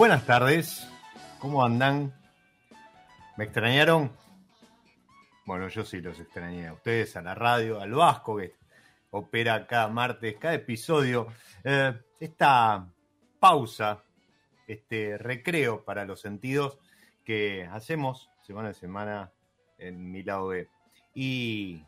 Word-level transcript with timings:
Buenas 0.00 0.24
tardes, 0.24 0.90
¿cómo 1.40 1.62
andan? 1.62 2.14
¿Me 3.36 3.44
extrañaron? 3.44 4.10
Bueno, 5.44 5.68
yo 5.68 5.84
sí 5.84 6.00
los 6.00 6.18
extrañé 6.18 6.68
a 6.68 6.72
ustedes, 6.72 7.18
a 7.18 7.20
la 7.20 7.34
radio, 7.34 7.82
al 7.82 7.92
Vasco 7.92 8.38
que 8.38 8.54
opera 9.10 9.66
cada 9.66 9.88
martes, 9.88 10.36
cada 10.38 10.54
episodio. 10.54 11.26
Eh, 11.64 11.92
esta 12.18 12.88
pausa, 13.38 14.02
este 14.66 15.18
recreo 15.18 15.84
para 15.84 16.06
los 16.06 16.22
sentidos 16.22 16.78
que 17.22 17.68
hacemos 17.70 18.30
semana 18.40 18.70
a 18.70 18.72
semana 18.72 19.32
en 19.76 20.10
mi 20.10 20.22
lado 20.22 20.46
B. 20.46 20.66
Y, 21.12 21.84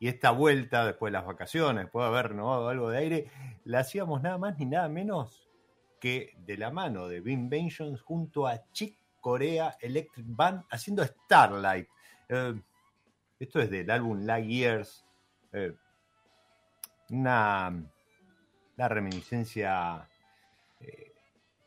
y 0.00 0.08
esta 0.08 0.32
vuelta 0.32 0.84
después 0.84 1.10
de 1.10 1.18
las 1.18 1.26
vacaciones, 1.26 1.84
después 1.84 2.04
de 2.04 2.08
haber 2.08 2.28
renovado 2.32 2.68
algo 2.68 2.90
de 2.90 2.98
aire, 2.98 3.30
la 3.64 3.78
hacíamos 3.78 4.20
nada 4.20 4.36
más 4.36 4.58
ni 4.58 4.66
nada 4.66 4.90
menos 4.90 5.49
que 6.00 6.34
de 6.38 6.56
la 6.56 6.70
mano 6.70 7.06
de 7.06 7.20
Vengeance 7.20 8.02
junto 8.02 8.46
a 8.46 8.60
Chick 8.72 8.96
Corea 9.20 9.76
Electric 9.80 10.26
Band 10.28 10.64
haciendo 10.70 11.04
Starlight. 11.04 11.86
Eh, 12.28 12.60
esto 13.38 13.60
es 13.60 13.70
del 13.70 13.90
álbum 13.90 14.24
Light 14.24 14.48
Years. 14.48 15.06
Eh, 15.52 15.74
una, 17.10 17.70
reminiscencia 18.76 20.08
eh, 20.80 21.12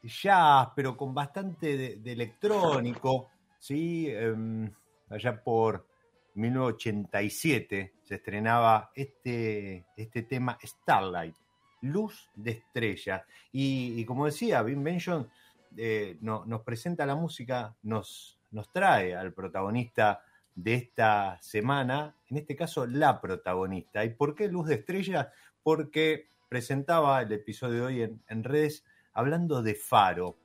jazz, 0.02 0.70
pero 0.76 0.98
con 0.98 1.14
bastante 1.14 1.98
de, 1.98 2.12
electrónico. 2.12 3.30
¿sí? 3.60 4.08
Em, 4.10 4.74
allá 5.10 5.44
por 5.44 5.88
1987 6.34 7.94
se 8.02 8.16
estrenaba 8.16 8.92
este, 8.96 9.86
este 9.96 10.24
tema 10.24 10.58
Starlight 10.64 11.36
luz 11.84 12.30
de 12.34 12.52
estrellas. 12.52 13.24
Y, 13.52 14.04
como 14.06 14.26
decía, 14.26 14.64
Vin 14.64 14.84
Benson 14.84 15.30
eh, 15.78 16.18
nos 16.22 16.62
presenta 16.62 17.06
la 17.06 17.16
música, 17.16 17.76
nos, 17.84 18.40
nos 18.52 18.72
trae 18.72 19.16
al 19.16 19.34
protagonista 19.34 20.24
de 20.56 20.76
esta 20.76 21.40
semana, 21.42 22.16
en 22.30 22.38
este 22.38 22.56
caso 22.56 22.86
la 22.86 23.20
protagonista. 23.20 24.04
¿Y 24.06 24.10
por 24.12 24.36
qué 24.36 24.48
Luz 24.48 24.68
de 24.68 24.76
Estrellas? 24.76 25.28
Porque 25.62 26.30
presentaba 26.50 27.22
el 27.22 27.32
episodio 27.32 27.76
de 27.76 27.82
hoy 27.82 28.02
en, 28.04 28.24
en 28.28 28.44
redes 28.44 28.86
hablando 29.14 29.62
de 29.62 29.76
Faro. 29.76 30.38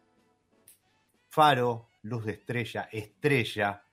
Faro, 1.28 1.88
Luz 2.02 2.24
de 2.24 2.32
Estrella, 2.32 2.88
Estrella, 2.90 3.84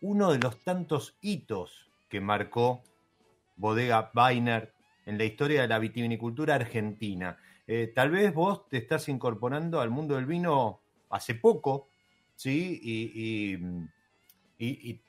uno 0.00 0.32
de 0.32 0.38
los 0.38 0.62
tantos 0.64 1.16
hitos 1.20 1.90
que 2.08 2.20
marcó 2.20 2.82
Bodega 3.56 4.10
Weiner 4.14 4.75
en 5.06 5.16
la 5.16 5.24
historia 5.24 5.62
de 5.62 5.68
la 5.68 5.78
vitivinicultura 5.78 6.56
argentina. 6.56 7.38
Eh, 7.66 7.92
tal 7.94 8.10
vez 8.10 8.34
vos 8.34 8.68
te 8.68 8.76
estás 8.76 9.08
incorporando 9.08 9.80
al 9.80 9.90
mundo 9.90 10.16
del 10.16 10.26
vino 10.26 10.80
hace 11.10 11.36
poco, 11.36 11.88
¿sí? 12.34 12.80
Y, 12.82 13.56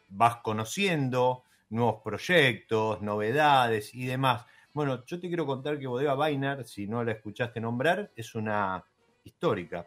vas 0.10 0.38
conociendo 0.38 1.44
nuevos 1.70 2.02
proyectos, 2.02 3.02
novedades 3.02 3.94
y 3.94 4.06
demás. 4.06 4.46
Bueno, 4.74 5.04
yo 5.06 5.20
te 5.20 5.28
quiero 5.28 5.46
contar 5.46 5.78
que 5.78 5.88
Bodega 5.88 6.16
Weiner, 6.16 6.64
si 6.64 6.88
no 6.88 7.04
la 7.04 7.12
escuchaste 7.12 7.60
nombrar, 7.60 8.12
es 8.16 8.36
una 8.36 8.86
histórica 9.26 9.86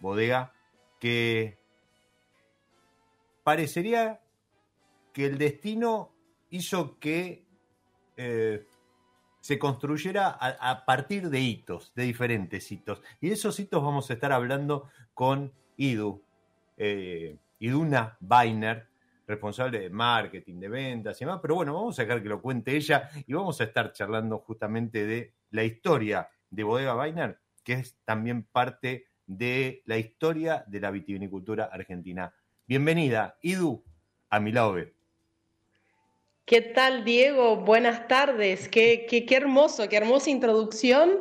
bodega 0.00 0.54
que 0.98 1.58
parecería 3.44 4.20
que 5.12 5.26
el 5.26 5.36
destino 5.36 6.10
hizo 6.50 6.98
que 6.98 7.44
eh, 8.16 8.66
se 9.42 9.58
construyera 9.58 10.28
a, 10.28 10.84
partir 10.84 11.28
de 11.28 11.40
hitos, 11.40 11.92
de 11.96 12.04
diferentes 12.04 12.70
hitos. 12.70 13.02
Y 13.20 13.26
de 13.26 13.34
esos 13.34 13.58
hitos 13.58 13.82
vamos 13.82 14.08
a 14.08 14.14
estar 14.14 14.30
hablando 14.30 14.88
con 15.14 15.52
Idu, 15.76 16.22
eh, 16.76 17.36
Iduna 17.58 18.16
Weiner, 18.20 18.86
responsable 19.26 19.80
de 19.80 19.90
marketing, 19.90 20.60
de 20.60 20.68
ventas 20.68 21.20
y 21.20 21.24
demás. 21.24 21.40
Pero 21.42 21.56
bueno, 21.56 21.74
vamos 21.74 21.98
a 21.98 22.02
dejar 22.02 22.22
que 22.22 22.28
lo 22.28 22.40
cuente 22.40 22.76
ella 22.76 23.10
y 23.26 23.34
vamos 23.34 23.60
a 23.60 23.64
estar 23.64 23.92
charlando 23.92 24.38
justamente 24.38 25.04
de 25.04 25.32
la 25.50 25.64
historia 25.64 26.30
de 26.48 26.62
Bodega 26.62 26.96
Weiner, 26.96 27.40
que 27.64 27.72
es 27.72 27.96
también 28.04 28.44
parte 28.44 29.06
de 29.26 29.82
la 29.86 29.98
historia 29.98 30.64
de 30.68 30.78
la 30.78 30.92
vitivinicultura 30.92 31.64
argentina. 31.64 32.32
Bienvenida, 32.68 33.38
Idu, 33.42 33.82
a 34.30 34.38
mi 34.38 34.52
lado 34.52 34.74
¿Qué 36.44 36.60
tal, 36.60 37.04
Diego? 37.04 37.56
Buenas 37.56 38.08
tardes. 38.08 38.68
Qué, 38.68 39.06
qué, 39.08 39.24
qué, 39.24 39.36
hermoso, 39.36 39.88
qué 39.88 39.96
hermosa 39.96 40.28
introducción. 40.28 41.20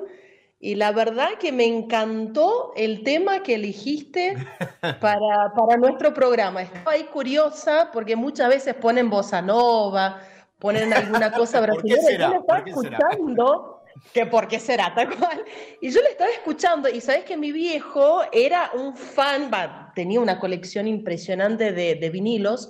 Y 0.60 0.76
la 0.76 0.92
verdad 0.92 1.30
que 1.40 1.52
me 1.52 1.66
encantó 1.66 2.74
el 2.76 3.04
tema 3.04 3.44
que 3.44 3.56
elegiste 3.56 4.36
para, 5.00 5.54
para 5.56 5.78
nuestro 5.78 6.14
programa. 6.14 6.64
Estaba 6.64 6.94
ahí 6.94 7.04
curiosa 7.06 7.90
porque 7.94 8.16
muchas 8.16 8.50
veces 8.50 8.74
ponen 8.76 9.10
bossa 9.10 9.42
nova, 9.42 10.22
ponen 10.58 10.92
alguna 10.92 11.32
cosa 11.32 11.62
brasileña. 11.62 12.32
Yo 12.32 12.40
estaba 12.40 12.64
escuchando 12.66 13.81
que 14.14 14.26
por 14.26 14.48
qué 14.48 14.60
será 14.60 14.94
tal 14.94 15.16
cual. 15.18 15.44
Y 15.80 15.90
yo 15.90 16.02
le 16.02 16.10
estaba 16.10 16.30
escuchando 16.30 16.90
y 16.90 17.02
sabes 17.02 17.24
que 17.24 17.38
mi 17.38 17.52
viejo 17.52 18.22
era 18.32 18.72
un 18.74 18.96
fan, 18.96 19.50
tenía 19.96 20.20
una 20.20 20.40
colección 20.40 20.88
impresionante 20.88 21.72
de, 21.72 22.10
vinilos 22.10 22.70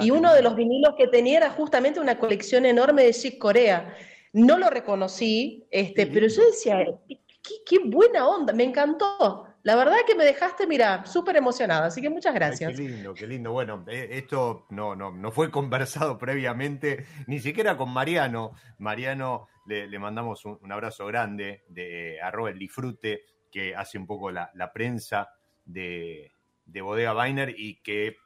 y 0.00 0.10
uno 0.10 0.34
de 0.34 0.42
los 0.42 0.56
vinilos 0.56 0.94
que 0.98 1.06
tenía 1.06 1.38
era 1.38 1.50
justamente 1.50 2.00
una 2.00 2.18
colección 2.18 2.66
enorme 2.66 3.04
de 3.04 3.12
Chick 3.12 3.38
Corea. 3.38 3.94
No 4.32 4.58
lo 4.58 4.70
reconocí, 4.70 5.66
este, 5.70 6.06
pero 6.06 6.28
yo 6.28 6.44
decía, 6.46 6.84
qué, 7.66 7.78
buena 7.84 8.28
onda, 8.28 8.52
me 8.52 8.64
encantó. 8.64 9.46
La 9.62 9.76
verdad 9.76 9.96
que 10.06 10.14
me 10.14 10.24
dejaste, 10.24 10.66
mira, 10.66 11.04
súper 11.04 11.36
emocionada, 11.36 11.86
así 11.86 12.00
que 12.00 12.08
muchas 12.08 12.34
gracias. 12.34 12.74
qué 12.74 12.82
lindo, 12.82 13.12
qué 13.12 13.26
lindo. 13.26 13.52
Bueno, 13.52 13.84
eh, 13.88 14.08
esto 14.12 14.66
no, 14.70 14.96
no, 14.96 15.10
no 15.12 15.30
fue 15.30 15.50
conversado 15.50 16.18
previamente, 16.18 17.06
ni 17.26 17.40
siquiera 17.40 17.76
con 17.76 17.90
Mariano. 17.90 18.52
Mariano 18.78 19.48
le, 19.66 19.98
mandamos 19.98 20.44
un, 20.44 20.72
abrazo 20.72 21.06
grande 21.06 21.64
de 21.68 22.20
arroba 22.20 22.50
el 22.50 22.58
disfrute, 22.58 23.22
que 23.50 23.74
hace 23.74 23.98
un 23.98 24.06
poco 24.06 24.30
la, 24.30 24.50
prensa 24.72 25.28
de, 25.64 26.32
Bodega 26.66 27.14
Weiner 27.14 27.54
y 27.56 27.82
que 27.82 28.16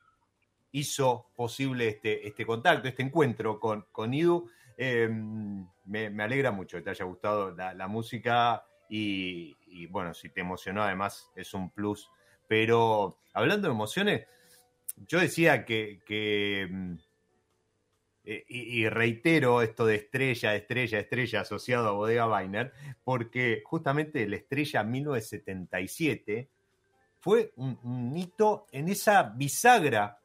hizo 0.72 1.30
posible 1.34 1.88
este, 1.88 2.26
este 2.26 2.46
contacto, 2.46 2.88
este 2.88 3.02
encuentro 3.02 3.58
con, 3.58 3.86
con 3.90 4.14
Idu. 4.14 4.48
Eh, 4.76 5.08
me, 5.84 6.22
alegra 6.22 6.50
mucho 6.50 6.76
que 6.76 6.82
te 6.82 6.90
haya 6.90 7.04
gustado 7.04 7.50
la, 7.52 7.88
música 7.88 8.64
y, 8.88 9.86
bueno, 9.86 10.14
si 10.14 10.28
te 10.28 10.40
emocionó 10.40 10.82
además 10.82 11.30
es 11.36 11.54
un 11.54 11.70
plus. 11.70 12.10
Pero 12.46 13.18
hablando 13.32 13.68
de 13.68 13.74
emociones, 13.74 14.26
yo 15.08 15.18
decía 15.18 15.64
que, 15.64 16.68
mm, 16.70 16.94
eh, 18.24 18.44
y, 18.48 18.88
reitero 18.88 19.62
esto 19.62 19.84
de 19.84 19.96
estrella, 19.96 20.54
estrella, 20.54 20.98
estrella 20.98 21.40
asociado 21.40 21.88
a 21.88 21.92
Bodega 21.92 22.28
Weiner, 22.28 22.72
porque 23.02 23.62
justamente 23.64 24.26
la 24.28 24.36
estrella 24.36 24.82
1977 24.82 26.48
fue 27.20 27.52
un, 27.56 28.14
hito 28.16 28.66
en 28.70 28.88
esa 28.88 29.22
bisagra 29.22 30.18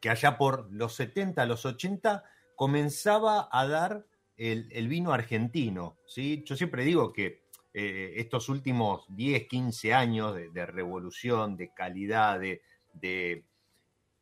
que 0.00 0.10
allá 0.10 0.36
por 0.36 0.72
los 0.72 0.94
70, 0.94 1.46
los 1.46 1.64
80 1.64 2.24
comenzaba 2.56 3.48
a 3.50 3.66
dar 3.66 4.06
el, 4.36 4.88
vino 4.88 5.12
argentino. 5.12 5.96
¿sí? 6.06 6.42
Yo 6.46 6.56
siempre 6.56 6.84
digo 6.84 7.12
que 7.12 7.41
eh, 7.74 8.14
estos 8.16 8.48
últimos 8.48 9.06
10, 9.08 9.46
15 9.48 9.94
años 9.94 10.34
de, 10.34 10.66
revolución, 10.66 11.56
de 11.56 11.72
calidad, 11.72 12.38
de, 12.38 12.60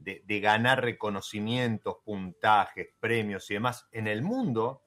de, 0.01 0.41
ganar 0.41 0.83
reconocimientos, 0.83 1.97
puntajes, 2.05 2.89
premios 3.01 3.51
y 3.51 3.55
demás 3.55 3.87
en 3.93 4.07
el 4.07 4.23
mundo 4.23 4.83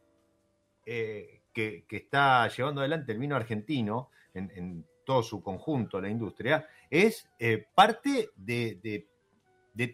eh, 0.85 1.41
que, 1.53 1.85
está 1.89 2.47
llevando 2.47 2.81
adelante 2.81 3.11
el 3.11 3.19
vino 3.19 3.35
argentino 3.35 4.09
en, 4.33 4.85
todo 5.05 5.21
su 5.21 5.43
conjunto, 5.43 5.99
la 5.99 6.09
industria, 6.09 6.65
es 6.89 7.29
eh, 7.37 7.67
parte 7.75 8.29
de, 8.37 9.05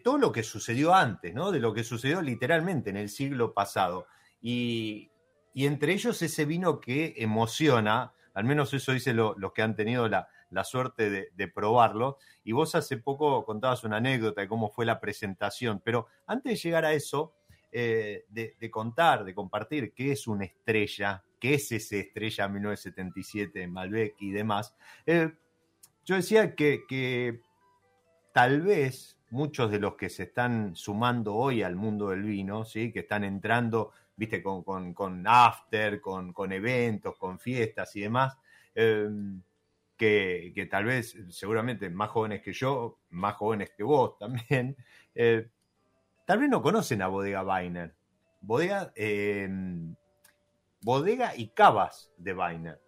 todo 0.04 0.18
lo 0.18 0.30
que 0.30 0.44
sucedió 0.44 0.94
antes, 0.94 1.34
¿no? 1.34 1.50
de 1.50 1.58
lo 1.58 1.74
que 1.74 1.82
sucedió 1.82 2.22
literalmente 2.22 2.90
en 2.90 2.96
el 2.96 3.08
siglo 3.08 3.52
pasado. 3.52 4.06
Y, 4.40 5.10
entre 5.52 5.92
ellos 5.92 6.22
ese 6.22 6.44
vino 6.44 6.80
que 6.80 7.14
emociona, 7.16 8.14
al 8.34 8.44
menos 8.44 8.72
eso 8.74 8.92
dice 8.92 9.12
los 9.14 9.52
que 9.52 9.62
han 9.62 9.74
tenido 9.76 10.08
la, 10.08 10.28
la 10.50 10.64
suerte 10.64 11.30
de, 11.34 11.48
probarlo. 11.48 12.18
Y 12.44 12.52
vos 12.52 12.74
hace 12.74 12.98
poco 12.98 13.44
contabas 13.44 13.84
una 13.84 13.96
anécdota 13.96 14.40
de 14.40 14.48
cómo 14.48 14.70
fue 14.70 14.84
la 14.84 15.00
presentación, 15.00 15.80
pero 15.84 16.06
antes 16.26 16.52
de 16.52 16.56
llegar 16.56 16.84
a 16.84 16.92
eso, 16.92 17.34
eh, 17.72 18.24
de, 18.28 18.70
contar, 18.70 19.24
de 19.24 19.34
compartir 19.34 19.92
qué 19.94 20.12
es 20.12 20.26
una 20.26 20.44
estrella, 20.44 21.22
qué 21.38 21.54
es 21.54 21.70
ese 21.72 22.00
estrella 22.00 22.48
1977 22.48 23.66
Malbec 23.68 24.16
y 24.20 24.32
demás, 24.32 24.74
eh, 25.06 25.32
yo 26.04 26.16
decía 26.16 26.54
que, 26.54 27.40
tal 28.32 28.62
vez 28.62 29.18
muchos 29.30 29.70
de 29.70 29.78
los 29.78 29.94
que 29.94 30.08
se 30.08 30.24
están 30.24 30.74
sumando 30.74 31.36
hoy 31.36 31.62
al 31.62 31.76
mundo 31.76 32.08
del 32.08 32.22
vino, 32.22 32.64
¿sí? 32.64 32.92
que 32.92 33.00
están 33.00 33.22
entrando, 33.22 33.92
viste, 34.20 34.42
con, 34.42 34.92
con, 34.92 35.26
after, 35.26 35.98
con, 35.98 36.34
con, 36.34 36.52
eventos, 36.52 37.16
con 37.16 37.38
fiestas 37.38 37.96
y 37.96 38.02
demás, 38.02 38.36
eh, 38.74 39.08
que, 39.96 40.68
tal 40.70 40.84
vez, 40.84 41.16
seguramente 41.30 41.88
más 41.88 42.10
jóvenes 42.10 42.42
que 42.42 42.52
yo, 42.52 42.98
más 43.08 43.34
jóvenes 43.36 43.70
que 43.74 43.82
vos 43.82 44.18
también, 44.18 44.76
eh, 45.14 45.48
tal 46.26 46.38
vez 46.38 46.50
no 46.50 46.60
conocen 46.60 47.00
a 47.00 47.08
Bodega 47.08 47.42
Weiner. 47.42 47.94
Bodega, 48.42 48.92
em, 48.94 49.94
bodega 50.82 51.34
y 51.34 51.48
cavas 51.48 52.12
de 52.18 52.34
Weiner. 52.34 52.80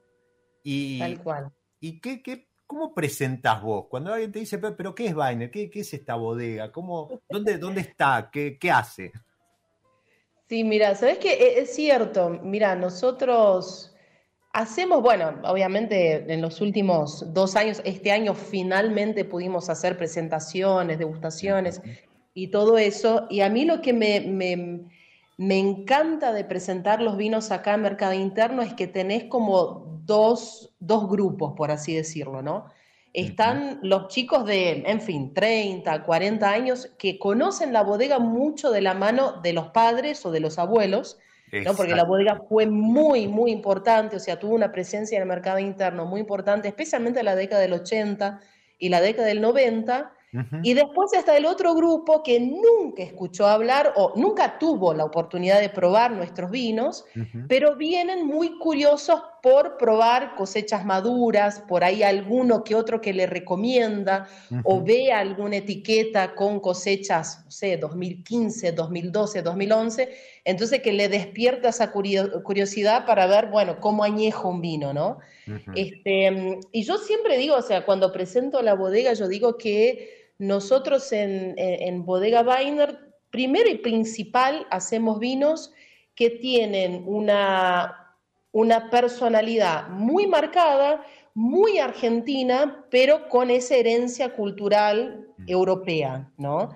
Y, 0.62 0.98
tal 0.98 1.22
cual. 1.22 1.52
¿Y 1.80 1.98
qué, 1.98 2.22
qué, 2.22 2.46
cómo 2.66 2.94
presentás 2.94 3.62
vos? 3.62 3.86
Cuando 3.88 4.12
alguien 4.12 4.32
te 4.32 4.38
dice, 4.40 4.58
pero, 4.58 4.94
¿qué 4.94 5.06
es 5.06 5.14
Weiner? 5.14 5.50
¿Qué, 5.50 5.70
¿Qué, 5.70 5.80
es 5.80 5.94
esta 5.94 6.14
bodega? 6.14 6.70
¿Cómo, 6.72 7.22
dónde, 7.26 7.56
¿Dónde 7.56 7.80
está? 7.80 8.28
¿Qué, 8.30 8.58
qué 8.58 8.70
hace? 8.70 9.12
Sí, 10.52 10.64
mira, 10.64 10.94
¿sabes 10.94 11.16
qué? 11.16 11.60
Es 11.60 11.74
cierto. 11.74 12.28
Mira, 12.42 12.76
nosotros 12.76 13.88
Hacemos, 14.52 15.00
bueno, 15.00 15.40
obviamente 15.44 16.30
en 16.30 16.42
los 16.42 16.60
últimos 16.60 17.32
dos 17.32 17.56
años, 17.56 17.80
este 17.86 18.12
año 18.12 18.34
finalmente 18.34 19.24
pudimos 19.24 19.70
hacer 19.70 19.96
presentaciones, 19.96 20.98
degustaciones 20.98 21.80
y 22.34 22.48
todo 22.48 22.76
eso. 22.76 23.26
Y 23.30 23.40
a 23.40 23.48
mí 23.48 23.64
lo 23.64 23.80
que 23.80 23.94
me, 23.94 24.20
me, 25.38 25.58
encanta 25.58 26.34
de 26.34 26.44
presentar 26.44 27.00
los 27.00 27.16
vinos 27.16 27.50
acá 27.50 27.72
en 27.72 27.80
Mercado 27.80 28.12
Interno 28.12 28.60
es 28.60 28.74
que 28.74 28.86
tenés 28.86 29.24
como 29.24 30.02
dos, 30.04 30.74
dos 30.80 31.08
grupos, 31.08 31.54
por 31.56 31.70
así 31.70 31.96
decirlo, 31.96 32.42
¿no? 32.42 32.66
Están 33.12 33.78
los 33.82 34.08
chicos 34.08 34.46
de, 34.46 34.84
en 34.86 35.00
fin, 35.00 35.34
30, 35.34 36.02
40 36.02 36.50
años 36.50 36.90
que 36.98 37.18
conocen 37.18 37.72
la 37.72 37.82
bodega 37.82 38.18
mucho 38.18 38.70
de 38.70 38.80
la 38.80 38.94
mano 38.94 39.40
de 39.42 39.52
los 39.52 39.68
padres 39.68 40.24
o 40.24 40.30
de 40.30 40.40
los 40.40 40.58
abuelos 40.58 41.18
¿no? 41.60 41.74
Porque 41.74 41.94
la 41.94 42.04
bodega 42.04 42.42
fue 42.48 42.66
muy, 42.66 43.28
muy 43.28 43.50
importante, 43.50 44.16
o 44.16 44.20
sea, 44.20 44.38
tuvo 44.38 44.54
una 44.54 44.72
presencia 44.72 45.16
en 45.16 45.22
el 45.22 45.28
mercado 45.28 45.58
interno 45.58 46.06
muy 46.06 46.20
importante, 46.20 46.68
especialmente 46.68 47.20
en 47.20 47.26
la 47.26 47.36
década 47.36 47.60
del 47.60 47.74
80 47.74 48.40
y 48.78 48.88
la 48.88 49.00
década 49.00 49.28
del 49.28 49.40
90, 49.40 50.12
y 50.62 50.72
después 50.72 51.12
está 51.12 51.36
el 51.36 51.44
otro 51.44 51.74
grupo 51.74 52.22
que 52.22 52.40
nunca 52.40 53.02
escuchó 53.02 53.46
hablar 53.46 53.92
o 53.96 54.14
nunca 54.16 54.58
tuvo 54.58 54.94
la 54.94 55.04
oportunidad 55.04 55.60
de 55.60 55.68
probar 55.68 56.10
nuestros 56.12 56.50
vinos, 56.50 57.04
pero 57.48 57.76
vienen 57.76 58.26
muy 58.26 58.58
curiosos 58.58 59.22
por 59.42 59.76
probar 59.76 60.36
cosechas 60.36 60.86
maduras, 60.86 61.60
por 61.66 61.82
ahí 61.82 62.04
alguno 62.04 62.62
que 62.62 62.76
otro 62.76 63.00
que 63.00 63.12
le 63.12 63.26
recomienda 63.26 64.28
o 64.62 64.80
ve 64.80 65.12
alguna 65.12 65.56
etiqueta 65.56 66.36
con 66.36 66.60
cosechas, 66.60 67.42
no 67.44 67.50
sé, 67.50 67.76
2015, 67.76 68.70
2012, 68.70 69.42
2011, 69.42 70.08
entonces 70.44 70.80
que 70.80 70.92
le 70.92 71.08
despierta 71.08 71.70
esa 71.70 71.90
curiosidad 71.90 73.04
para 73.04 73.26
ver, 73.26 73.48
bueno, 73.48 73.80
cómo 73.80 74.04
añejo 74.04 74.48
un 74.48 74.60
vino, 74.60 74.94
¿no? 74.94 75.18
este, 75.74 76.60
y 76.70 76.84
yo 76.84 76.98
siempre 76.98 77.36
digo, 77.36 77.56
o 77.56 77.62
sea, 77.62 77.84
cuando 77.84 78.12
presento 78.12 78.62
la 78.62 78.74
bodega, 78.74 79.12
yo 79.12 79.26
digo 79.26 79.58
que 79.58 80.30
nosotros 80.38 81.10
en, 81.10 82.04
Bodega 82.04 82.42
Weiner 82.42 82.96
primero 83.30 83.68
y 83.68 83.78
principal, 83.78 84.68
hacemos 84.70 85.18
vinos 85.18 85.72
que 86.14 86.30
tienen 86.30 87.02
una, 87.06 88.01
una 88.52 88.90
personalidad 88.90 89.88
muy 89.88 90.26
marcada, 90.26 91.04
muy 91.34 91.78
argentina, 91.78 92.84
pero 92.90 93.28
con 93.28 93.50
esa 93.50 93.74
herencia 93.74 94.34
cultural 94.34 95.26
mm. 95.38 95.44
europea, 95.48 96.30
¿no? 96.36 96.70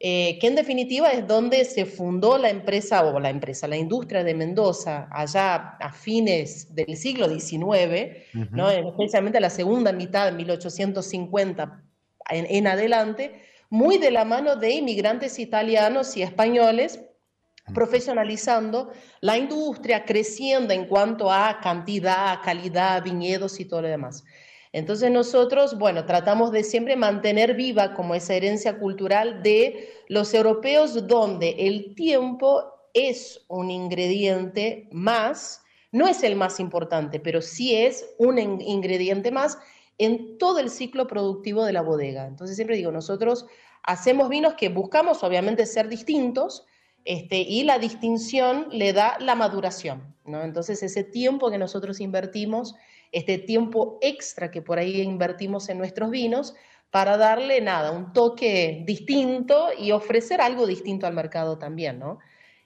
Eh, 0.00 0.38
que 0.40 0.46
en 0.46 0.54
definitiva 0.54 1.10
es 1.10 1.26
donde 1.26 1.64
se 1.64 1.84
fundó 1.84 2.38
la 2.38 2.50
empresa, 2.50 3.04
o 3.04 3.18
la 3.18 3.30
empresa, 3.30 3.66
la 3.66 3.76
industria 3.76 4.22
de 4.22 4.32
Mendoza, 4.32 5.08
allá 5.10 5.76
a 5.80 5.92
fines 5.92 6.72
del 6.72 6.96
siglo 6.96 7.28
XIX, 7.28 8.16
¿no? 8.52 8.70
especialmente 8.70 9.40
la 9.40 9.50
segunda 9.50 9.90
mitad 9.90 10.26
de 10.26 10.36
1850 10.36 11.82
en, 12.30 12.46
en, 12.48 12.66
adelante, 12.68 13.42
muy 13.70 13.98
de 13.98 14.12
la 14.12 14.24
mano 14.24 14.54
de 14.54 14.70
inmigrantes 14.70 15.40
italianos 15.40 16.16
y 16.16 16.22
españoles, 16.22 17.00
profesionalizando 17.74 18.90
la 19.20 19.36
industria, 19.36 20.04
creciendo 20.04 20.72
en 20.72 20.86
cuanto 20.86 21.30
a 21.30 21.60
cantidad, 21.60 22.40
calidad, 22.42 23.02
viñedos 23.02 23.60
y 23.60 23.64
todo 23.64 23.82
lo 23.82 23.88
demás. 23.88 24.24
Entonces 24.72 25.10
nosotros, 25.10 25.78
bueno, 25.78 26.04
tratamos 26.04 26.52
de 26.52 26.62
siempre 26.62 26.96
mantener 26.96 27.54
viva 27.54 27.94
como 27.94 28.14
esa 28.14 28.34
herencia 28.34 28.78
cultural 28.78 29.42
de 29.42 29.88
los 30.08 30.34
europeos 30.34 31.06
donde 31.06 31.56
el 31.58 31.94
tiempo 31.94 32.64
es 32.92 33.44
un 33.48 33.70
ingrediente 33.70 34.88
más, 34.92 35.62
no 35.90 36.06
es 36.06 36.22
el 36.22 36.36
más 36.36 36.60
importante, 36.60 37.18
pero 37.18 37.40
sí 37.40 37.74
es 37.74 38.14
un 38.18 38.38
ingrediente 38.38 39.30
más 39.30 39.58
en 39.96 40.38
todo 40.38 40.58
el 40.58 40.70
ciclo 40.70 41.06
productivo 41.06 41.64
de 41.64 41.72
la 41.72 41.82
bodega. 41.82 42.26
Entonces 42.26 42.56
siempre 42.56 42.76
digo, 42.76 42.92
nosotros 42.92 43.46
hacemos 43.82 44.28
vinos 44.28 44.54
que 44.54 44.68
buscamos 44.68 45.24
obviamente 45.24 45.64
ser 45.66 45.88
distintos, 45.88 46.66
este, 47.10 47.38
y 47.38 47.64
la 47.64 47.78
distinción 47.78 48.66
le 48.70 48.92
da 48.92 49.16
la 49.18 49.34
maduración, 49.34 50.14
¿no? 50.26 50.42
Entonces 50.42 50.82
ese 50.82 51.04
tiempo 51.04 51.50
que 51.50 51.56
nosotros 51.56 52.00
invertimos 52.00 52.74
este 53.12 53.38
tiempo 53.38 53.98
extra 54.02 54.50
que 54.50 54.60
por 54.60 54.78
ahí 54.78 55.00
invertimos 55.00 55.70
en 55.70 55.78
nuestros 55.78 56.10
vinos 56.10 56.54
para 56.90 57.16
darle 57.16 57.62
nada, 57.62 57.92
un 57.92 58.12
toque 58.12 58.82
distinto 58.84 59.68
y 59.78 59.92
ofrecer 59.92 60.42
algo 60.42 60.66
distinto 60.66 61.06
al 61.06 61.14
mercado 61.14 61.56
también, 61.56 61.98
¿no? 61.98 62.18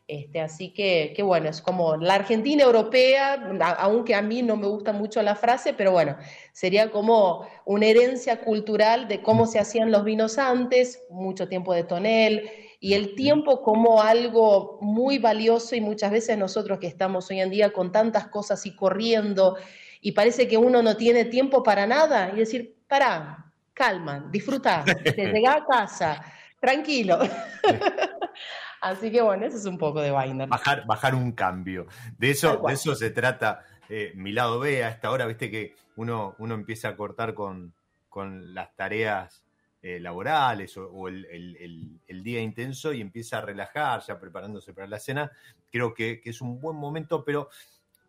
Este, 0.08 0.40
así 0.40 0.74
que, 0.74 1.12
que, 1.14 1.22
bueno, 1.22 1.48
es 1.48 1.62
como 1.62 1.96
la 1.96 2.14
Argentina 2.14 2.64
europea, 2.64 3.48
aunque 3.78 4.16
a 4.16 4.22
mí 4.22 4.42
no 4.42 4.56
me 4.56 4.66
gusta 4.66 4.92
mucho 4.92 5.22
la 5.22 5.36
frase, 5.36 5.72
pero 5.72 5.92
bueno, 5.92 6.16
sería 6.52 6.90
como 6.90 7.46
una 7.64 7.86
herencia 7.86 8.40
cultural 8.40 9.06
de 9.06 9.22
cómo 9.22 9.46
se 9.46 9.60
hacían 9.60 9.92
los 9.92 10.02
vinos 10.02 10.36
antes, 10.38 11.00
mucho 11.10 11.46
tiempo 11.46 11.72
de 11.72 11.84
tonel, 11.84 12.50
y 12.82 12.94
el 12.94 13.14
tiempo 13.14 13.62
como 13.62 14.02
algo 14.02 14.78
muy 14.80 15.18
valioso 15.18 15.76
y 15.76 15.80
muchas 15.80 16.10
veces 16.10 16.36
nosotros 16.36 16.80
que 16.80 16.88
estamos 16.88 17.30
hoy 17.30 17.40
en 17.40 17.48
día 17.48 17.72
con 17.72 17.92
tantas 17.92 18.26
cosas 18.26 18.66
y 18.66 18.74
corriendo 18.74 19.56
y 20.00 20.10
parece 20.10 20.48
que 20.48 20.56
uno 20.56 20.82
no 20.82 20.96
tiene 20.96 21.24
tiempo 21.26 21.62
para 21.62 21.86
nada 21.86 22.32
y 22.34 22.38
decir, 22.38 22.74
para, 22.88 23.52
calma, 23.72 24.26
disfruta, 24.32 24.84
te 24.84 25.12
llega 25.32 25.54
a 25.54 25.64
casa, 25.64 26.24
tranquilo. 26.58 27.20
Así 28.80 29.12
que 29.12 29.22
bueno, 29.22 29.46
eso 29.46 29.58
es 29.58 29.66
un 29.66 29.78
poco 29.78 30.00
de 30.00 30.10
Weiner. 30.10 30.48
Bajar, 30.48 30.84
bajar 30.84 31.14
un 31.14 31.30
cambio. 31.30 31.86
De 32.18 32.32
eso, 32.32 32.62
de 32.66 32.72
eso 32.72 32.96
se 32.96 33.10
trata 33.10 33.64
eh, 33.88 34.10
mi 34.16 34.32
lado 34.32 34.58
B 34.58 34.82
a 34.82 34.88
esta 34.88 35.12
hora, 35.12 35.26
viste 35.26 35.52
que 35.52 35.76
uno, 35.94 36.34
uno 36.40 36.56
empieza 36.56 36.88
a 36.88 36.96
cortar 36.96 37.32
con, 37.32 37.74
con 38.08 38.54
las 38.54 38.74
tareas 38.74 39.44
eh, 39.82 39.98
laborales 39.98 40.76
o, 40.76 41.08
el, 41.08 41.98
el, 42.06 42.22
día 42.22 42.40
intenso 42.40 42.92
y 42.92 43.00
empieza 43.00 43.38
a 43.38 43.40
relajar, 43.40 44.00
ya 44.06 44.18
preparándose 44.18 44.72
para 44.72 44.86
la 44.86 45.00
cena. 45.00 45.32
Creo 45.72 45.92
que, 45.92 46.20
que 46.20 46.30
es 46.30 46.40
un 46.40 46.60
buen 46.60 46.76
momento, 46.76 47.24
pero 47.24 47.48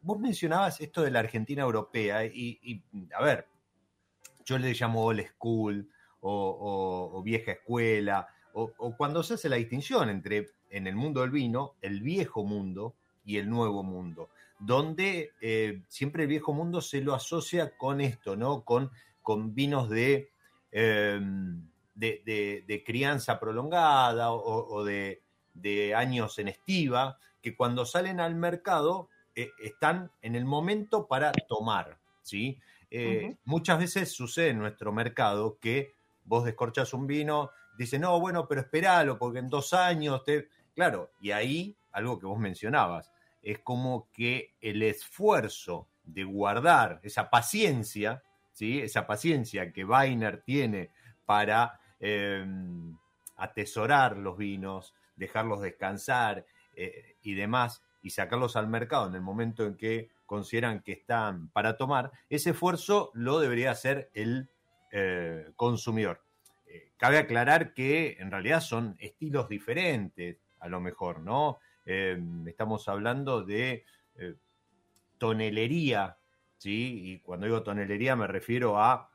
vos 0.03 0.19
mencionabas 0.19 0.79
esto 0.81 1.01
de 1.01 1.09
la 1.09 1.19
Argentina 1.19 1.63
europea 1.63 2.25
y, 2.25 2.83
a 3.17 3.23
ver, 3.23 3.47
yo 4.45 4.57
le 4.59 4.73
llamo 4.73 5.03
old 5.03 5.25
school 5.29 5.89
o, 6.19 7.21
vieja 7.25 7.53
escuela, 7.53 8.27
o, 8.53 8.95
cuando 8.95 9.23
se 9.23 9.33
hace 9.33 9.49
la 9.49 9.55
distinción 9.55 10.09
entre 10.09 10.51
en 10.69 10.87
el 10.87 10.95
mundo 10.95 11.21
del 11.21 11.31
vino, 11.31 11.73
el 11.81 12.01
viejo 12.01 12.43
mundo 12.43 12.93
y 13.25 13.37
el 13.37 13.49
nuevo 13.49 13.83
mundo, 13.83 14.29
donde 14.59 15.31
eh, 15.41 15.81
siempre 15.87 16.23
el 16.23 16.29
viejo 16.29 16.53
mundo 16.53 16.81
se 16.81 17.01
lo 17.01 17.15
asocia 17.15 17.75
con 17.77 17.99
esto, 18.01 18.35
¿no? 18.35 18.63
Con, 18.63 18.91
con 19.21 19.55
vinos 19.55 19.89
de, 19.89 20.32
em, 20.73 21.61
de, 21.95 22.83
crianza 22.85 23.39
prolongada 23.39 24.31
o, 24.31 24.83
de, 24.83 25.21
de 25.53 25.95
años 25.95 26.37
en 26.39 26.49
estiva, 26.49 27.17
que 27.41 27.55
cuando 27.55 27.85
salen 27.85 28.19
al 28.19 28.35
mercado 28.35 29.09
eh, 29.35 29.51
están 29.61 30.11
en 30.21 30.35
el 30.35 30.45
momento 30.45 31.07
para 31.07 31.31
tomar, 31.31 31.97
¿sí? 32.21 32.59
Eh, 32.89 33.35
muchas 33.45 33.79
veces 33.79 34.11
sucede 34.11 34.49
en 34.49 34.59
nuestro 34.59 34.91
mercado 34.91 35.57
que 35.59 35.95
vos 36.25 36.45
descorchas 36.45 36.93
un 36.93 37.07
vino, 37.07 37.49
dice, 37.77 37.97
no, 37.97 38.19
bueno, 38.19 38.47
pero 38.47 38.61
espéralo, 38.61 39.17
porque 39.17 39.39
en 39.39 39.49
dos 39.49 39.73
años 39.73 40.23
te... 40.23 40.49
Claro, 40.75 41.11
y 41.19 41.31
ahí, 41.31 41.75
algo 41.91 42.19
que 42.19 42.27
vos 42.27 42.37
mencionabas, 42.37 43.11
es 43.41 43.59
como 43.59 44.09
que 44.13 44.55
el 44.61 44.83
esfuerzo 44.83 45.87
de 46.03 46.23
guardar 46.23 46.99
esa 47.03 47.29
paciencia, 47.29 48.23
¿sí? 48.53 48.79
Esa 48.79 49.05
paciencia 49.05 49.71
que 49.73 49.83
Weiner 49.83 50.41
tiene 50.41 50.91
para 51.25 51.79
em, 51.99 52.97
atesorar 53.35 54.17
los 54.17 54.37
vinos, 54.37 54.93
dejarlos 55.15 55.61
descansar 55.61 56.45
eh, 56.75 57.17
y 57.21 57.33
demás, 57.33 57.83
y 58.01 58.11
sacarlos 58.11 58.55
al 58.55 58.67
mercado 58.67 59.07
en 59.07 59.15
el 59.15 59.21
momento 59.21 59.65
en 59.65 59.75
que 59.75 60.09
consideran 60.25 60.81
que 60.81 60.91
están 60.91 61.49
para 61.49 61.77
tomar, 61.77 62.11
ese 62.29 62.51
esfuerzo 62.51 63.11
lo 63.13 63.39
debería 63.39 63.71
hacer 63.71 64.09
el 64.13 64.49
eh, 64.91 65.51
consumidor. 65.55 66.23
Eh, 66.65 66.91
cabe 66.97 67.17
aclarar 67.17 67.73
que 67.73 68.17
en 68.19 68.29
realidad 68.29 68.61
son 68.61 68.95
estilos 68.99 69.47
diferentes, 69.47 70.37
a 70.59 70.67
lo 70.67 70.81
mejor, 70.81 71.21
¿no? 71.21 71.59
Eh, 71.85 72.21
estamos 72.45 72.87
hablando 72.87 73.43
de 73.43 73.85
tonelería, 75.17 76.17
¿sí? 76.63 77.01
Y 77.03 77.19
cuando 77.19 77.45
digo 77.45 77.61
tonelería 77.61 78.15
me 78.15 78.25
refiero 78.25 78.79
a 78.79 79.09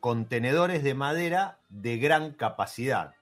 contenedores 0.00 0.84
de 0.84 0.94
madera 0.94 1.58
de 1.70 1.96
gran 1.96 2.32
capacidad, 2.34 3.14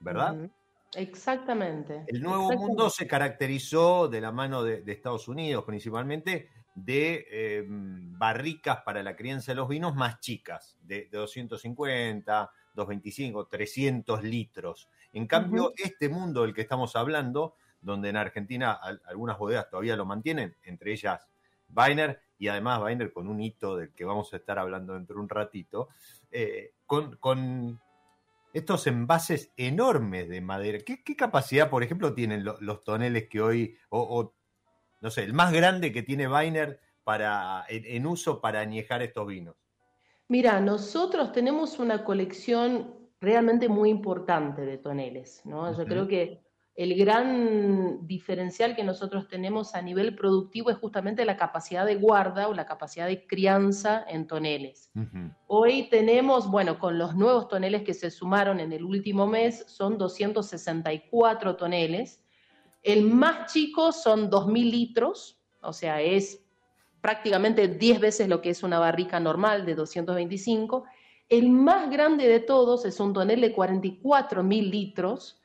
¿verdad? 0.00 0.50
Exactamente. 0.96 2.04
El 2.08 2.22
nuevo 2.22 2.50
mundo 2.52 2.90
se 2.90 3.06
caracterizó 3.06 4.08
de 4.08 4.20
la 4.20 4.32
mano 4.32 4.64
de, 4.64 4.82
Estados 4.90 5.28
Unidos 5.28 5.64
principalmente 5.64 6.48
de 6.74 7.26
em, 7.30 8.18
barricas 8.18 8.78
para 8.84 9.02
la 9.04 9.14
crianza 9.14 9.52
de 9.52 9.56
los 9.56 9.68
vinos 9.68 9.94
más 9.94 10.18
chicas, 10.18 10.76
de, 10.82 11.08
250, 11.12 12.50
225, 12.74 13.46
300 13.46 14.24
litros. 14.24 14.88
En 15.12 15.28
cambio, 15.28 15.72
este 15.76 16.08
mundo 16.08 16.42
del 16.42 16.52
que 16.52 16.62
estamos 16.62 16.96
hablando, 16.96 17.54
donde 17.80 18.08
en 18.08 18.16
Argentina 18.16 18.72
algunas 19.06 19.38
bodegas 19.38 19.68
todavía 19.70 19.96
lo 19.96 20.04
mantienen, 20.04 20.56
entre 20.64 20.92
ellas 20.92 21.28
Weiner, 21.74 22.20
y 22.38 22.48
además 22.48 22.82
Weiner 22.82 23.12
con 23.12 23.28
un 23.28 23.40
hito 23.40 23.76
del 23.76 23.92
que 23.92 24.04
vamos 24.04 24.32
a 24.32 24.36
estar 24.36 24.58
hablando 24.58 24.94
dentro 24.94 25.16
de 25.16 25.22
un 25.22 25.28
ratito, 25.28 25.88
eh, 26.30 26.72
con, 26.86 27.16
con 27.16 27.80
estos 28.52 28.86
envases 28.86 29.52
enormes 29.56 30.28
de 30.28 30.40
madera. 30.40 30.78
¿Qué, 30.84 31.16
capacidad, 31.16 31.70
por 31.70 31.82
ejemplo, 31.82 32.14
tienen 32.14 32.44
los 32.44 32.84
toneles 32.84 33.28
que 33.28 33.40
hoy, 33.40 33.76
o, 33.90 34.32
no 35.00 35.10
sé, 35.10 35.24
el 35.24 35.34
más 35.34 35.52
grande 35.52 35.92
que 35.92 36.02
tiene 36.02 36.28
Weiner 36.28 36.80
para, 37.04 37.64
en, 37.68 38.06
uso 38.06 38.40
para 38.40 38.60
añejar 38.60 39.02
estos 39.02 39.26
vinos? 39.26 39.56
Mira, 40.28 40.60
nosotros 40.60 41.32
tenemos 41.32 41.78
una 41.78 42.04
colección 42.04 42.94
realmente 43.20 43.68
muy 43.68 43.90
importante 43.90 44.62
de 44.62 44.78
toneles, 44.78 45.42
¿no? 45.44 45.76
Yo 45.76 45.84
creo 45.86 46.06
que 46.06 46.42
el 46.78 46.94
gran 46.94 48.06
diferencial 48.06 48.76
que 48.76 48.84
nosotros 48.84 49.26
tenemos 49.26 49.74
a 49.74 49.82
nivel 49.82 50.14
productivo 50.14 50.70
es 50.70 50.78
justamente 50.78 51.24
la 51.24 51.36
capacidad 51.36 51.84
de 51.84 51.96
guarda 51.96 52.46
o 52.46 52.54
la 52.54 52.66
capacidad 52.66 53.08
de 53.08 53.26
crianza 53.26 54.04
en 54.08 54.28
toneles. 54.28 54.92
Hoy 55.48 55.88
tenemos, 55.90 56.48
bueno, 56.48 56.78
con 56.78 56.96
los 56.96 57.16
nuevos 57.16 57.48
toneles 57.48 57.82
que 57.82 57.94
se 57.94 58.12
sumaron 58.12 58.60
en 58.60 58.72
el 58.72 58.84
último 58.84 59.26
mes, 59.26 59.64
son 59.66 59.98
264 59.98 61.56
toneles. 61.56 62.22
El 62.84 63.02
más 63.02 63.52
chico 63.52 63.90
son 63.90 64.30
2.000 64.30 64.70
litros, 64.70 65.42
o 65.60 65.72
sea, 65.72 66.00
es 66.00 66.44
prácticamente 67.00 67.66
10 67.66 67.98
veces 67.98 68.28
lo 68.28 68.40
que 68.40 68.50
es 68.50 68.62
una 68.62 68.78
barrica 68.78 69.18
normal 69.18 69.66
de 69.66 69.74
225. 69.74 70.84
El 71.28 71.50
más 71.50 71.90
grande 71.90 72.28
de 72.28 72.38
todos 72.38 72.84
es 72.84 73.00
un 73.00 73.12
tonel 73.12 73.40
de 73.40 73.52
44.000 73.52 74.70
litros, 74.70 75.37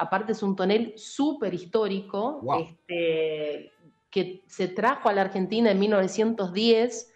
Aparte 0.00 0.32
es 0.32 0.42
un 0.42 0.56
tonel 0.56 0.94
súper 0.96 1.52
histórico, 1.52 2.40
este, 2.58 3.70
que 4.10 4.42
se 4.46 4.68
trajo 4.68 5.10
a 5.10 5.12
la 5.12 5.20
Argentina 5.20 5.70
en 5.70 5.78
1910, 5.78 7.12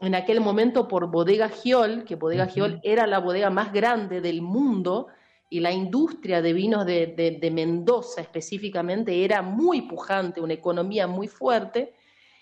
en 0.00 0.14
aquel 0.14 0.40
momento 0.40 0.86
por 0.86 1.10
Bodega 1.10 1.48
Giol, 1.48 2.04
que 2.04 2.14
Bodega 2.14 2.46
Giol 2.46 2.80
era 2.84 3.08
la 3.08 3.18
bodega 3.18 3.50
más 3.50 3.72
grande 3.72 4.20
del 4.20 4.40
mundo, 4.40 5.08
y 5.50 5.60
la 5.60 5.72
industria 5.72 6.42
de 6.42 6.52
vinos 6.52 6.86
de, 6.86 7.38
de, 7.40 7.50
Mendoza 7.50 8.20
específicamente 8.20 9.24
era 9.24 9.42
muy 9.42 9.82
pujante, 9.82 10.40
una 10.40 10.54
economía 10.54 11.06
muy 11.06 11.26
fuerte. 11.26 11.94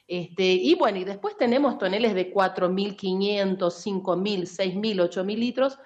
Este, 0.09 0.45
y 0.45 0.75
bueno, 0.75 0.99
y 0.99 1.05
después 1.05 1.37
tenemos 1.37 1.79
toneles 1.79 2.15
de 2.15 2.33
4.500, 2.33 3.59
5.000, 3.59 4.43
6.000, 4.43 5.09
8.000 5.09 5.39
litros, 5.39 5.79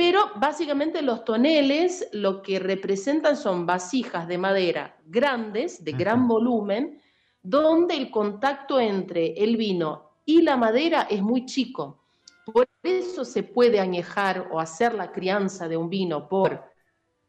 pero 0.00 0.30
básicamente 0.36 1.02
los 1.02 1.26
toneles 1.26 2.08
lo 2.12 2.40
que 2.40 2.58
representan 2.58 3.36
son 3.36 3.66
vasijas 3.66 4.26
de 4.26 4.38
madera 4.38 4.96
grandes, 5.04 5.84
de 5.84 5.92
gran 5.92 6.26
volumen, 6.26 7.02
donde 7.42 7.96
el 7.96 8.10
contacto 8.10 8.80
entre 8.80 9.34
el 9.34 9.58
vino 9.58 10.12
y 10.24 10.40
la 10.40 10.56
madera 10.56 11.06
es 11.10 11.20
muy 11.20 11.44
chico. 11.44 12.02
Por 12.46 12.66
eso 12.82 13.26
se 13.26 13.42
puede 13.42 13.78
añejar 13.78 14.48
o 14.50 14.58
hacer 14.58 14.94
la 14.94 15.12
crianza 15.12 15.68
de 15.68 15.76
un 15.76 15.90
vino 15.90 16.30
por 16.30 16.64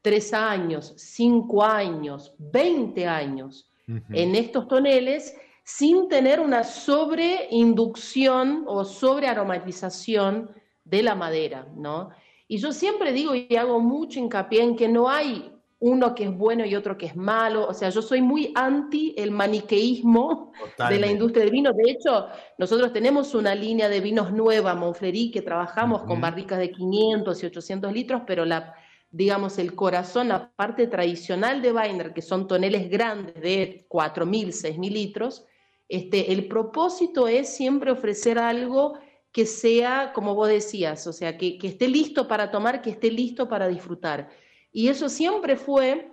tres 0.01 0.34
años, 0.34 0.94
cinco 0.96 1.66
años, 1.66 2.34
veinte 2.38 3.06
años 3.06 3.70
en 3.86 4.34
estos 4.34 4.70
toneles 4.70 5.36
sin 5.66 6.08
tener 6.08 6.40
una 6.40 6.63
sobreinducción 6.63 8.63
o 8.66 8.86
sobrearomatización 8.86 10.51
de 10.86 11.04
la 11.04 11.16
madera, 11.16 11.68
¿no? 11.75 12.12
Y 12.51 12.58
yo 12.58 12.74
siempre 12.74 13.13
digo 13.13 13.34
y 13.34 13.55
hago 13.55 13.79
mucho 13.79 14.20
hincapié 14.20 14.62
en 14.62 14.75
que 14.75 14.89
no 14.89 15.10
hay 15.10 15.53
uno 15.79 16.13
que 16.13 16.25
es 16.25 16.38
bueno 16.38 16.65
y 16.65 16.75
otro 16.75 16.98
que 16.98 17.05
es 17.05 17.15
malo. 17.15 17.65
O 17.65 17.74
sea, 17.74 17.88
yo 17.88 18.01
soy 18.01 18.22
muy 18.22 18.51
anti 18.55 19.15
el 19.17 19.31
maniqueísmo 19.31 20.51
de 20.89 21.00
la 21.00 21.08
industria 21.08 21.46
del 21.46 21.53
vino. 21.53 21.72
De 21.72 21.89
hecho, 21.89 22.27
nosotros 22.58 22.91
tenemos 22.91 23.34
una 23.36 23.55
línea 23.55 23.88
de 23.88 24.01
vinos 24.01 24.34
nueva, 24.34 24.75
Monflerí, 24.75 25.31
que 25.31 25.41
trabajamos 25.41 26.01
con 26.01 26.20
barricas 26.20 26.60
de 26.60 26.72
500 26.72 27.41
y 27.41 27.46
800 27.46 27.93
litros, 27.93 28.24
pero 28.27 28.43
la, 28.43 28.75
digamos, 29.12 29.58
el 29.58 29.74
corazón, 29.74 30.27
la 30.27 30.51
parte 30.53 30.88
tradicional 30.88 31.62
de 31.62 31.72
Weiner, 31.72 32.13
que 32.13 32.22
son 32.22 32.50
toneles 32.50 32.89
grandes 32.89 33.41
de 33.41 33.86
4.000, 33.88 34.48
6.000 34.48 34.91
litros, 34.91 35.46
este, 35.88 36.34
el 36.34 36.50
propósito 36.50 37.29
es 37.29 37.48
siempre 37.55 37.91
ofrecer 37.91 38.38
algo 38.38 38.96
que 39.31 39.45
sea, 39.45 40.11
como 40.13 40.35
vos 40.35 40.50
decías, 40.50 41.07
o 41.07 41.13
sea, 41.13 41.38
que, 41.38 41.57
que 41.57 41.67
esté 41.67 41.88
listo 41.88 42.27
para 42.27 42.51
tomar, 42.51 42.81
que 42.81 42.89
esté 42.89 43.09
listo 43.09 43.47
para 43.47 43.67
disfrutar. 43.67 44.29
Y 44.71 44.89
eso 44.89 45.09
siempre 45.09 45.55
fue, 45.55 46.11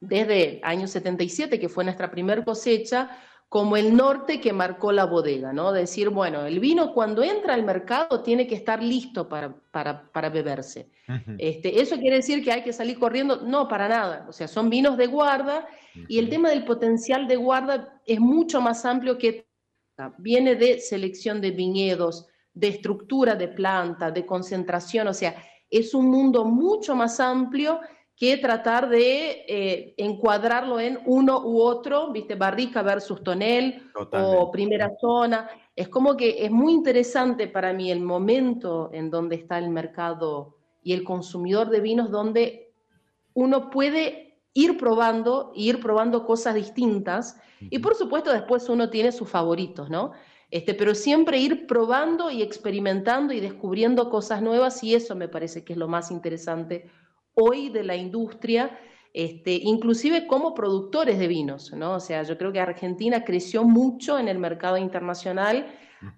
desde 0.00 0.58
el 0.58 0.60
año 0.62 0.86
77, 0.86 1.58
que 1.58 1.68
fue 1.68 1.84
nuestra 1.84 2.10
primera 2.10 2.44
cosecha, 2.44 3.10
como 3.48 3.78
el 3.78 3.96
norte 3.96 4.40
que 4.40 4.52
marcó 4.52 4.92
la 4.92 5.06
bodega, 5.06 5.54
¿no? 5.54 5.72
Decir, 5.72 6.10
bueno, 6.10 6.44
el 6.44 6.60
vino 6.60 6.92
cuando 6.92 7.22
entra 7.22 7.54
al 7.54 7.62
mercado 7.62 8.22
tiene 8.22 8.46
que 8.46 8.54
estar 8.54 8.82
listo 8.82 9.26
para, 9.26 9.54
para, 9.70 10.28
beberse. 10.28 10.90
este, 11.38 11.80
¿Eso 11.80 11.96
quiere 11.96 12.16
decir 12.16 12.44
que 12.44 12.52
hay 12.52 12.62
que 12.62 12.74
salir 12.74 12.98
corriendo? 12.98 13.40
No, 13.40 13.66
para 13.66 13.88
nada. 13.88 14.26
O 14.28 14.32
sea, 14.32 14.48
son 14.48 14.68
vinos 14.68 14.98
de 14.98 15.06
guarda 15.06 15.66
y 16.08 16.18
el 16.18 16.28
tema 16.28 16.50
del 16.50 16.66
potencial 16.66 17.26
de 17.26 17.36
guarda 17.36 18.00
es 18.04 18.20
mucho 18.20 18.60
más 18.60 18.84
amplio 18.84 19.16
que 19.16 19.47
viene 20.18 20.54
de 20.54 20.80
selección 20.80 21.40
de 21.40 21.50
viñedos, 21.50 22.26
de 22.54 22.68
estructura 22.68 23.34
de 23.34 23.48
planta, 23.48 24.10
de 24.10 24.26
concentración, 24.26 25.08
o 25.08 25.14
sea, 25.14 25.34
es 25.70 25.94
un 25.94 26.10
mundo 26.10 26.44
mucho 26.44 26.94
más 26.94 27.20
amplio 27.20 27.80
que 28.16 28.36
tratar 28.38 28.88
de 28.88 29.44
eh, 29.46 29.94
encuadrarlo 29.96 30.80
en 30.80 30.98
uno 31.06 31.40
u 31.44 31.60
otro, 31.60 32.10
viste, 32.10 32.34
barrica 32.34 32.82
versus 32.82 33.22
tonel 33.22 33.90
o 34.12 34.50
primera 34.50 34.90
zona. 35.00 35.48
Es 35.76 35.88
como 35.88 36.16
que 36.16 36.44
es 36.44 36.50
muy 36.50 36.72
interesante 36.72 37.46
para 37.46 37.72
mí 37.72 37.92
el 37.92 38.00
momento 38.00 38.90
en 38.92 39.08
donde 39.08 39.36
está 39.36 39.58
el 39.58 39.70
mercado 39.70 40.56
y 40.82 40.94
el 40.94 41.04
consumidor 41.04 41.70
de 41.70 41.80
vinos, 41.80 42.10
donde 42.10 42.72
uno 43.34 43.70
puede 43.70 44.27
ir 44.58 44.76
probando, 44.76 45.52
ir 45.54 45.78
probando 45.78 46.24
cosas 46.24 46.56
distintas. 46.56 47.40
Y 47.60 47.78
por 47.78 47.94
supuesto 47.94 48.32
después 48.32 48.68
uno 48.68 48.90
tiene 48.90 49.12
sus 49.12 49.28
favoritos, 49.28 49.88
¿no? 49.88 50.12
Este, 50.50 50.74
pero 50.74 50.94
siempre 50.94 51.38
ir 51.38 51.66
probando 51.66 52.28
y 52.30 52.42
experimentando 52.42 53.32
y 53.32 53.40
descubriendo 53.40 54.10
cosas 54.10 54.42
nuevas 54.42 54.82
y 54.82 54.94
eso 54.94 55.14
me 55.14 55.28
parece 55.28 55.64
que 55.64 55.74
es 55.74 55.78
lo 55.78 55.86
más 55.86 56.10
interesante 56.10 56.90
hoy 57.34 57.68
de 57.68 57.84
la 57.84 57.94
industria, 57.94 58.76
este, 59.14 59.52
inclusive 59.52 60.26
como 60.26 60.54
productores 60.54 61.18
de 61.20 61.28
vinos, 61.28 61.72
¿no? 61.72 61.94
O 61.94 62.00
sea, 62.00 62.24
yo 62.24 62.36
creo 62.36 62.52
que 62.52 62.60
Argentina 62.60 63.24
creció 63.24 63.62
mucho 63.62 64.18
en 64.18 64.26
el 64.26 64.38
mercado 64.38 64.76
internacional 64.76 65.66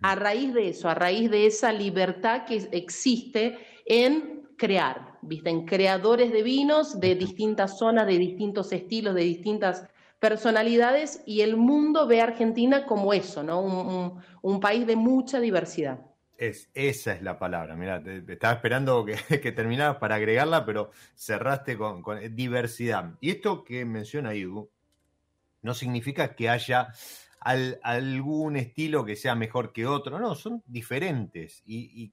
a 0.02 0.14
raíz 0.14 0.54
de 0.54 0.68
eso, 0.68 0.88
a 0.88 0.94
raíz 0.94 1.30
de 1.30 1.46
esa 1.46 1.72
libertad 1.72 2.44
que 2.46 2.68
existe 2.72 3.58
en 3.84 4.48
crear, 4.56 5.09
¿viste? 5.22 5.50
En 5.50 5.66
creadores 5.66 6.32
de 6.32 6.42
vinos 6.42 7.00
de 7.00 7.14
distintas 7.14 7.78
zonas, 7.78 8.06
de 8.06 8.18
distintos 8.18 8.72
estilos, 8.72 9.14
de 9.14 9.22
distintas 9.22 9.86
personalidades 10.18 11.22
y 11.26 11.40
el 11.40 11.56
mundo 11.56 12.06
ve 12.06 12.20
a 12.20 12.24
Argentina 12.24 12.84
como 12.86 13.12
eso, 13.12 13.42
¿no? 13.42 14.20
Un, 14.42 14.60
país 14.60 14.86
de 14.86 14.96
mucha 14.96 15.40
diversidad. 15.40 15.98
Es, 16.36 16.70
esa 16.74 17.14
es 17.14 17.22
la 17.22 17.38
palabra. 17.38 17.74
Mira, 17.74 18.02
te, 18.02 18.22
estaba 18.32 18.54
esperando 18.54 19.04
que, 19.04 19.16
que, 19.40 19.52
terminaras 19.52 19.96
para 19.96 20.16
agregarla, 20.16 20.64
pero 20.64 20.90
cerraste 21.14 21.76
con, 21.76 22.04
diversidad. 22.34 23.14
Y 23.20 23.30
esto 23.30 23.64
que 23.64 23.84
menciona 23.84 24.34
Igu 24.34 24.70
no 25.62 25.74
significa 25.74 26.34
que 26.34 26.48
haya 26.48 26.88
algún 27.82 28.56
estilo 28.56 29.04
que 29.04 29.16
sea 29.16 29.34
mejor 29.34 29.72
que 29.72 29.86
otro. 29.86 30.18
No, 30.18 30.34
son 30.34 30.62
diferentes. 30.66 31.62
y 31.66 32.12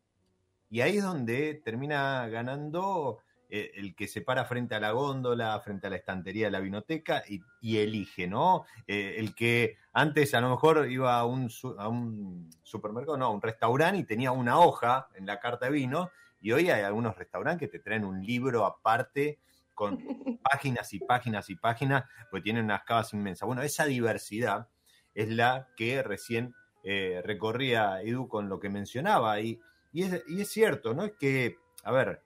ahí 0.81 0.97
es 0.97 1.03
donde 1.03 1.55
termina 1.63 2.27
ganando 2.27 3.19
eh, 3.49 3.71
el 3.75 3.95
que 3.95 4.07
se 4.07 4.21
para 4.21 4.43
frente 4.43 4.75
a 4.75 4.79
la 4.79 4.91
góndola, 4.91 5.57
frente 5.61 5.87
a 5.87 5.89
la 5.89 5.95
estantería 5.95 6.47
de 6.47 6.51
la 6.51 6.59
vinoteca 6.59 7.23
y, 7.61 7.77
elige, 7.77 8.27
¿no? 8.27 8.65
Eh, 8.85 9.15
el 9.17 9.33
que 9.33 9.77
antes 9.93 10.33
a 10.33 10.41
lo 10.41 10.49
mejor 10.49 10.91
iba 10.91 11.17
a 11.17 11.25
un, 11.25 11.49
a 11.77 11.87
un 11.87 12.49
supermercado, 12.63 13.17
no, 13.17 13.25
a 13.25 13.29
un 13.29 13.41
restaurante 13.41 13.99
y 13.99 14.03
tenía 14.03 14.31
una 14.31 14.59
hoja 14.59 15.07
en 15.15 15.25
la 15.25 15.39
carta 15.39 15.67
de 15.67 15.71
vino 15.71 16.09
y 16.41 16.51
hoy 16.51 16.69
hay 16.69 16.81
algunos 16.81 17.17
restaurantes 17.17 17.69
que 17.69 17.77
te 17.77 17.83
traen 17.83 18.03
un 18.03 18.21
libro 18.21 18.65
aparte 18.65 19.39
con 19.73 19.97
páginas 20.43 20.93
y 20.93 20.99
páginas 20.99 21.49
y 21.49 21.55
páginas, 21.55 22.03
pues 22.29 22.43
tienen 22.43 22.65
unas 22.65 22.83
cavas 22.83 23.13
inmensas. 23.13 23.47
Bueno, 23.47 23.61
esa 23.61 23.85
diversidad 23.85 24.67
es 25.15 25.29
la 25.29 25.69
que 25.77 26.03
recién 26.03 26.53
eh, 26.83 27.21
recorría 27.23 28.01
Edu 28.01 28.27
con 28.27 28.49
lo 28.49 28.59
que 28.59 28.69
mencionaba 28.69 29.39
y, 29.39 29.59
y, 29.91 30.03
es, 30.03 30.49
cierto, 30.49 30.93
¿no? 30.93 31.05
Es 31.05 31.13
que, 31.19 31.57
a 31.83 31.91
ver, 31.91 32.21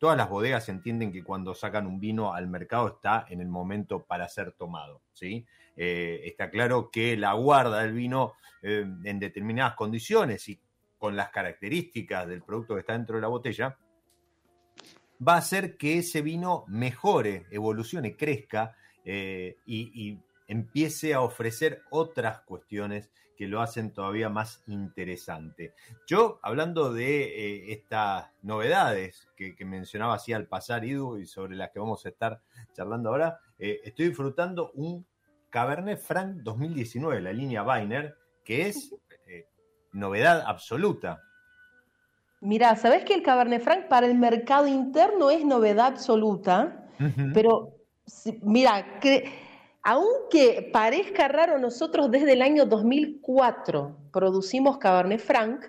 Todas 0.00 0.16
las 0.16 0.30
bodegas 0.30 0.66
entienden 0.70 1.12
que 1.12 1.22
cuando 1.22 1.54
sacan 1.54 1.86
un 1.86 2.00
vino 2.00 2.32
al 2.32 2.48
mercado 2.48 2.88
está 2.88 3.26
en 3.28 3.42
el 3.42 3.48
momento 3.48 4.02
para 4.06 4.26
ser 4.30 4.52
tomado. 4.52 5.02
¿sí? 5.12 5.44
Eh, 5.76 6.22
está 6.24 6.48
claro 6.48 6.90
que 6.90 7.18
la 7.18 7.34
guarda 7.34 7.82
del 7.82 7.92
vino 7.92 8.32
eh, 8.62 8.86
en 9.04 9.18
determinadas 9.18 9.74
condiciones 9.74 10.48
y 10.48 10.58
con 10.96 11.16
las 11.16 11.28
características 11.28 12.26
del 12.26 12.42
producto 12.42 12.74
que 12.74 12.80
está 12.80 12.94
dentro 12.94 13.16
de 13.16 13.20
la 13.20 13.28
botella, 13.28 13.76
va 15.26 15.34
a 15.34 15.38
hacer 15.38 15.76
que 15.76 15.98
ese 15.98 16.22
vino 16.22 16.64
mejore, 16.68 17.44
evolucione, 17.50 18.16
crezca 18.16 18.74
eh, 19.04 19.58
y, 19.66 20.18
empiece 20.50 21.14
a 21.14 21.20
ofrecer 21.20 21.84
otras 21.90 22.40
cuestiones 22.40 23.08
que 23.36 23.46
lo 23.46 23.60
hacen 23.62 23.92
todavía 23.92 24.28
más 24.28 24.64
interesante. 24.66 25.74
Yo, 26.08 26.40
hablando 26.42 26.92
de 26.92 27.22
eh, 27.22 27.72
estas 27.72 28.26
novedades 28.42 29.28
que, 29.36 29.54
mencionaba 29.64 30.14
así 30.14 30.32
al 30.32 30.48
pasar, 30.48 30.84
Idu, 30.84 31.18
y 31.18 31.26
sobre 31.26 31.54
las 31.54 31.70
que 31.70 31.78
vamos 31.78 32.04
a 32.04 32.08
estar 32.08 32.40
charlando 32.74 33.10
ahora, 33.10 33.38
eh, 33.60 33.80
estoy 33.84 34.08
disfrutando 34.08 34.72
un 34.74 35.06
Cabernet 35.50 36.00
Franc 36.00 36.42
2019, 36.42 37.20
la 37.20 37.32
línea 37.32 37.62
Weiner, 37.62 38.16
que 38.44 38.66
es 38.66 38.92
eh, 39.28 39.46
novedad 39.92 40.42
absoluta. 40.44 41.22
Mira, 42.40 42.74
¿sabes 42.74 43.04
que 43.04 43.14
el 43.14 43.22
Cabernet 43.22 43.62
Franc 43.62 43.86
para 43.86 44.06
el 44.06 44.18
mercado 44.18 44.66
interno 44.66 45.30
es 45.30 45.44
novedad 45.44 45.86
absoluta? 45.86 46.88
Pero, 47.32 47.76
mira, 48.42 48.98
que 48.98 49.49
aunque 49.82 50.68
parezca 50.72 51.28
raro, 51.28 51.58
nosotros 51.58 52.10
desde 52.10 52.34
el 52.34 52.42
año 52.42 52.66
2004 52.66 53.96
producimos 54.12 54.78
Cabernet 54.78 55.20
Franc, 55.20 55.64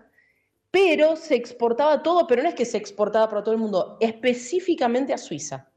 pero 0.69 1.15
se 1.15 1.35
exportaba 1.35 2.01
todo, 2.01 2.27
pero 2.27 2.43
no 2.43 2.49
es 2.49 2.55
que 2.55 2.65
se 2.65 2.77
exportaba 2.77 3.29
para 3.29 3.43
todo 3.43 3.53
el 3.53 3.59
mundo, 3.59 3.97
específicamente 3.99 5.13
a 5.13 5.17
Suiza. 5.17 5.69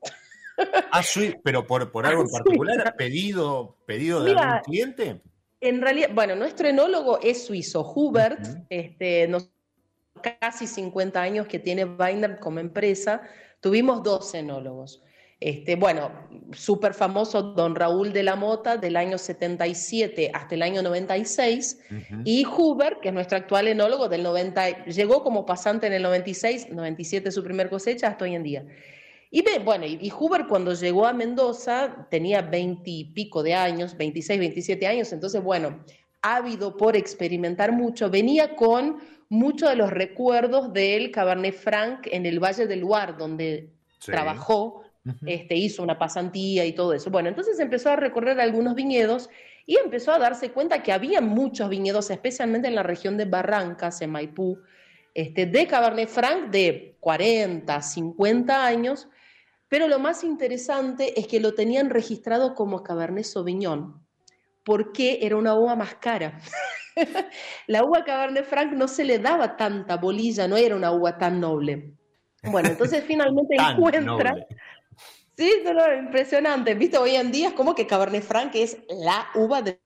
¿A 0.90 1.02
Suiza? 1.02 1.36
¿Pero 1.42 1.66
por, 1.66 1.82
algo 2.06 2.22
en 2.22 2.28
particular? 2.28 2.94
¿Pedido, 2.96 3.76
pedido 3.86 4.22
de 4.22 4.32
algún 4.32 4.60
cliente? 4.60 5.20
En 5.60 5.80
realidad, 5.80 6.10
bueno, 6.12 6.36
nuestro 6.36 6.68
enólogo 6.68 7.18
es 7.22 7.46
suizo, 7.46 7.90
Hubert, 7.94 8.66
este, 8.68 9.30
casi 10.40 10.66
50 10.66 11.20
años 11.20 11.46
que 11.46 11.58
tiene 11.58 11.84
Weiner 11.84 12.38
como 12.38 12.60
empresa, 12.60 13.22
tuvimos 13.60 14.02
dos 14.02 14.34
enólogos. 14.34 15.02
Este, 15.44 15.76
bueno, 15.76 16.10
súper 16.52 16.94
famoso 16.94 17.42
Don 17.42 17.74
Raúl 17.74 18.14
de 18.14 18.22
la 18.22 18.34
Mota 18.34 18.78
del 18.78 18.96
año 18.96 19.18
77 19.18 20.30
hasta 20.32 20.54
el 20.54 20.62
año 20.62 20.80
96 20.82 21.80
y 22.24 22.46
Huber, 22.46 22.96
que 23.02 23.08
es 23.08 23.14
nuestro 23.14 23.36
actual 23.36 23.68
enólogo 23.68 24.08
del 24.08 24.22
90, 24.22 24.86
llegó 24.86 25.22
como 25.22 25.44
pasante 25.44 25.86
en 25.86 25.92
el 25.92 26.02
96, 26.02 26.70
97 26.70 27.30
su 27.30 27.44
primer 27.44 27.68
cosecha 27.68 28.08
hasta 28.08 28.24
hoy 28.24 28.34
en 28.36 28.42
día. 28.42 28.64
Y 29.30 29.44
bueno, 29.62 29.84
y, 29.84 30.10
Huber 30.18 30.46
cuando 30.46 30.72
llegó 30.72 31.06
a 31.06 31.12
Mendoza 31.12 32.06
tenía 32.10 32.40
20 32.40 32.90
y 32.90 33.04
pico 33.12 33.42
de 33.42 33.52
años, 33.52 33.98
26, 33.98 34.40
27 34.40 34.86
años, 34.86 35.12
entonces 35.12 35.42
bueno, 35.42 35.84
ávido 36.22 36.74
por 36.74 36.96
experimentar 36.96 37.70
mucho, 37.70 38.08
venía 38.08 38.56
con 38.56 38.96
muchos 39.28 39.68
de 39.68 39.76
los 39.76 39.90
recuerdos 39.90 40.72
del 40.72 41.10
Cabernet 41.10 41.54
Franc 41.54 42.08
en 42.10 42.24
el 42.24 42.42
Valle 42.42 42.66
del 42.66 42.80
Loire, 42.80 43.12
donde 43.18 43.74
trabajó, 44.06 44.83
este, 45.26 45.56
hizo 45.56 45.82
una 45.82 45.98
pasantía 45.98 46.64
y 46.64 46.72
todo 46.72 46.94
eso. 46.94 47.10
Bueno, 47.10 47.28
entonces 47.28 47.58
empezó 47.60 47.90
a 47.90 47.96
recorrer 47.96 48.40
algunos 48.40 48.74
viñedos 48.74 49.28
y 49.66 49.76
empezó 49.76 50.12
a 50.12 50.18
darse 50.18 50.50
cuenta 50.50 50.82
que 50.82 50.92
había 50.92 51.20
muchos 51.20 51.68
viñedos, 51.68 52.10
especialmente 52.10 52.68
en 52.68 52.74
la 52.74 52.82
región 52.82 53.16
de 53.16 53.24
Barrancas, 53.24 54.00
en 54.02 54.10
Maipú, 54.10 54.58
este, 55.14 55.46
de 55.46 55.66
Cabernet 55.66 56.08
Franc 56.08 56.50
de 56.50 56.96
40, 57.00 57.80
50 57.80 58.66
años, 58.66 59.08
pero 59.68 59.88
lo 59.88 59.98
más 59.98 60.24
interesante 60.24 61.18
es 61.18 61.26
que 61.26 61.40
lo 61.40 61.54
tenían 61.54 61.90
registrado 61.90 62.54
como 62.54 62.82
Cabernet 62.82 63.24
Sauvignon, 63.24 64.04
porque 64.64 65.18
era 65.22 65.36
una 65.36 65.54
uva 65.54 65.76
más 65.76 65.94
cara. 65.96 66.40
la 67.66 67.84
uva 67.84 68.04
Cabernet 68.04 68.44
Franc 68.44 68.72
no 68.72 68.88
se 68.88 69.04
le 69.04 69.18
daba 69.18 69.56
tanta 69.56 69.96
bolilla, 69.96 70.46
no 70.48 70.56
era 70.56 70.76
una 70.76 70.92
uva 70.92 71.18
tan 71.18 71.40
noble. 71.40 71.92
Bueno, 72.44 72.68
entonces 72.68 73.02
finalmente 73.06 73.56
encuentra... 73.56 74.34
Sí, 75.36 75.62
no, 75.64 75.94
impresionante. 75.94 76.74
Viste, 76.74 76.98
hoy 76.98 77.16
en 77.16 77.32
día 77.32 77.48
es 77.48 77.54
como 77.54 77.74
que 77.74 77.86
Cabernet 77.86 78.22
Franc 78.22 78.54
es 78.54 78.78
la 78.88 79.26
uva 79.34 79.62
del 79.62 79.78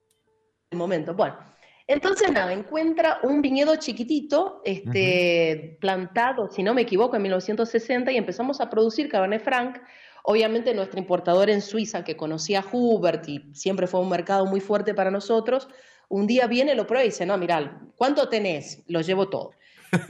momento. 0.73 1.15
Bueno, 1.15 1.39
entonces 1.87 2.31
nada, 2.31 2.53
encuentra 2.53 3.19
un 3.23 3.41
viñedo 3.41 3.75
chiquitito, 3.77 4.61
este, 4.65 5.79
plantado, 5.81 6.51
si 6.51 6.63
no 6.63 6.75
me 6.75 6.83
equivoco, 6.83 7.17
en 7.17 7.23
1960 7.23 8.13
y 8.13 8.19
empezamos 8.19 8.61
a 8.61 8.69
producir 8.69 9.09
Cabernet 9.09 9.43
Franc. 9.43 9.81
Obviamente 10.23 10.75
nuestro 10.75 10.99
importador 10.99 11.49
en 11.49 11.63
Suiza, 11.63 12.05
que 12.05 12.15
conocía 12.15 12.61
a 12.61 12.67
Hubert 12.71 13.27
y 13.27 13.51
siempre 13.55 13.87
fue 13.87 14.01
un 14.01 14.11
mercado 14.11 14.45
muy 14.45 14.61
fuerte 14.61 14.93
para 14.93 15.11
nosotros, 15.11 15.69
un 16.11 16.27
día 16.27 16.47
viene, 16.47 16.75
lo 16.75 16.87
prueba 16.87 17.05
y 17.05 17.09
dice, 17.09 17.25
no, 17.25 17.39
mira, 17.39 17.81
¿cuánto 17.97 18.29
tenés? 18.29 18.83
Lo 18.87 19.01
llevo 19.01 19.31
todo. 19.31 19.53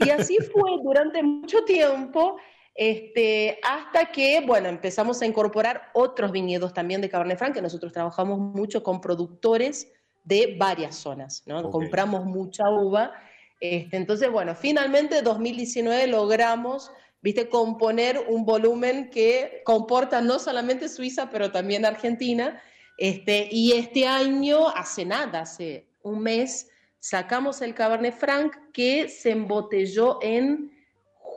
Y 0.05 0.09
así 0.09 0.37
fue 0.51 0.71
durante 0.83 1.23
mucho 1.23 1.63
tiempo 1.63 2.35
este, 2.81 3.59
hasta 3.61 4.09
que, 4.09 4.39
bueno, 4.39 4.69
empezamos 4.69 5.21
a 5.21 5.25
incorporar 5.25 5.89
otros 5.93 6.31
viñedos 6.31 6.73
también 6.73 7.01
de 7.01 7.09
Cabernet 7.09 7.37
Franc, 7.37 7.53
que 7.53 7.61
nosotros 7.61 7.91
trabajamos 7.91 8.39
mucho 8.39 8.83
con 8.83 9.01
productores 9.01 9.91
de 10.23 10.55
varias 10.57 10.95
zonas, 10.95 11.43
¿no? 11.45 11.69
Compramos 11.71 12.23
mucha 12.23 12.69
uva. 12.69 13.11
Este, 13.59 13.97
entonces, 13.97 14.31
bueno, 14.31 14.55
finalmente 14.55 15.21
2019 15.21 16.07
logramos, 16.07 16.89
viste, 17.21 17.49
componer 17.49 18.23
un 18.29 18.45
volumen 18.45 19.09
que 19.09 19.61
comporta 19.65 20.21
no 20.21 20.39
solamente 20.39 20.87
Suiza, 20.87 21.29
pero 21.29 21.51
también 21.51 21.83
Argentina. 21.83 22.61
Este, 22.97 23.49
y 23.51 23.73
este 23.73 24.07
año, 24.07 24.69
hace 24.69 25.03
nada, 25.03 25.41
hace 25.41 25.89
un 26.01 26.21
mes, 26.21 26.69
sacamos 26.97 27.61
el 27.61 27.73
Cabernet 27.73 28.15
Franc 28.15 28.55
que 28.71 29.09
se 29.09 29.31
embotelló 29.31 30.19
en 30.21 30.78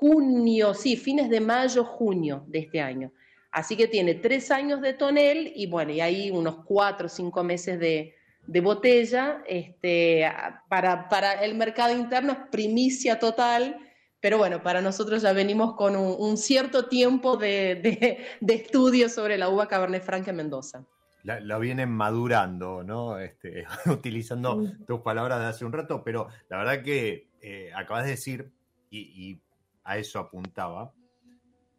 junio, 0.02 0.74
sí, 0.74 0.96
fines 0.96 1.30
de 1.30 1.40
mayo, 1.40 1.84
junio 1.84 2.44
de 2.48 2.58
este 2.58 2.80
año. 2.80 3.12
Así 3.52 3.76
que 3.76 3.86
tiene 3.86 4.16
tres 4.16 4.50
años 4.50 4.80
de 4.80 4.94
tonel 4.94 5.52
y 5.54 5.68
bueno, 5.68 5.92
y 5.92 6.00
hay 6.00 6.32
unos 6.32 6.64
cuatro 6.64 7.06
o 7.06 7.08
cinco 7.08 7.44
meses 7.44 7.78
de, 7.78 8.12
botella. 8.60 9.44
Este, 9.46 10.28
para, 10.68 11.08
para, 11.08 11.44
el 11.44 11.54
mercado 11.54 11.96
interno 11.96 12.32
es 12.32 12.38
primicia 12.50 13.20
total, 13.20 13.76
pero 14.20 14.38
bueno, 14.38 14.60
para 14.60 14.80
nosotros 14.80 15.22
ya 15.22 15.32
venimos 15.32 15.76
con 15.76 15.94
un, 15.94 16.36
cierto 16.36 16.88
tiempo 16.88 17.36
de, 17.36 18.26
de, 18.40 18.54
estudio 18.54 19.08
sobre 19.08 19.38
la 19.38 19.50
uva 19.50 19.68
Cabernet 19.68 20.02
Franc 20.02 20.26
en 20.26 20.34
Mendoza. 20.34 20.84
La, 21.22 21.58
vienen 21.58 21.90
madurando, 21.90 22.82
¿no? 22.82 23.20
Este, 23.20 23.66
utilizando 23.86 24.64
tus 24.84 25.00
palabras 25.02 25.38
de 25.38 25.46
hace 25.46 25.64
un 25.64 25.72
rato, 25.72 26.02
pero 26.02 26.26
la 26.48 26.56
verdad 26.56 26.82
que 26.82 27.28
eh, 27.40 27.70
acabas 27.72 28.02
de 28.02 28.10
decir, 28.10 28.50
y 28.90 29.40
a 29.84 29.98
eso 29.98 30.18
apuntaba, 30.18 30.94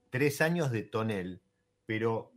tres 0.10 0.42
años 0.42 0.72
de 0.72 0.84
tonel, 0.84 1.42
pero 1.86 2.32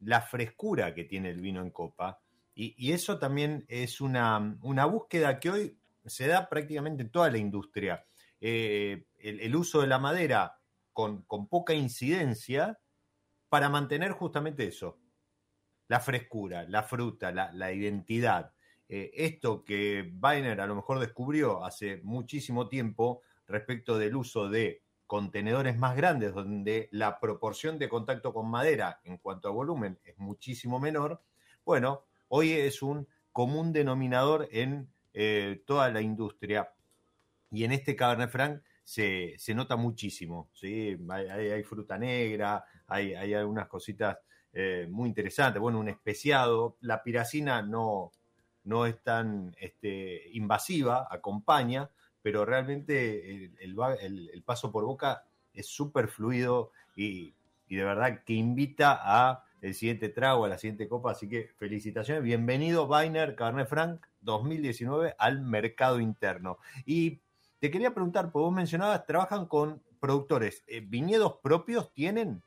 la 0.00 0.20
frescura 0.20 0.94
que 0.94 1.04
tiene 1.04 1.30
el 1.30 1.40
vino 1.40 1.60
en 1.62 1.70
copa, 1.70 2.20
y, 2.58 2.90
eso 2.92 3.18
también 3.18 3.66
es 3.68 4.00
una, 4.00 4.58
una, 4.62 4.86
búsqueda 4.86 5.38
que 5.38 5.50
hoy 5.50 5.78
se 6.06 6.26
da 6.26 6.48
prácticamente 6.48 7.02
en 7.02 7.10
toda 7.10 7.30
la 7.30 7.36
industria. 7.36 8.06
Eh, 8.40 9.08
el, 9.18 9.54
uso 9.54 9.82
de 9.82 9.86
la 9.86 9.98
madera 9.98 10.58
con, 10.94 11.22
con 11.24 11.48
poca 11.48 11.74
incidencia 11.74 12.78
para 13.50 13.68
mantener 13.68 14.12
justamente 14.12 14.66
eso, 14.66 14.98
la 15.88 16.00
frescura, 16.00 16.64
la 16.68 16.82
fruta, 16.82 17.30
la, 17.30 17.72
identidad. 17.72 18.52
Eh, 18.88 19.10
esto 19.14 19.64
que 19.64 20.12
Weiner 20.20 20.60
a 20.60 20.66
lo 20.66 20.76
mejor 20.76 21.00
descubrió 21.00 21.64
hace 21.64 22.00
muchísimo 22.04 22.68
tiempo 22.68 23.22
respecto 23.46 23.98
del 23.98 24.16
uso 24.16 24.48
de 24.48 24.82
contenedores 25.06 25.78
más 25.78 25.96
grandes 25.96 26.34
donde 26.34 26.88
la 26.92 27.20
proporción 27.20 27.78
de 27.78 27.88
contacto 27.88 28.32
con 28.34 28.50
madera 28.50 29.00
en 29.04 29.18
cuanto 29.18 29.48
a 29.48 29.52
volumen 29.52 29.98
es 30.04 30.18
muchísimo 30.18 30.80
menor, 30.80 31.22
bueno, 31.64 32.04
hoy 32.28 32.52
es 32.52 32.82
un 32.82 33.06
común 33.32 33.72
denominador 33.72 34.48
en 34.50 34.88
eh, 35.14 35.62
toda 35.66 35.90
la 35.90 36.00
industria 36.00 36.72
y 37.50 37.64
en 37.64 37.72
este 37.72 37.94
Cabernet 37.94 38.30
Franc 38.30 38.62
se, 38.82 39.36
nota 39.54 39.76
muchísimo, 39.76 40.48
¿sí? 40.52 40.96
hay, 41.10 41.62
fruta 41.64 41.98
negra, 41.98 42.64
hay, 42.86 43.34
algunas 43.34 43.66
cositas 43.66 44.18
eh, 44.52 44.86
muy 44.90 45.08
interesantes, 45.08 45.60
bueno, 45.60 45.80
un 45.80 45.88
especiado, 45.88 46.76
la 46.80 47.02
piracina 47.02 47.62
no, 47.62 48.12
no 48.64 48.86
es 48.86 49.02
tan 49.02 49.54
este, 49.58 50.28
invasiva, 50.32 51.08
acompaña, 51.10 51.90
pero 52.26 52.44
realmente 52.44 53.52
el, 53.60 54.42
paso 54.44 54.72
por 54.72 54.84
boca 54.84 55.22
es 55.54 55.68
súper 55.68 56.08
fluido 56.08 56.72
y, 56.96 57.32
de 57.70 57.84
verdad 57.84 58.24
que 58.24 58.32
invita 58.32 58.98
a 59.00 59.44
el 59.62 59.74
siguiente 59.74 60.08
trago, 60.08 60.44
a 60.44 60.48
la 60.48 60.58
siguiente 60.58 60.88
copa. 60.88 61.12
Así 61.12 61.28
que 61.28 61.50
felicitaciones. 61.56 62.24
Bienvenido, 62.24 62.86
Weiner 62.86 63.36
Carnet 63.36 63.68
Frank 63.68 64.00
2019 64.22 65.14
al 65.16 65.40
mercado 65.40 66.00
interno. 66.00 66.58
Y 66.84 67.20
te 67.60 67.70
quería 67.70 67.94
preguntar, 67.94 68.32
porque 68.32 68.46
vos 68.46 68.52
mencionabas, 68.52 69.06
trabajan 69.06 69.46
con 69.46 69.80
productores. 70.00 70.64
Eh, 70.66 70.80
¿Viñedos 70.80 71.34
propios 71.34 71.92
tienen? 71.92 72.42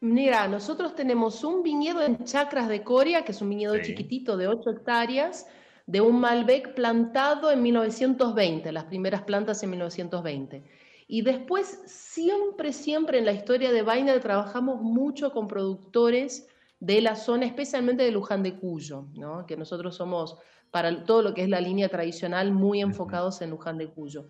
Mira, 0.00 0.46
nosotros 0.46 0.94
tenemos 0.94 1.42
un 1.42 1.62
viñedo 1.62 2.02
en 2.02 2.22
Chacras 2.24 2.68
de 2.68 2.82
Coria, 2.82 3.24
que 3.24 3.32
es 3.32 3.40
un 3.40 3.48
viñedo 3.48 3.80
chiquitito 3.80 4.36
de 4.36 4.48
8 4.48 4.68
hectáreas 4.72 5.46
de 5.86 6.00
un 6.00 6.20
Malbec 6.20 6.74
plantado 6.74 7.50
en 7.50 7.62
1920, 7.62 8.72
las 8.72 8.84
primeras 8.84 9.22
plantas 9.22 9.62
en 9.62 9.70
1920. 9.70 10.64
Y 11.06 11.22
después, 11.22 11.82
siempre, 11.86 12.72
siempre 12.72 13.18
en 13.18 13.26
la 13.26 13.32
historia 13.32 13.70
de 13.70 13.82
Weiner 13.82 14.20
trabajamos 14.20 14.80
mucho 14.80 15.32
con 15.32 15.46
productores 15.46 16.48
de 16.80 17.00
la 17.00 17.16
zona, 17.16 17.46
especialmente 17.46 18.02
de 18.02 18.10
Luján 18.10 18.42
de 18.42 18.56
Cuyo, 18.56 19.06
¿no? 19.14 19.46
que 19.46 19.56
nosotros 19.56 19.96
somos, 19.96 20.36
para 20.70 21.04
todo 21.04 21.22
lo 21.22 21.34
que 21.34 21.42
es 21.42 21.48
la 21.48 21.60
línea 21.60 21.88
tradicional, 21.88 22.52
muy 22.52 22.80
enfocados 22.80 23.42
en 23.42 23.50
Luján 23.50 23.78
de 23.78 23.88
Cuyo. 23.88 24.26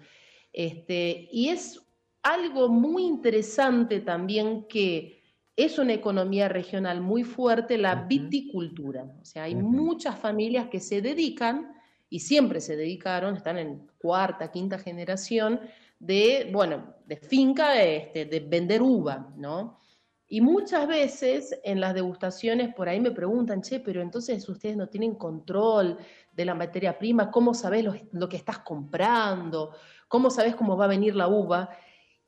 Este, 0.52 1.28
y 1.32 1.48
es 1.48 1.80
algo 2.22 2.68
muy 2.68 3.04
interesante 3.04 4.00
también 4.00 4.66
que 4.68 5.23
es 5.56 5.78
una 5.78 5.92
economía 5.92 6.48
regional 6.48 7.00
muy 7.00 7.24
fuerte 7.24 7.78
la 7.78 7.94
viticultura. 7.94 9.04
O 9.20 9.24
sea, 9.24 9.44
hay 9.44 9.54
muchas 9.54 10.18
familias 10.18 10.68
que 10.68 10.80
se 10.80 11.00
dedican, 11.00 11.74
y 12.14 12.20
siempre 12.20 12.60
se 12.60 12.76
dedicaron, 12.76 13.36
están 13.36 13.58
en 13.58 13.88
cuarta, 13.98 14.52
quinta 14.52 14.78
generación, 14.78 15.60
de, 15.98 16.48
bueno, 16.52 16.94
de 17.06 17.16
finca, 17.16 17.82
este, 17.82 18.26
de 18.26 18.40
vender 18.40 18.82
uva, 18.82 19.32
¿no? 19.36 19.80
Y 20.28 20.40
muchas 20.40 20.86
veces 20.86 21.58
en 21.64 21.80
las 21.80 21.92
degustaciones 21.92 22.72
por 22.72 22.88
ahí 22.88 23.00
me 23.00 23.10
preguntan, 23.10 23.62
che, 23.62 23.80
pero 23.80 24.00
entonces 24.00 24.48
ustedes 24.48 24.76
no 24.76 24.88
tienen 24.88 25.16
control 25.16 25.98
de 26.32 26.44
la 26.44 26.54
materia 26.54 26.98
prima, 26.98 27.30
¿cómo 27.30 27.52
sabes 27.52 27.84
lo, 27.84 27.94
lo 28.12 28.28
que 28.28 28.36
estás 28.36 28.58
comprando? 28.60 29.72
¿Cómo 30.08 30.30
sabes 30.30 30.54
cómo 30.54 30.76
va 30.76 30.84
a 30.84 30.88
venir 30.88 31.16
la 31.16 31.26
uva? 31.26 31.70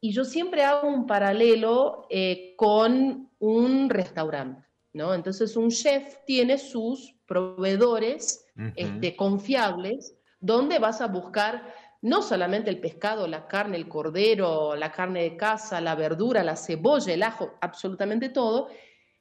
Y 0.00 0.12
yo 0.12 0.24
siempre 0.24 0.62
hago 0.62 0.88
un 0.88 1.06
paralelo 1.06 2.06
eh, 2.11 2.54
con 2.56 3.30
un 3.38 3.90
restaurante, 3.90 4.66
¿no? 4.92 5.14
Entonces 5.14 5.56
un 5.56 5.70
chef 5.70 6.16
tiene 6.26 6.59
sus 6.59 7.14
proveedores 7.26 8.46
este, 8.76 9.16
confiables 9.16 10.16
donde 10.40 10.78
vas 10.78 11.00
a 11.00 11.09
buscar 11.09 11.74
no 12.02 12.22
solamente 12.22 12.70
el 12.70 12.78
pescado, 12.78 13.26
la 13.26 13.48
carne, 13.48 13.76
el 13.76 13.88
cordero, 13.88 14.76
la 14.76 14.92
carne 14.92 15.22
de 15.22 15.37
casa, 15.37 15.80
la 15.80 15.94
verdura, 15.94 16.44
la 16.44 16.56
cebolla, 16.56 17.12
el 17.12 17.22
ajo, 17.22 17.54
absolutamente 17.61 18.28
todo. 18.28 18.68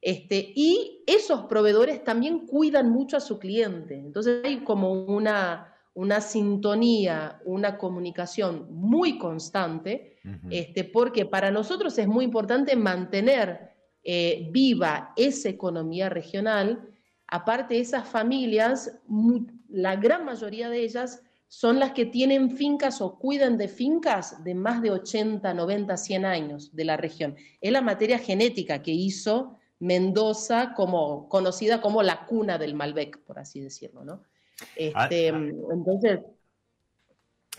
Este, 0.02 0.54
y 0.56 1.04
esos 1.08 1.46
proveedores 1.46 2.04
también 2.04 2.46
cuidan 2.46 2.92
mucho 2.92 3.18
a 3.18 3.22
su 3.22 3.40
cliente. 3.40 3.96
Entonces 3.96 4.42
hay 4.46 4.58
como 4.60 4.92
una, 4.92 5.75
una 5.96 6.20
sintonía, 6.20 7.42
una 7.46 7.78
comunicación 7.78 8.68
muy 8.70 9.18
constante, 9.18 10.18
este, 10.50 10.84
porque 10.84 11.26
para 11.26 11.52
nosotros 11.52 11.98
es 11.98 12.08
muy 12.08 12.26
importante 12.26 12.76
mantener 12.76 13.72
eh, 14.04 14.50
viva 14.52 15.14
esa 15.16 15.50
economía 15.50 16.10
regional, 16.10 16.90
aparte 17.28 17.80
esas 17.80 18.08
familias, 18.08 19.00
la 19.70 19.96
gran 19.96 20.26
mayoría 20.26 20.70
de 20.70 20.82
ellas 20.82 21.24
son 21.48 21.80
las 21.80 21.92
que 21.94 22.06
tienen 22.06 22.58
fincas 22.58 23.00
o 23.00 23.18
cuidan 23.18 23.58
de 23.58 23.70
fincas 23.70 24.44
de 24.44 24.54
más 24.54 24.82
de 24.82 24.92
80, 24.92 25.54
90, 25.54 25.96
100 25.96 26.26
años 26.26 26.76
de 26.76 26.84
la 26.84 26.98
región. 26.98 27.36
Es 27.62 27.72
la 27.72 27.82
materia 27.82 28.20
genética 28.20 28.82
que 28.82 28.92
hizo 28.92 29.58
Mendoza 29.80 30.74
como 30.74 31.30
conocida 31.30 31.80
como 31.80 32.02
la 32.04 32.26
cuna 32.26 32.58
del 32.58 32.74
Malbec, 32.74 33.20
por 33.24 33.40
así 33.40 33.62
decirlo, 33.62 34.04
¿no? 34.04 34.24
Este, 34.76 35.30
ah, 35.30 35.36
ah. 35.36 35.74
entonces, 35.74 36.20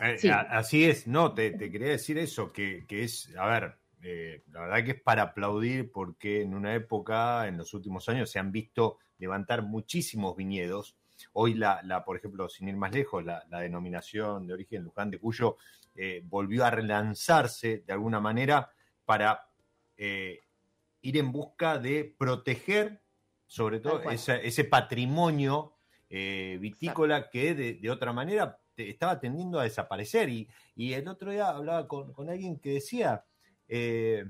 eh, 0.00 0.30
así 0.30 0.84
es, 0.84 1.06
no, 1.06 1.32
te, 1.32 1.56
quería 1.56 1.88
decir 1.88 2.18
eso, 2.18 2.52
que, 2.52 2.84
es, 2.88 3.34
a 3.36 3.46
ver, 3.46 3.78
eh, 4.02 4.42
la 4.52 4.60
verdad 4.60 4.84
que 4.84 4.90
es 4.92 5.00
para 5.00 5.22
aplaudir 5.22 5.90
porque 5.90 6.42
en 6.42 6.54
una 6.54 6.74
época, 6.74 7.48
en 7.48 7.56
los 7.56 7.72
últimos 7.72 8.08
años, 8.08 8.30
se 8.30 8.38
han 8.38 8.52
visto 8.52 8.98
levantar 9.18 9.62
muchísimos 9.62 10.36
viñedos. 10.36 10.96
Hoy, 11.32 11.54
la, 11.54 11.80
la 11.82 12.04
por 12.04 12.16
ejemplo, 12.16 12.48
sin 12.48 12.68
ir 12.68 12.76
más 12.76 12.92
lejos, 12.92 13.24
la, 13.24 13.42
denominación 13.48 14.46
de 14.46 14.52
origen 14.52 14.84
Luján 14.84 15.10
de 15.10 15.18
Cuyo 15.18 15.56
eh, 15.94 16.22
volvió 16.24 16.66
a 16.66 16.70
relanzarse 16.70 17.82
de 17.86 17.92
alguna 17.92 18.20
manera 18.20 18.70
para 19.06 19.48
ir 19.96 21.16
en 21.16 21.32
busca 21.32 21.78
de 21.78 22.14
proteger, 22.18 23.00
sobre 23.46 23.80
todo, 23.80 24.02
ese 24.10 24.64
patrimonio 24.64 25.75
vitícola 26.08 27.28
que 27.28 27.54
de, 27.54 27.90
otra 27.90 28.12
manera 28.12 28.58
estaba 28.76 29.18
tendiendo 29.18 29.58
a 29.58 29.64
desaparecer. 29.64 30.28
Y, 30.28 30.48
el 30.76 31.08
otro 31.08 31.30
día 31.30 31.48
hablaba 31.48 31.88
con, 31.88 32.28
alguien 32.28 32.58
que 32.58 32.74
decía, 32.74 33.24
eh, 33.68 34.24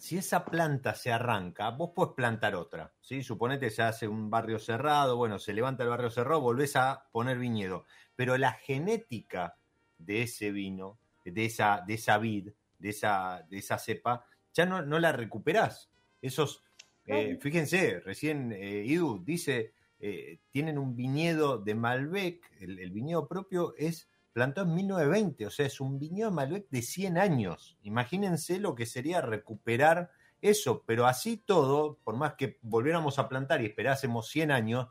si 0.00 0.16
esa 0.16 0.46
planta 0.46 0.94
se 0.94 1.12
arranca, 1.12 1.68
vos 1.70 1.90
podés 1.94 2.14
plantar 2.14 2.54
otra, 2.54 2.94
¿sí? 3.02 3.22
Suponete 3.22 3.68
se 3.68 3.82
hace 3.82 4.08
un 4.08 4.30
barrio 4.30 4.58
cerrado, 4.58 5.18
bueno, 5.18 5.38
se 5.38 5.52
levanta 5.52 5.82
el 5.82 5.90
barrio 5.90 6.10
cerrado, 6.10 6.40
volvés 6.40 6.74
a 6.76 7.06
poner 7.12 7.38
viñedo, 7.38 7.84
pero 8.16 8.38
la 8.38 8.52
genética 8.52 9.58
de 9.98 10.22
ese 10.22 10.52
vino, 10.52 10.98
de 11.22 11.44
esa, 11.44 11.84
de 11.86 11.94
esa 11.94 12.16
vid, 12.16 12.50
de 12.78 12.88
esa, 12.88 13.46
de 13.50 13.58
esa 13.58 13.78
cepa, 13.78 14.24
ya 14.54 14.64
no, 14.64 14.80
no 14.80 14.98
la 14.98 15.12
recuperás. 15.12 15.90
Esos, 16.22 16.64
eh, 17.04 17.36
fíjense, 17.38 18.00
recién 18.00 18.52
eh, 18.52 18.82
Idu 18.86 19.22
dice, 19.22 19.74
eh, 20.00 20.38
tienen 20.50 20.78
un 20.78 20.96
viñedo 20.96 21.58
de 21.58 21.74
Malbec, 21.74 22.50
el, 22.60 22.90
viñedo 22.90 23.28
propio 23.28 23.74
es 23.76 24.08
plantado 24.32 24.66
en 24.66 24.74
1920, 24.76 25.46
o 25.46 25.50
sea, 25.50 25.66
es 25.66 25.80
un 25.80 25.98
viñedo 25.98 26.30
de 26.30 26.36
Malbec 26.36 26.68
de 26.70 26.80
100 26.80 27.18
años. 27.18 27.76
Imagínense 27.82 28.58
lo 28.58 28.74
que 28.74 28.86
sería 28.86 29.20
recuperar 29.20 30.10
eso, 30.40 30.84
pero 30.86 31.06
así 31.06 31.36
todo, 31.36 31.98
por 32.02 32.16
más 32.16 32.34
que 32.34 32.58
volviéramos 32.62 33.18
a 33.18 33.28
plantar 33.28 33.60
y 33.60 33.66
esperásemos 33.66 34.28
100 34.28 34.50
años, 34.50 34.88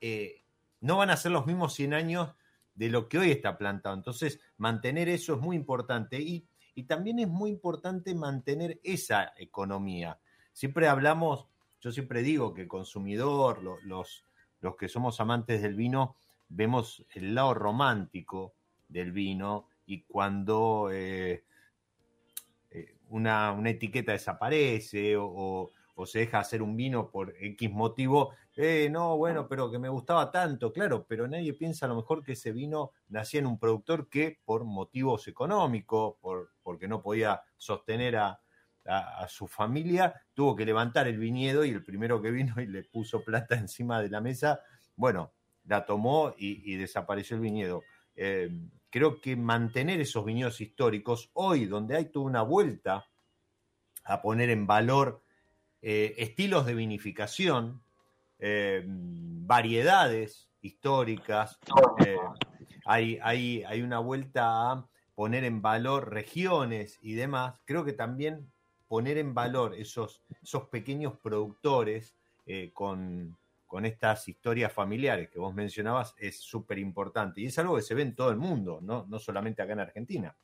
eh, 0.00 0.42
no 0.80 0.98
van 0.98 1.10
a 1.10 1.16
ser 1.16 1.32
los 1.32 1.46
mismos 1.46 1.74
100 1.74 1.94
años 1.94 2.34
de 2.76 2.90
lo 2.90 3.08
que 3.08 3.18
hoy 3.18 3.32
está 3.32 3.58
plantado. 3.58 3.96
Entonces, 3.96 4.40
mantener 4.58 5.08
eso 5.08 5.34
es 5.34 5.40
muy 5.40 5.56
importante 5.56 6.20
y, 6.20 6.46
también 6.86 7.18
es 7.18 7.28
muy 7.28 7.48
importante 7.48 8.14
mantener 8.14 8.78
esa 8.84 9.32
economía. 9.38 10.20
Siempre 10.52 10.88
hablamos, 10.88 11.48
yo 11.80 11.90
siempre 11.90 12.22
digo 12.22 12.52
que 12.52 12.62
el 12.62 12.68
consumidor, 12.68 13.62
los, 13.82 14.25
los 14.66 14.76
que 14.76 14.88
somos 14.88 15.20
amantes 15.20 15.62
del 15.62 15.76
vino 15.76 16.16
vemos 16.48 17.04
el 17.14 17.36
lado 17.36 17.54
romántico 17.54 18.52
del 18.88 19.12
vino 19.12 19.68
y 19.86 20.02
cuando 20.02 20.90
eh, 20.92 21.44
eh, 22.72 22.96
una, 23.10 23.56
etiqueta 23.64 24.10
desaparece 24.10 25.14
o, 25.16 25.70
se 26.04 26.18
deja 26.18 26.40
hacer 26.40 26.62
un 26.62 26.76
vino 26.76 27.10
por 27.10 27.34
X 27.40 27.70
motivo, 27.70 28.32
eh, 28.56 28.88
no, 28.90 29.16
bueno, 29.16 29.48
pero 29.48 29.70
que 29.70 29.78
me 29.78 29.88
gustaba 29.88 30.30
tanto, 30.30 30.72
claro, 30.72 31.06
pero 31.08 31.26
nadie 31.26 31.54
piensa 31.54 31.86
a 31.86 31.88
lo 31.88 31.96
mejor 31.96 32.22
que 32.22 32.32
ese 32.32 32.52
vino 32.52 32.90
nacía 33.08 33.40
en 33.40 33.46
un 33.46 33.58
productor 33.58 34.08
que 34.08 34.40
por 34.44 34.64
motivos 34.64 35.26
económicos, 35.28 36.16
por, 36.20 36.50
porque 36.62 36.86
no 36.88 37.00
podía 37.02 37.40
sostener 37.56 38.16
a, 38.16 38.40
a, 38.88 39.26
su 39.28 39.46
familia, 39.46 40.14
tuvo 40.34 40.54
que 40.56 40.64
levantar 40.64 41.08
el 41.08 41.18
viñedo 41.18 41.64
y 41.64 41.70
el 41.70 41.82
primero 41.82 42.20
que 42.20 42.30
vino 42.30 42.54
y 42.60 42.66
le 42.66 42.84
puso 42.84 43.24
plata 43.24 43.54
encima 43.58 44.00
de 44.00 44.10
la 44.10 44.20
mesa, 44.20 44.60
bueno, 44.94 45.32
la 45.64 45.84
tomó 45.84 46.34
y, 46.36 46.76
desapareció 46.76 47.36
el 47.36 47.42
viñedo. 47.42 47.82
Eh, 48.14 48.50
creo 48.90 49.20
que 49.20 49.36
mantener 49.36 50.00
esos 50.00 50.24
viñedos 50.24 50.60
históricos, 50.60 51.30
hoy 51.34 51.66
donde 51.66 51.96
hay 51.96 52.06
toda 52.06 52.26
una 52.26 52.42
vuelta 52.42 53.06
a 54.04 54.22
poner 54.22 54.50
en 54.50 54.66
valor 54.66 55.22
eh, 55.82 56.14
estilos 56.18 56.66
de 56.66 56.74
vinificación, 56.74 57.82
eh, 58.38 58.84
variedades 58.86 60.48
históricas, 60.60 61.58
hay, 62.84 63.18
hay, 63.22 63.64
hay 63.64 63.82
una 63.82 63.98
vuelta 63.98 64.70
a 64.70 64.88
poner 65.14 65.44
en 65.44 65.62
valor 65.62 66.12
regiones 66.12 66.98
y 67.02 67.14
demás, 67.14 67.60
creo 67.64 67.84
que 67.84 67.92
también 67.92 68.52
poner 68.88 69.18
en 69.18 69.34
valor 69.34 69.74
esos, 69.74 70.22
esos 70.42 70.68
pequeños 70.68 71.18
productores 71.18 72.14
eh, 72.46 72.70
con, 72.72 73.36
estas 73.82 74.26
historias 74.26 74.72
familiares 74.72 75.28
que 75.28 75.38
vos 75.38 75.54
mencionabas 75.54 76.14
es 76.18 76.40
súper 76.40 76.78
importante. 76.78 77.42
Y 77.42 77.46
es 77.46 77.58
algo 77.58 77.76
que 77.76 77.82
se 77.82 77.94
ve 77.94 78.02
en 78.02 78.14
todo 78.14 78.30
el 78.30 78.38
mundo, 78.38 78.78
¿no? 78.80 79.04
no 79.06 79.18
solamente 79.18 79.60
acá 79.60 79.74
en 79.74 79.80
Argentina. 79.80 80.34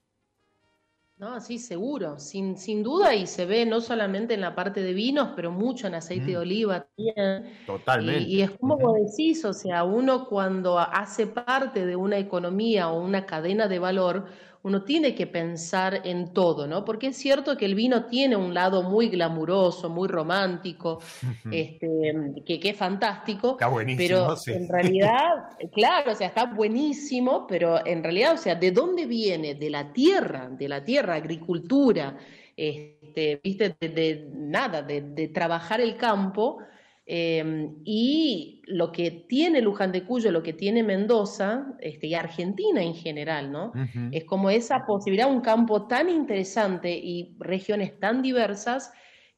No, 1.22 1.40
sí, 1.40 1.58
seguro, 1.58 2.18
sin, 2.18 2.58
sin 2.58 2.82
duda, 2.82 3.14
y 3.14 3.28
se 3.28 3.46
ve 3.46 3.64
no 3.64 3.80
solamente 3.80 4.34
en 4.34 4.40
la 4.40 4.56
parte 4.56 4.82
de 4.82 4.92
vinos, 4.92 5.30
pero 5.36 5.52
mucho 5.52 5.86
en 5.86 5.94
aceite 5.94 6.32
de 6.32 6.38
oliva 6.38 6.84
también. 6.96 7.58
Totalmente. 7.64 8.22
Y, 8.22 8.42
es 8.42 8.50
como 8.50 8.76
vos 8.76 8.96
decís, 8.98 9.44
o 9.44 9.52
sea, 9.52 9.84
uno 9.84 10.26
cuando 10.26 10.80
hace 10.80 11.28
parte 11.28 11.86
de 11.86 11.94
una 11.94 12.18
economía 12.18 12.88
o 12.88 13.00
una 13.00 13.24
cadena 13.24 13.68
de 13.68 13.78
valor, 13.78 14.26
uno 14.64 14.84
tiene 14.84 15.14
que 15.14 15.26
pensar 15.26 16.02
en 16.04 16.32
todo, 16.32 16.66
¿no? 16.66 16.84
Porque 16.84 17.08
es 17.08 17.16
cierto 17.16 17.56
que 17.56 17.64
el 17.64 17.74
vino 17.74 18.06
tiene 18.06 18.36
un 18.36 18.54
lado 18.54 18.82
muy 18.84 19.08
glamuroso, 19.08 19.90
muy 19.90 20.08
romántico, 20.08 21.00
este, 21.50 22.14
que, 22.46 22.60
que, 22.60 22.70
es 22.70 22.76
fantástico. 22.76 23.52
Está 23.52 23.68
buenísimo, 23.68 24.36
pero 24.46 24.56
en 24.56 24.68
realidad, 24.68 25.30
claro, 25.72 26.12
o 26.12 26.14
sea, 26.14 26.28
está 26.28 26.46
buenísimo, 26.46 27.46
pero 27.46 27.84
en 27.84 28.02
realidad, 28.04 28.34
o 28.34 28.38
sea, 28.38 28.54
¿de 28.54 28.70
dónde 28.70 29.06
viene? 29.06 29.54
De 29.56 29.68
la 29.68 29.92
tierra, 29.92 30.48
de 30.48 30.68
la 30.68 30.84
tierra, 30.84 31.14
agricultura, 31.14 32.16
este, 32.56 33.40
viste, 33.42 33.76
de, 33.80 34.28
nada, 34.32 34.82
de, 34.82 35.00
de 35.00 35.28
trabajar 35.28 35.80
el 35.80 35.96
campo 35.96 36.58
Em, 37.04 37.82
y 37.84 38.62
lo 38.66 38.92
que 38.92 39.10
tiene 39.10 39.60
Luján 39.60 39.90
de 39.90 40.04
Cuyo, 40.04 40.30
lo 40.30 40.42
que 40.42 40.52
tiene 40.52 40.84
Mendoza 40.84 41.74
este, 41.80 42.06
y 42.06 42.14
Argentina 42.14 42.80
en 42.80 42.94
general, 42.94 43.50
¿no? 43.50 43.72
Es 44.12 44.24
como 44.24 44.50
esa 44.50 44.86
posibilidad, 44.86 45.28
un 45.28 45.40
campo 45.40 45.88
tan 45.88 46.08
interesante 46.08 46.96
y 46.96 47.34
regiones 47.40 47.98
tan 47.98 48.22
diversas 48.22 48.92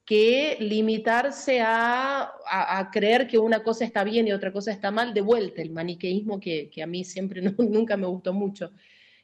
que 0.04 0.58
limitarse 0.60 1.62
a, 1.62 2.30
a, 2.46 2.90
creer 2.90 3.26
que 3.26 3.38
una 3.38 3.62
cosa 3.62 3.86
está 3.86 4.04
bien 4.04 4.28
y 4.28 4.32
otra 4.32 4.52
cosa 4.52 4.70
está 4.70 4.90
mal, 4.90 5.14
de 5.14 5.22
vuelta 5.22 5.62
el 5.62 5.70
maniqueísmo 5.70 6.38
que, 6.38 6.68
que 6.68 6.82
a 6.82 6.86
mí 6.86 7.02
siempre 7.04 7.40
nunca 7.58 7.96
me 7.96 8.06
gustó 8.06 8.34
mucho. 8.34 8.72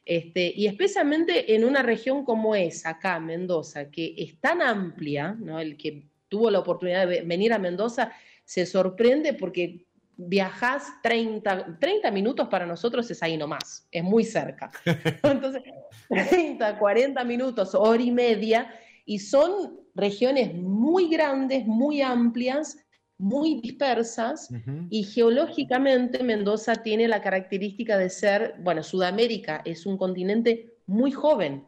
Este, 0.03 0.51
y 0.55 0.65
especialmente 0.65 1.53
en 1.53 1.63
una 1.63 1.83
región 1.83 2.25
como 2.25 2.55
esa, 2.55 2.89
acá, 2.89 3.19
Mendoza, 3.19 3.91
que 3.91 4.15
es 4.17 4.39
tan 4.39 4.63
amplia, 4.63 5.37
¿no? 5.39 5.59
el 5.59 5.77
que 5.77 6.07
tuvo 6.27 6.49
la 6.49 6.59
oportunidad 6.59 7.07
de 7.07 7.21
venir 7.21 7.53
a 7.53 7.59
Mendoza 7.59 8.11
se 8.51 8.65
sorprende 8.65 9.33
porque 9.33 9.85
viajas 10.17 10.83
30, 11.03 11.77
30 11.79 12.11
minutos 12.11 12.49
para 12.49 12.65
nosotros 12.65 13.09
es 13.09 13.23
ahí 13.23 13.37
nomás, 13.37 13.87
es 13.89 14.03
muy 14.03 14.25
cerca. 14.25 14.69
Entonces, 15.23 15.61
30, 16.09 16.77
40 16.77 17.23
minutos, 17.23 17.73
hora 17.73 18.03
y 18.03 18.11
media, 18.11 18.69
y 19.05 19.19
son 19.19 19.79
regiones 19.95 20.53
muy 20.53 21.07
grandes, 21.07 21.65
muy 21.65 22.01
amplias, 22.01 22.77
muy 23.17 23.61
dispersas, 23.61 24.49
y 24.89 25.03
geológicamente 25.03 26.21
Mendoza 26.21 26.75
tiene 26.75 27.07
la 27.07 27.21
característica 27.21 27.97
de 27.97 28.09
ser, 28.09 28.55
bueno, 28.59 28.83
Sudamérica 28.83 29.61
es 29.63 29.85
un 29.85 29.97
continente 29.97 30.73
muy 30.87 31.13
joven, 31.13 31.63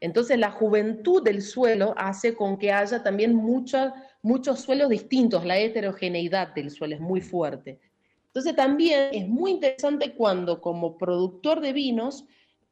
entonces 0.00 0.38
la 0.38 0.50
juventud 0.50 1.22
del 1.22 1.42
suelo 1.42 1.94
hace 1.96 2.34
con 2.34 2.56
que 2.58 2.72
haya 2.72 3.02
también 3.02 3.34
muchos 3.34 4.60
suelos 4.60 4.88
distintos, 4.88 5.44
la 5.44 5.58
heterogeneidad 5.58 6.54
del 6.54 6.70
suelo 6.70 6.94
es 6.94 7.00
muy 7.00 7.20
fuerte. 7.20 7.80
Entonces 8.26 8.54
también 8.54 9.08
es 9.12 9.26
muy 9.26 9.52
interesante 9.52 10.14
cuando 10.14 10.60
como 10.60 10.96
productor 10.96 11.60
de 11.60 11.72
vinos 11.72 12.24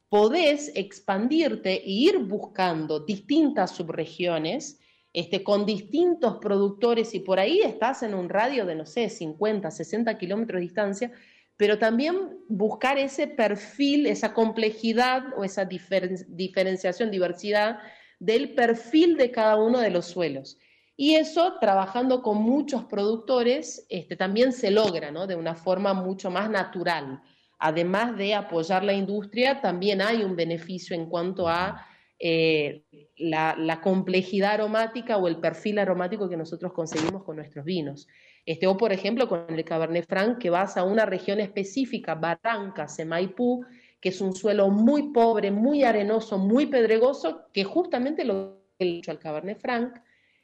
podés 0.07 0.71
expandirte 0.75 1.83
e 1.83 1.89
ir 1.89 2.19
buscando 2.19 3.01
distintas 3.01 3.71
subregiones 3.71 4.79
este, 5.11 5.43
con 5.43 5.65
distintos 5.65 6.37
productores 6.37 7.13
y 7.13 7.19
por 7.19 7.39
ahí 7.39 7.61
estás 7.61 8.03
en 8.03 8.13
un 8.13 8.29
radio 8.29 8.65
de, 8.65 8.75
no 8.75 8.85
sé, 8.85 9.09
50, 9.09 9.69
60 9.69 10.17
kilómetros 10.17 10.59
de 10.59 10.61
distancia 10.61 11.11
pero 11.57 11.79
también 11.79 12.37
buscar 12.47 12.97
ese 12.97 13.27
perfil, 13.27 14.05
esa 14.05 14.33
complejidad 14.33 15.25
o 15.35 15.43
esa 15.43 15.65
diferenciación, 15.65 17.11
diversidad 17.11 17.79
del 18.19 18.53
perfil 18.53 19.17
de 19.17 19.31
cada 19.31 19.57
uno 19.57 19.79
de 19.79 19.89
los 19.89 20.05
suelos. 20.05 20.57
Y 20.95 21.15
eso, 21.15 21.57
trabajando 21.59 22.23
con 22.23 22.41
muchos 22.41 22.85
productores, 22.85 23.85
este, 23.89 24.15
también 24.15 24.51
se 24.51 24.71
logra 24.71 25.11
de 25.27 25.35
una 25.35 25.53
forma 25.53 25.93
mucho 25.93 26.31
más 26.31 26.49
natural. 26.49 27.21
Además 27.59 28.17
de 28.17 28.33
apoyar 28.33 28.83
la 28.83 28.93
industria, 28.93 29.61
también 29.61 30.01
hay 30.01 30.23
un 30.23 30.35
beneficio 30.35 30.95
en 30.95 31.07
cuanto 31.07 31.47
a 31.47 31.85
eh, 32.19 32.83
la, 33.17 33.79
complejidad 33.81 34.53
aromática 34.53 35.17
o 35.17 35.27
el 35.27 35.39
perfil 35.39 35.77
aromático 35.77 36.27
que 36.27 36.37
nosotros 36.37 36.73
conseguimos 36.73 37.23
con 37.23 37.35
nuestros 37.35 37.63
vinos. 37.63 38.07
Este, 38.47 38.65
o, 38.65 38.77
por 38.77 38.93
ejemplo, 38.93 39.27
con 39.27 39.45
el 39.49 39.65
Cabernet 39.65 40.07
Franc, 40.07 40.37
que 40.37 40.49
vas 40.49 40.77
a 40.77 40.85
una 40.85 41.05
región 41.05 41.41
específica, 41.41 42.15
Barranca, 42.15 42.87
Semaipú, 42.87 43.65
que 43.99 44.07
es 44.07 44.21
un 44.21 44.33
suelo 44.33 44.69
muy 44.69 45.11
pobre, 45.11 45.51
muy 45.51 45.83
arenoso, 45.83 46.37
muy 46.37 46.67
pedregoso, 46.67 47.49
que 47.51 47.65
justamente 47.65 48.23
lo 48.23 48.63
que 48.79 48.85
he 48.85 48.87
dicho 48.87 49.11
al 49.11 49.19
Cabernet 49.19 49.59
Franc, 49.59 49.97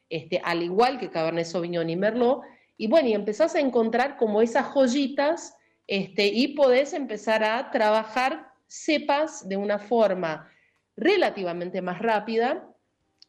este, 0.10 0.42
al 0.44 0.62
igual 0.62 1.00
que 1.00 1.10
Cabernet 1.10 1.46
Sauvignon 1.46 1.90
y 1.90 1.96
Merlot, 1.96 2.42
y 2.76 2.88
bueno, 2.88 3.08
y 3.08 3.14
empezás 3.14 3.56
a 3.56 3.62
encontrar 3.62 4.18
como 4.18 4.42
esas 4.42 4.66
joyitas 4.74 5.56
este, 5.88 6.28
y 6.28 6.50
podés 6.50 6.92
empezar 6.92 7.46
a 7.46 7.72
trabajar 7.72 8.52
cepas 8.68 9.48
de 9.48 9.56
una 9.56 9.80
forma 9.80 10.52
relativamente 10.98 11.82
más 11.82 12.00
rápida 12.00 12.70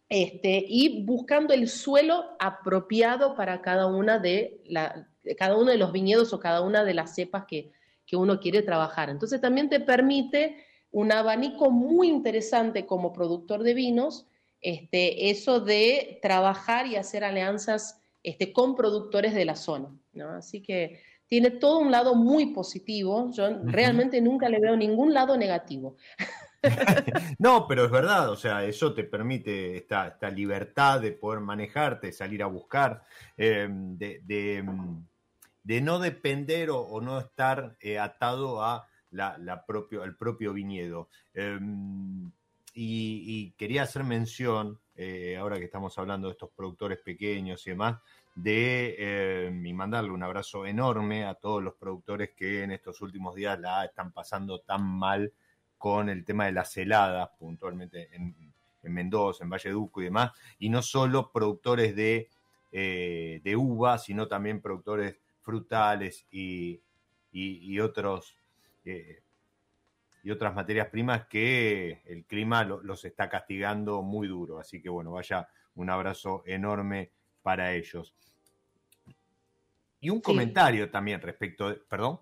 este, 0.08 0.64
y 0.68 1.04
buscando 1.04 1.54
el 1.54 1.68
suelo 1.68 2.36
apropiado 2.38 3.34
para 3.34 3.62
cada, 3.62 3.86
una 3.86 4.18
de 4.18 4.60
la, 4.66 5.08
cada 5.38 5.56
uno 5.56 5.70
de 5.70 5.78
los 5.78 5.92
viñedos 5.92 6.32
o 6.32 6.40
cada 6.40 6.60
una 6.60 6.84
de 6.84 6.94
las 6.94 7.14
cepas 7.14 7.44
que, 7.46 7.72
que 8.06 8.16
uno 8.16 8.40
quiere 8.40 8.62
trabajar. 8.62 9.10
Entonces 9.10 9.40
también 9.40 9.68
te 9.68 9.80
permite 9.80 10.56
un 10.90 11.10
abanico 11.10 11.70
muy 11.70 12.08
interesante 12.08 12.86
como 12.86 13.12
productor 13.12 13.62
de 13.62 13.74
vinos 13.74 14.26
este, 14.64 15.28
eso 15.28 15.60
de 15.60 16.18
trabajar 16.22 16.86
y 16.86 16.96
hacer 16.96 17.22
alianzas 17.22 18.00
este, 18.22 18.50
con 18.50 18.74
productores 18.74 19.34
de 19.34 19.44
la 19.44 19.56
zona. 19.56 19.94
Así 20.38 20.62
que 20.62 21.00
tiene 21.26 21.50
todo 21.50 21.80
un 21.80 21.90
lado 21.90 22.14
muy 22.14 22.46
positivo. 22.46 23.30
Yo 23.32 23.46
realmente 23.64 24.22
nunca 24.22 24.48
le 24.48 24.60
veo 24.60 24.74
ningún 24.74 25.12
lado 25.12 25.36
negativo. 25.36 25.96
no, 27.38 27.66
pero 27.66 27.84
es 27.84 27.90
verdad, 27.90 28.30
o 28.30 28.36
sea, 28.36 28.64
eso 28.64 28.94
te 28.94 29.04
permite 29.04 29.76
esta, 29.76 30.16
libertad 30.30 31.00
de 31.00 31.12
poder 31.12 31.40
manejarte, 31.40 32.12
salir 32.12 32.42
a 32.42 32.46
buscar, 32.46 33.04
eh, 33.36 33.68
de, 33.70 34.64
no 35.82 35.98
depender 35.98 36.70
o, 36.70 37.00
no 37.00 37.18
estar 37.18 37.76
eh, 37.80 37.98
atado 37.98 38.62
al 38.62 40.16
propio 40.16 40.52
viñedo. 40.52 41.08
Em, 41.32 42.30
y, 42.74 43.52
quería 43.52 43.84
hacer 43.84 44.04
mención, 44.04 44.80
eh, 44.96 45.36
ahora 45.38 45.58
que 45.58 45.64
estamos 45.64 45.96
hablando 45.98 46.28
de 46.28 46.32
estos 46.32 46.50
productores 46.50 46.98
pequeños 46.98 47.66
y 47.66 47.70
demás, 47.70 47.98
de 48.34 48.96
eh, 48.98 49.62
y 49.64 49.72
mandarle 49.72 50.10
un 50.10 50.22
abrazo 50.22 50.66
enorme 50.66 51.24
a 51.24 51.34
todos 51.34 51.62
los 51.62 51.74
productores 51.74 52.30
que 52.36 52.64
en 52.64 52.72
estos 52.72 53.00
últimos 53.00 53.34
días 53.36 53.58
la 53.60 53.84
están 53.84 54.10
pasando 54.12 54.60
tan 54.60 54.84
mal 54.84 55.32
con 55.84 56.08
el 56.08 56.24
tema 56.24 56.46
de 56.46 56.52
las 56.52 56.74
heladas, 56.78 57.28
puntualmente 57.38 58.08
en, 58.16 58.34
Mendoza, 58.84 59.44
en 59.44 59.50
Valleduco 59.50 60.00
y 60.00 60.04
demás, 60.04 60.32
y 60.58 60.70
no 60.70 60.80
solo 60.80 61.30
productores 61.30 61.94
de, 61.94 62.30
eh, 62.72 63.42
de 63.44 63.54
uva, 63.54 63.98
sino 63.98 64.26
también 64.26 64.62
productores 64.62 65.18
frutales 65.42 66.26
y, 66.30 66.80
y, 67.32 67.78
otros 67.80 68.34
y 70.22 70.30
otras 70.30 70.54
materias 70.54 70.88
primas 70.88 71.26
que 71.26 72.00
el 72.06 72.24
clima 72.24 72.64
los 72.64 73.04
está 73.04 73.28
castigando 73.28 74.00
muy 74.00 74.26
duro. 74.26 74.58
Así 74.58 74.80
que 74.80 74.88
bueno, 74.88 75.10
vaya 75.10 75.48
un 75.74 75.90
abrazo 75.90 76.44
enorme 76.46 77.10
para 77.42 77.74
ellos. 77.74 78.14
Y 80.00 80.08
un 80.08 80.22
comentario 80.22 80.90
también 80.90 81.20
respecto, 81.20 81.68
de, 81.68 81.74
perdón. 81.74 82.20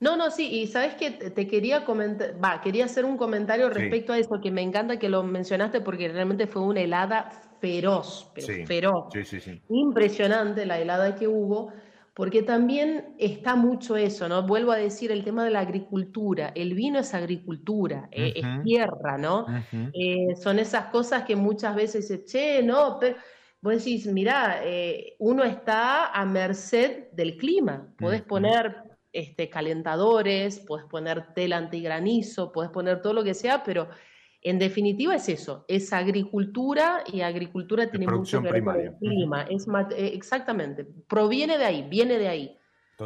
No, 0.00 0.16
no, 0.16 0.30
sí, 0.30 0.48
y 0.60 0.66
sabes 0.66 0.94
que 0.94 1.10
te 1.10 1.46
quería 1.46 1.84
comentar, 1.84 2.42
va, 2.42 2.60
quería 2.60 2.86
hacer 2.86 3.04
un 3.04 3.16
comentario 3.16 3.68
respecto 3.68 4.12
a 4.12 4.18
eso, 4.18 4.40
que 4.42 4.50
me 4.50 4.62
encanta 4.62 4.98
que 4.98 5.08
lo 5.08 5.22
mencionaste 5.22 5.82
porque 5.82 6.08
realmente 6.08 6.46
fue 6.46 6.62
una 6.62 6.80
helada 6.80 7.30
feroz, 7.60 8.30
pero 8.34 8.66
feroz. 8.66 9.12
Sí, 9.12 9.24
sí, 9.24 9.40
sí. 9.40 9.62
Impresionante 9.68 10.64
la 10.64 10.80
helada 10.80 11.14
que 11.14 11.28
hubo 11.28 11.72
porque 12.20 12.42
también 12.42 13.14
está 13.18 13.56
mucho 13.56 13.96
eso, 13.96 14.28
¿no? 14.28 14.42
Vuelvo 14.46 14.72
a 14.72 14.76
decir 14.76 15.10
el 15.10 15.24
tema 15.24 15.44
de 15.44 15.50
la 15.50 15.60
agricultura. 15.60 16.52
El 16.54 16.74
vino 16.74 16.98
es 16.98 17.14
agricultura, 17.14 18.08
eh, 18.10 18.34
es 18.36 18.62
tierra, 18.62 19.16
¿no? 19.16 19.46
Eh, 19.94 20.34
son 20.36 20.58
esas 20.58 20.86
cosas 20.86 21.24
que 21.24 21.36
muchas 21.36 21.74
veces 21.74 22.08
se, 22.08 22.24
che, 22.24 22.62
no, 22.62 22.98
pero 23.00 23.16
vos 23.62 23.74
decís, 23.74 24.06
mira, 24.06 24.60
eh, 24.62 25.14
uno 25.18 25.44
está 25.44 26.08
a 26.08 26.24
merced 26.26 27.10
del 27.12 27.38
clima. 27.38 27.94
Podés 27.96 28.22
poner 28.22 28.89
este, 29.12 29.48
calentadores, 29.48 30.60
puedes 30.60 30.86
poner 30.86 31.34
tela 31.34 31.56
antigranizo, 31.56 32.52
puedes 32.52 32.70
poner 32.70 33.02
todo 33.02 33.12
lo 33.12 33.24
que 33.24 33.34
sea, 33.34 33.62
pero 33.62 33.88
en 34.42 34.58
definitiva 34.58 35.14
es 35.14 35.28
eso, 35.28 35.64
es 35.68 35.92
agricultura 35.92 37.04
y 37.12 37.20
agricultura 37.20 37.90
tiene 37.90 38.06
mucho 38.06 38.40
que 38.40 38.50
ver 38.50 38.64
con 38.64 38.80
el 38.80 38.94
clima. 38.96 39.42
Es 39.42 39.66
eh, 39.68 40.12
exactamente, 40.14 40.86
proviene 41.06 41.58
de 41.58 41.64
ahí, 41.64 41.86
viene 41.88 42.18
de 42.18 42.28
ahí. 42.28 42.56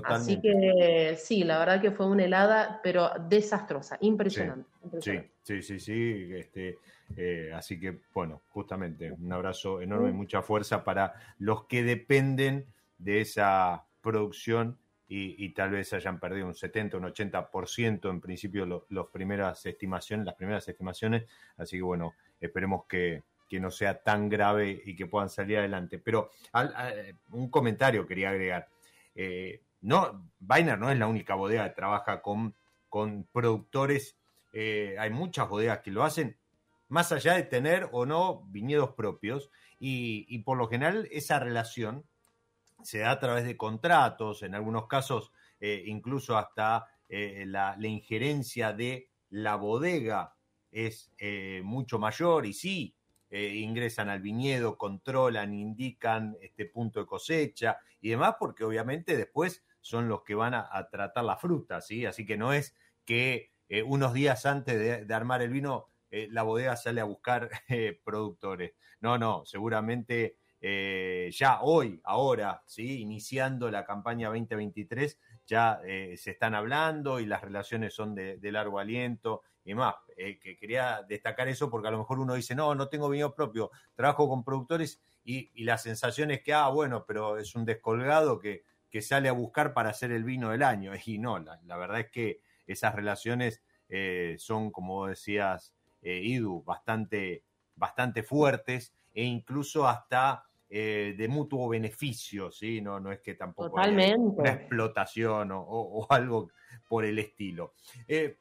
Así 0.02 0.40
que 0.40 1.14
sí, 1.16 1.44
la 1.44 1.58
verdad 1.58 1.80
que 1.80 1.92
fue 1.92 2.06
una 2.06 2.24
helada, 2.24 2.80
pero 2.82 3.10
desastrosa, 3.28 3.96
impresionante. 4.00 4.68
Sí, 5.00 5.20
sí, 5.42 5.62
sí, 5.62 5.78
sí. 5.78 6.30
Este, 6.34 6.78
eh, 7.16 7.52
así 7.54 7.78
que, 7.78 8.00
bueno, 8.12 8.42
justamente 8.48 9.12
un 9.12 9.32
abrazo 9.32 9.80
enorme 9.80 10.10
y 10.10 10.12
mucha 10.12 10.42
fuerza 10.42 10.82
para 10.82 11.14
los 11.38 11.66
que 11.66 11.84
dependen 11.84 12.66
de 12.98 13.20
esa 13.20 13.86
producción 14.00 14.78
y, 15.16 15.48
tal 15.50 15.70
vez 15.70 15.92
hayan 15.92 16.18
perdido 16.18 16.46
un 16.46 16.54
70, 16.54 16.96
un 16.96 17.04
80% 17.04 18.10
en 18.10 18.20
principio 18.20 18.84
las 18.88 19.06
primeras 19.12 19.64
estimaciones, 19.64 20.26
las 20.26 20.34
primeras 20.34 20.66
estimaciones, 20.66 21.24
así 21.56 21.76
que 21.76 21.82
bueno, 21.82 22.14
esperemos 22.40 22.86
que, 22.88 23.22
no 23.54 23.70
sea 23.70 24.02
tan 24.02 24.28
grave 24.28 24.82
y 24.84 24.96
que 24.96 25.06
puedan 25.06 25.28
salir 25.28 25.58
adelante. 25.58 26.00
Pero 26.00 26.32
un 27.30 27.48
comentario 27.50 28.04
quería 28.04 28.30
agregar. 28.30 28.66
Eh, 29.14 29.62
no, 29.82 30.28
Weiner 30.40 30.76
no 30.76 30.90
es 30.90 30.98
la 30.98 31.06
única 31.06 31.36
bodega 31.36 31.68
que 31.68 31.76
trabaja 31.76 32.20
con, 32.20 32.56
con 32.88 33.28
productores, 33.30 34.18
eh, 34.52 34.96
hay 34.98 35.10
muchas 35.10 35.48
bodegas 35.48 35.82
que 35.84 35.92
lo 35.92 36.02
hacen, 36.02 36.36
más 36.88 37.12
allá 37.12 37.34
de 37.34 37.44
tener 37.44 37.88
o 37.92 38.06
no 38.06 38.42
viñedos 38.48 38.94
propios, 38.94 39.52
y, 39.78 40.26
y 40.28 40.40
por 40.40 40.58
lo 40.58 40.66
general 40.66 41.06
esa 41.12 41.38
relación 41.38 42.04
se 42.84 42.98
da 42.98 43.12
a 43.12 43.18
través 43.18 43.44
de 43.44 43.56
contratos, 43.56 44.42
en 44.42 44.54
algunos 44.54 44.86
casos 44.86 45.32
eh, 45.60 45.84
incluso 45.86 46.36
hasta 46.36 46.86
eh, 47.08 47.44
la, 47.46 47.76
injerencia 47.80 48.74
de 48.74 49.08
la 49.30 49.56
bodega 49.56 50.36
es 50.70 51.10
eh, 51.16 51.62
mucho 51.64 51.98
mayor 51.98 52.46
y 52.46 52.52
sí, 52.52 52.94
ingresan 53.30 54.10
al 54.10 54.20
viñedo, 54.20 54.78
controlan, 54.78 55.54
indican 55.54 56.36
este 56.40 56.66
punto 56.66 57.00
de 57.00 57.06
cosecha 57.06 57.78
y 58.00 58.10
demás, 58.10 58.36
porque 58.38 58.62
obviamente 58.62 59.16
después 59.16 59.64
son 59.80 60.06
los 60.08 60.22
que 60.22 60.36
van 60.36 60.54
a, 60.54 60.88
tratar 60.88 61.24
la 61.24 61.36
fruta, 61.36 61.80
¿sí? 61.80 62.06
Así 62.06 62.24
que 62.24 62.36
no 62.36 62.52
es 62.52 62.76
que 63.04 63.50
unos 63.86 64.12
días 64.12 64.46
antes 64.46 64.78
de, 64.78 65.04
de 65.04 65.14
armar 65.14 65.42
el 65.42 65.50
vino 65.50 65.88
la 66.10 66.44
bodega 66.44 66.76
sale 66.76 67.00
a 67.00 67.04
buscar 67.04 67.50
productores. 68.04 68.74
No, 69.00 69.18
no, 69.18 69.44
seguramente 69.46 70.36
eh, 70.66 71.28
ya 71.30 71.60
hoy, 71.60 72.00
ahora, 72.04 72.62
¿sí? 72.64 73.02
iniciando 73.02 73.70
la 73.70 73.84
campaña 73.84 74.28
2023, 74.28 75.18
ya 75.46 75.78
eh, 75.84 76.14
se 76.16 76.30
están 76.30 76.54
hablando 76.54 77.20
y 77.20 77.26
las 77.26 77.42
relaciones 77.42 77.92
son 77.92 78.14
de, 78.14 78.38
largo 78.50 78.78
aliento 78.78 79.42
y 79.62 79.74
más. 79.74 79.94
Eh, 80.16 80.38
que 80.38 80.56
quería 80.56 81.04
destacar 81.06 81.48
eso 81.48 81.68
porque 81.68 81.88
a 81.88 81.90
lo 81.90 81.98
mejor 81.98 82.18
uno 82.18 82.32
dice, 82.32 82.54
no, 82.54 82.74
no 82.74 82.88
tengo 82.88 83.10
vino 83.10 83.34
propio, 83.34 83.72
trabajo 83.94 84.26
con 84.26 84.42
productores 84.42 85.02
y, 85.22 85.50
la 85.64 85.76
sensación 85.76 86.30
es 86.30 86.40
que, 86.42 86.54
ah, 86.54 86.68
bueno, 86.68 87.04
pero 87.06 87.36
es 87.36 87.54
un 87.54 87.66
descolgado 87.66 88.38
que, 88.38 88.64
que 88.88 89.02
sale 89.02 89.28
a 89.28 89.32
buscar 89.32 89.74
para 89.74 89.90
hacer 89.90 90.12
el 90.12 90.24
vino 90.24 90.48
del 90.48 90.62
año. 90.62 90.92
Y 91.04 91.18
no, 91.18 91.40
la, 91.40 91.76
verdad 91.76 92.00
es 92.00 92.10
que 92.10 92.40
esas 92.66 92.94
relaciones 92.94 93.62
son, 94.38 94.70
como 94.70 95.08
decías, 95.08 95.74
Idu, 96.00 96.62
bastante, 96.62 97.44
bastante 97.76 98.22
fuertes 98.22 98.94
e 99.12 99.24
incluso 99.24 99.86
hasta 99.86 100.46
eh, 100.76 101.14
de 101.16 101.28
mutuo 101.28 101.68
beneficio, 101.68 102.50
¿sí? 102.50 102.80
No, 102.80 102.98
no 102.98 103.12
es 103.12 103.20
que 103.20 103.34
tampoco 103.34 103.78
haya 103.78 104.16
una 104.16 104.50
explotación 104.54 105.50
o, 105.52 106.04
algo 106.10 106.50
por 106.88 107.04
el 107.04 107.20
estilo. 107.20 107.74
Eh, 108.08 108.38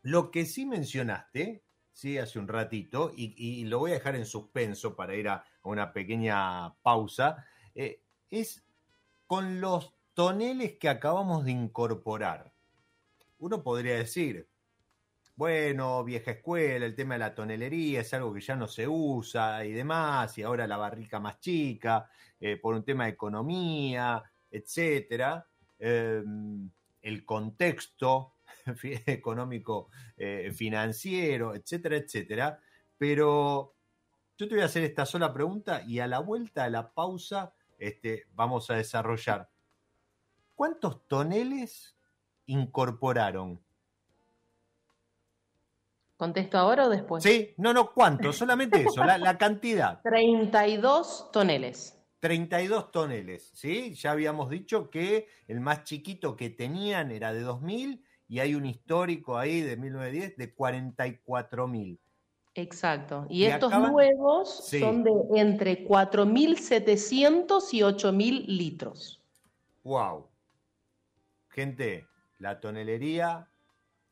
lo 0.00 0.30
que 0.30 0.46
sí 0.46 0.64
mencionaste, 0.64 1.62
sí, 1.92 2.16
hace 2.16 2.38
un 2.38 2.48
ratito, 2.48 3.12
y, 3.14 3.66
lo 3.66 3.80
voy 3.80 3.90
a 3.90 3.94
dejar 3.94 4.16
en 4.16 4.24
suspenso 4.24 4.96
para 4.96 5.14
ir 5.14 5.28
a, 5.28 5.44
una 5.62 5.92
pequeña 5.92 6.74
pausa, 6.76 7.44
eh, 7.74 8.00
es 8.30 8.64
con 9.26 9.60
los 9.60 9.92
toneles 10.14 10.78
que 10.78 10.88
acabamos 10.88 11.44
de 11.44 11.50
incorporar. 11.50 12.54
Uno 13.38 13.62
podría 13.62 13.96
decir, 13.96 14.48
bueno, 15.36 16.02
vieja 16.02 16.32
escuela, 16.32 16.86
el 16.86 16.94
tema 16.94 17.14
de 17.14 17.20
la 17.20 17.34
tonelería 17.34 18.00
es 18.00 18.14
algo 18.14 18.32
que 18.32 18.40
ya 18.40 18.56
no 18.56 18.66
se 18.66 18.88
usa 18.88 19.64
y 19.64 19.72
demás, 19.72 20.36
y 20.38 20.42
ahora 20.42 20.66
la 20.66 20.78
barrica 20.78 21.20
más 21.20 21.38
chica, 21.40 22.08
eh, 22.40 22.56
por 22.56 22.74
un 22.74 22.82
tema 22.82 23.04
de 23.04 23.10
economía, 23.10 24.22
etcétera. 24.50 25.46
Em, 25.78 26.70
el 27.02 27.24
contexto 27.24 28.36
económico, 29.06 29.90
eh, 30.16 30.50
financiero, 30.52 31.54
etcétera, 31.54 31.96
etcétera. 31.96 32.60
Pero 32.96 33.74
yo 34.38 34.48
te 34.48 34.54
voy 34.54 34.62
a 34.62 34.66
hacer 34.66 34.84
esta 34.84 35.04
sola 35.04 35.32
pregunta 35.32 35.82
y 35.86 36.00
a 36.00 36.06
la 36.06 36.20
vuelta 36.20 36.64
a 36.64 36.70
la 36.70 36.92
pausa 36.92 37.54
este, 37.78 38.26
vamos 38.34 38.70
a 38.70 38.74
desarrollar. 38.76 39.50
¿Cuántos 40.54 41.06
toneles 41.06 41.94
incorporaron? 42.46 43.65
¿Contesto 46.16 46.56
ahora 46.56 46.86
o 46.86 46.88
después? 46.88 47.22
Sí, 47.22 47.54
no, 47.58 47.74
no, 47.74 47.92
¿cuántos? 47.92 48.36
Solamente 48.36 48.80
eso, 48.82 49.04
la, 49.04 49.18
la 49.18 49.36
cantidad. 49.36 50.00
32 50.04 51.30
toneles. 51.30 51.96
32 52.20 52.90
toneles, 52.90 53.50
¿sí? 53.54 53.94
Ya 53.94 54.12
habíamos 54.12 54.48
dicho 54.50 54.90
que 54.90 55.28
el 55.46 55.60
más 55.60 55.84
chiquito 55.84 56.34
que 56.34 56.50
tenían 56.50 57.10
era 57.12 57.32
de 57.32 57.42
2000 57.42 58.02
y 58.28 58.40
hay 58.40 58.54
un 58.54 58.66
histórico 58.66 59.38
ahí 59.38 59.60
de 59.60 59.76
1910 59.76 60.36
de 60.36 60.56
44.000. 60.56 61.98
Exacto. 62.54 63.26
Y, 63.28 63.44
estos 63.44 63.70
nuevos 63.78 64.66
son 64.68 65.04
de 65.04 65.12
entre 65.34 65.86
4.700 65.86 67.68
y 67.72 67.80
8.000 67.80 68.46
litros. 68.46 69.22
¡Wow! 69.84 70.26
Gente, 71.50 72.06
la 72.38 72.58
tonelería 72.58 73.48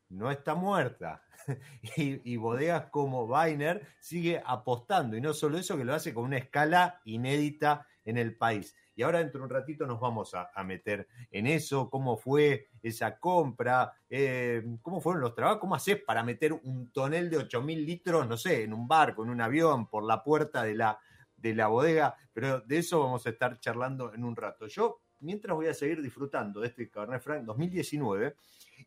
no 0.09 0.31
está 0.31 0.55
muerta. 0.55 1.23
y, 1.97 2.37
bodegas 2.37 2.87
como 2.89 3.25
Weiner 3.25 3.85
sigue 3.99 4.41
apostando. 4.43 5.15
Y 5.15 5.21
no 5.21 5.33
solo 5.33 5.57
eso, 5.57 5.77
que 5.77 5.85
lo 5.85 5.93
hace 5.93 6.13
con 6.13 6.25
una 6.25 6.37
escala 6.37 7.01
inédita 7.05 7.87
en 8.03 8.17
el 8.17 8.35
país. 8.37 8.75
Y 8.95 9.03
ahora 9.03 9.19
dentro 9.19 9.39
de 9.39 9.45
un 9.45 9.49
ratito 9.49 9.85
nos 9.85 9.99
vamos 9.99 10.33
a, 10.33 10.63
meter 10.63 11.07
en 11.29 11.47
eso, 11.47 11.89
cómo 11.89 12.15
fue 12.15 12.69
esa 12.81 13.19
compra, 13.19 13.93
eh, 14.09 14.63
cómo 14.81 15.01
fueron 15.01 15.21
los 15.21 15.35
trabajos, 15.35 15.59
cómo 15.59 15.75
haces 15.75 16.01
para 16.01 16.23
meter 16.23 16.53
un 16.53 16.91
tonel 16.91 17.29
de 17.29 17.39
8.000 17.39 17.85
litros, 17.85 18.27
no 18.27 18.37
sé, 18.37 18.63
en 18.63 18.73
un 18.73 18.87
barco, 18.87 19.23
en 19.23 19.31
un 19.31 19.41
avión, 19.41 19.87
por 19.89 20.05
la 20.05 20.23
puerta 20.23 20.63
de 20.63 20.75
la, 20.75 20.97
de 21.35 21.53
la 21.53 21.67
bodega, 21.67 22.15
pero 22.31 22.61
de 22.61 22.77
eso 22.77 23.01
vamos 23.01 23.25
a 23.25 23.31
estar 23.31 23.59
charlando 23.59 24.13
en 24.13 24.23
un 24.23 24.35
rato. 24.35 24.67
Yo, 24.67 25.01
mientras 25.19 25.55
voy 25.55 25.67
a 25.67 25.73
seguir 25.73 26.01
disfrutando 26.01 26.61
de 26.61 26.67
este 26.67 26.89
Cabernet 26.89 27.21
Franc 27.21 27.43
2019 27.43 28.35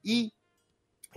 y 0.02 0.32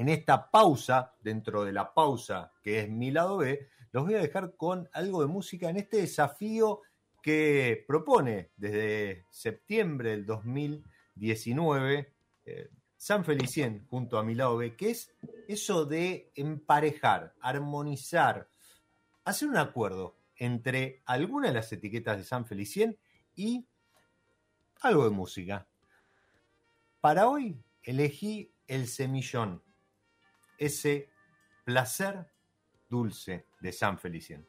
en 0.02 0.10
esta 0.10 0.49
pausa, 0.49 1.14
dentro 1.22 1.64
de 1.64 1.72
la 1.72 1.93
pausa 1.93 2.52
que 2.64 2.80
es 2.80 2.89
mi 2.89 3.12
lado 3.12 3.38
B, 3.38 3.68
los 3.91 4.04
voy 4.04 4.16
a 4.16 4.20
dejar 4.20 4.56
con 4.56 4.89
algo 4.93 5.22
de 5.22 5.28
música 5.28 5.70
en 5.70 5.78
este 5.78 5.97
desafío 5.97 6.82
que 7.22 7.86
propone 7.88 8.49
desde 8.58 9.28
septiembre 9.30 10.10
del 10.10 10.26
2019 10.26 12.14
eh, 12.45 12.70
San 12.97 13.24
Felicien 13.24 13.86
junto 13.91 14.18
a 14.18 14.24
mi 14.24 14.34
lado 14.34 14.58
B, 14.58 14.76
que 14.76 14.89
es 14.89 15.14
eso 15.47 15.86
de 15.86 16.32
emparejar, 16.36 17.36
armonizar, 17.39 18.49
hacer 19.24 19.49
un 19.49 19.58
acuerdo 19.58 20.18
entre 20.36 21.04
algunas 21.06 21.52
de 21.52 21.56
las 21.56 21.72
etiquetas 21.72 22.18
de 22.18 22.24
San 22.24 22.47
Felicien 22.47 22.97
y 23.36 23.68
algo 24.82 25.04
de 25.04 25.12
música. 25.12 25.68
Para 27.02 27.30
hoy 27.30 27.56
elegí 27.84 28.52
el 28.68 28.88
semillón, 28.88 29.62
ese 30.62 31.09
placer 31.64 32.24
dulce 32.88 33.47
de 33.59 33.72
San 33.72 33.97
Felicien. 33.97 34.47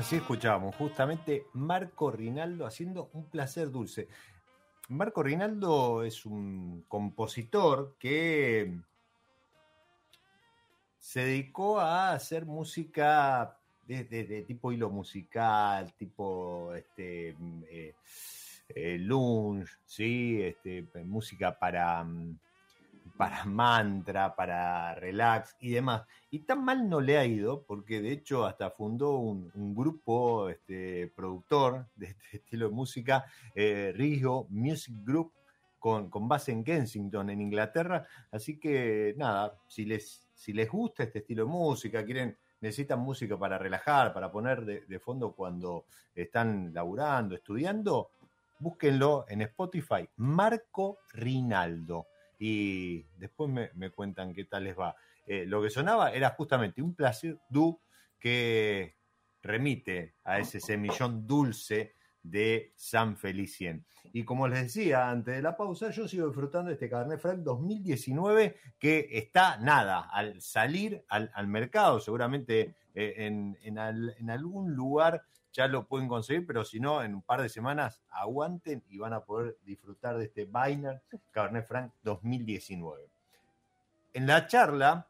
Así 0.00 0.16
escuchábamos 0.16 0.74
justamente 0.76 1.44
Marco 1.52 2.10
Rinaldo 2.10 2.64
haciendo 2.64 3.10
un 3.12 3.28
placer 3.28 3.70
dulce. 3.70 4.08
Marco 4.88 5.22
Rinaldo 5.22 6.04
es 6.04 6.24
un 6.24 6.86
compositor 6.88 7.96
que 7.98 8.78
se 10.98 11.20
dedicó 11.20 11.80
a 11.80 12.12
hacer 12.12 12.46
música 12.46 13.58
de, 13.86 14.42
tipo 14.48 14.72
hilo 14.72 14.88
musical, 14.88 15.92
tipo 15.92 16.72
este, 16.74 17.36
eh, 17.68 17.94
eh, 18.70 19.08
¿sí? 19.84 20.40
este, 20.40 20.88
música 21.04 21.58
para, 21.58 22.06
para 23.20 23.44
mantra, 23.44 24.34
para 24.34 24.94
relax 24.94 25.54
y 25.60 25.72
demás. 25.72 26.06
Y 26.30 26.38
tan 26.38 26.64
mal 26.64 26.88
no 26.88 27.02
le 27.02 27.18
ha 27.18 27.26
ido, 27.26 27.64
porque 27.64 28.00
de 28.00 28.12
hecho 28.12 28.46
hasta 28.46 28.70
fundó 28.70 29.18
un, 29.18 29.74
grupo 29.74 30.48
este, 30.48 31.12
productor 31.14 31.86
de 31.96 32.06
este 32.06 32.24
estilo 32.38 32.70
de 32.70 32.74
música, 32.74 33.26
eh, 33.54 33.92
Music 34.48 34.94
Group, 35.04 35.34
con, 35.78 36.08
con, 36.08 36.28
base 36.28 36.52
en 36.52 36.64
Kensington, 36.64 37.28
en 37.28 37.42
Inglaterra. 37.42 38.06
Así 38.32 38.58
que 38.58 39.14
nada, 39.18 39.54
si 39.68 39.84
les, 39.84 40.26
si 40.34 40.54
les 40.54 40.70
gusta 40.70 41.02
este 41.02 41.18
estilo 41.18 41.44
de 41.44 41.50
música, 41.50 42.02
quieren, 42.02 42.38
necesitan 42.62 43.00
música 43.00 43.38
para 43.38 43.58
relajar, 43.58 44.14
para 44.14 44.32
poner 44.32 44.64
de, 44.64 44.86
de 44.86 44.98
fondo 44.98 45.34
cuando 45.34 45.84
están 46.14 46.72
laburando, 46.72 47.34
estudiando, 47.34 48.12
búsquenlo 48.60 49.26
en 49.28 49.42
Spotify, 49.42 50.08
Marco 50.16 51.00
Rinaldo 51.12 52.06
y 52.40 53.02
después 53.18 53.50
me, 53.74 53.90
cuentan 53.90 54.32
qué 54.32 54.46
tal 54.46 54.64
les 54.64 54.76
va. 54.76 54.96
Eh, 55.26 55.44
lo 55.46 55.62
que 55.62 55.68
sonaba 55.68 56.10
era 56.10 56.30
justamente 56.30 56.80
un 56.80 56.94
placer 56.94 57.38
du 57.50 57.78
que 58.18 58.96
remite 59.42 60.16
a 60.24 60.38
ese 60.38 60.58
semillón 60.58 61.26
dulce 61.26 61.96
de 62.22 62.72
San 62.76 63.16
Felicien. 63.16 63.84
Y 64.12 64.24
como 64.24 64.48
les 64.48 64.62
decía 64.62 65.10
antes 65.10 65.36
de 65.36 65.42
la 65.42 65.56
pausa, 65.56 65.90
yo 65.90 66.08
sigo 66.08 66.26
disfrutando 66.26 66.68
de 66.68 66.74
este 66.74 66.88
Cabernet 66.88 67.20
Franc 67.20 67.38
2019 67.40 68.56
que 68.78 69.08
está 69.12 69.58
nada, 69.58 70.08
al 70.10 70.40
salir 70.40 71.04
al, 71.08 71.46
mercado, 71.46 72.00
seguramente 72.00 72.74
eh, 72.94 73.14
en, 73.18 73.56
en, 73.62 74.30
algún 74.30 74.74
lugar 74.74 75.22
ya 75.52 75.66
lo 75.66 75.86
pueden 75.86 76.08
conseguir, 76.08 76.46
pero 76.46 76.64
si 76.64 76.80
no, 76.80 77.02
en 77.02 77.14
un 77.14 77.22
par 77.22 77.42
de 77.42 77.48
semanas 77.48 78.00
aguanten 78.10 78.82
y 78.88 78.98
van 78.98 79.12
a 79.12 79.24
poder 79.24 79.56
disfrutar 79.64 80.16
de 80.16 80.26
este 80.26 80.44
Biner 80.44 81.02
Cabernet 81.30 81.66
Franc 81.66 81.92
2019. 82.02 83.08
En 84.12 84.26
la 84.26 84.46
charla 84.46 85.09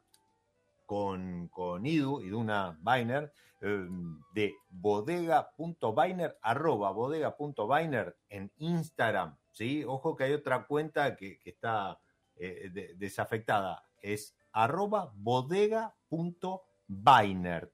con, 0.90 1.46
con 1.50 1.86
Idu, 1.86 2.20
Iduna 2.20 2.76
Biner, 2.82 3.32
em, 3.60 4.18
de 4.34 4.52
bodega.biner, 4.70 6.36
arroba 6.42 6.90
bodega.biner 6.90 8.16
en 8.28 8.50
Instagram, 8.56 9.38
¿sí? 9.52 9.84
Ojo 9.86 10.16
que 10.16 10.24
hay 10.24 10.32
otra 10.32 10.66
cuenta 10.66 11.14
que, 11.14 11.38
está 11.44 12.00
eh, 12.34 12.92
desafectada, 12.96 13.84
es 14.02 14.36
arroba 14.50 15.12
bodega.biner, 15.14 17.72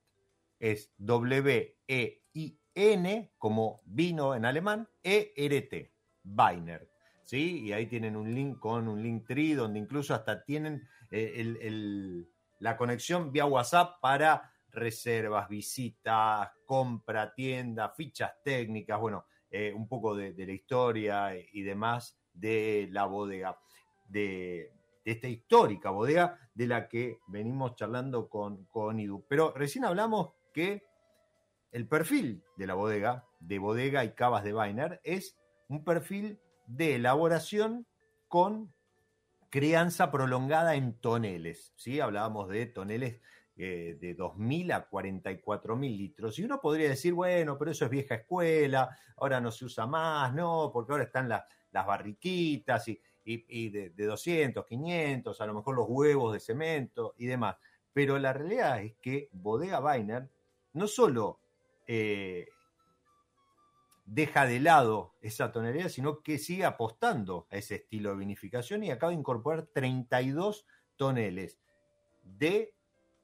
es 0.58 0.92
W-E 0.98 2.22
I-N 2.34 3.32
como 3.38 3.80
vino 3.86 4.34
en 4.34 4.44
alemán, 4.44 4.90
E-R-T, 5.02 5.90
Weiner. 6.22 6.86
¿Sí? 7.24 7.62
Y 7.62 7.72
ahí 7.72 7.86
tienen 7.86 8.14
un 8.14 8.34
link 8.34 8.58
con 8.60 8.88
un 8.88 9.02
link 9.02 9.26
tree 9.26 9.54
donde 9.54 9.78
incluso 9.80 10.14
hasta 10.14 10.44
tienen 10.44 10.86
eh, 11.10 12.26
la 12.60 12.76
conexión 12.76 13.32
vía 13.32 13.46
WhatsApp 13.46 14.00
para 14.00 14.52
reservas, 14.70 15.48
visitas, 15.48 16.50
compra, 16.64 17.32
tienda, 17.34 17.90
fichas 17.90 18.32
técnicas, 18.44 19.00
bueno, 19.00 19.26
eh, 19.50 19.72
un 19.74 19.88
poco 19.88 20.14
de, 20.14 20.34
la 20.36 20.52
historia 20.52 21.34
y 21.34 21.62
demás 21.62 22.18
de 22.32 22.88
la 22.90 23.06
bodega, 23.06 23.58
de, 24.08 24.72
esta 25.04 25.28
histórica 25.28 25.90
bodega 25.90 26.38
de 26.54 26.66
la 26.66 26.88
que 26.88 27.20
venimos 27.28 27.76
charlando 27.76 28.28
con, 28.28 28.64
con 28.66 28.98
Idu. 28.98 29.24
Pero 29.28 29.52
recién 29.54 29.84
hablamos 29.84 30.32
que 30.52 30.82
el 31.70 31.86
perfil 31.88 32.42
de 32.56 32.66
la 32.66 32.74
bodega, 32.74 33.24
de 33.38 33.58
bodega 33.58 34.04
y 34.04 34.14
cavas 34.14 34.42
de 34.42 34.54
Weiner, 34.54 35.00
es 35.04 35.38
un 35.68 35.84
perfil 35.84 36.40
de 36.66 36.96
elaboración 36.96 37.86
con 38.28 38.74
crianza 39.56 40.10
prolongada 40.10 40.74
en 40.74 41.00
toneles. 41.00 41.72
¿sí? 41.76 41.98
Hablábamos 41.98 42.50
de 42.50 42.66
toneles 42.66 43.22
eh, 43.56 43.96
de 43.98 44.14
2.000 44.14 44.74
a 44.74 44.90
44.000 44.90 45.96
litros. 45.96 46.38
Y 46.38 46.44
uno 46.44 46.60
podría 46.60 46.90
decir, 46.90 47.14
bueno, 47.14 47.56
pero 47.56 47.70
eso 47.70 47.86
es 47.86 47.90
vieja 47.90 48.16
escuela, 48.16 48.94
ahora 49.16 49.40
no 49.40 49.50
se 49.50 49.64
usa 49.64 49.86
más, 49.86 50.34
no, 50.34 50.68
porque 50.70 50.92
ahora 50.92 51.04
están 51.04 51.30
las 51.30 51.86
barriquitas 51.86 52.86
y, 52.88 53.00
de, 53.24 53.92
de, 53.96 54.04
200, 54.04 54.66
500, 54.66 55.40
a 55.40 55.46
lo 55.46 55.54
mejor 55.54 55.74
los 55.74 55.86
huevos 55.88 56.34
de 56.34 56.40
cemento 56.40 57.14
y 57.16 57.24
demás. 57.24 57.56
Pero 57.94 58.18
la 58.18 58.34
realidad 58.34 58.82
es 58.82 58.96
que 58.96 59.30
Bodega 59.32 59.80
Weiner 59.80 60.28
no 60.74 60.86
solo 60.86 61.40
eh, 61.86 62.46
deja 64.06 64.46
de 64.46 64.60
lado 64.60 65.14
esa 65.20 65.52
tonalidad, 65.52 65.88
sino 65.88 66.22
que 66.22 66.38
sigue 66.38 66.64
apostando 66.64 67.46
a 67.50 67.56
ese 67.56 67.76
estilo 67.76 68.10
de 68.10 68.16
vinificación 68.16 68.82
y 68.84 68.90
acaba 68.90 69.10
de 69.10 69.18
incorporar 69.18 69.66
32 69.66 70.66
toneles 70.96 71.58
de 72.22 72.74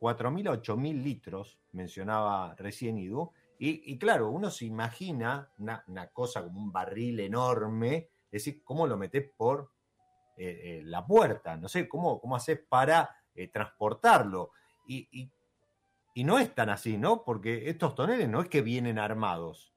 4.000 0.00 0.48
a 0.48 0.60
8.000 0.60 1.02
litros, 1.02 1.58
mencionaba 1.72 2.54
recién 2.56 2.98
Idu, 2.98 3.32
y, 3.64 3.96
claro, 3.96 4.28
uno 4.30 4.50
se 4.50 4.64
imagina 4.64 5.48
una, 5.58 6.10
cosa 6.12 6.42
como 6.42 6.60
un 6.60 6.72
barril 6.72 7.20
enorme, 7.20 8.08
es 8.24 8.44
decir, 8.44 8.64
¿cómo 8.64 8.88
lo 8.88 8.96
metes 8.96 9.30
por 9.36 9.70
eh, 10.36 10.60
eh, 10.64 10.82
la 10.84 11.06
puerta? 11.06 11.56
No 11.56 11.68
sé, 11.68 11.88
¿cómo, 11.88 12.20
cómo 12.20 12.34
haces 12.34 12.58
para 12.68 13.08
transportarlo? 13.52 14.50
y 14.84 15.30
y 16.14 16.24
no 16.24 16.38
es 16.38 16.54
tan 16.54 16.68
así, 16.68 16.98
¿no? 16.98 17.24
Porque 17.24 17.68
estos 17.70 17.94
toneles 17.94 18.28
no 18.28 18.42
es 18.42 18.48
que 18.48 18.60
vienen 18.60 18.98
armados. 18.98 19.71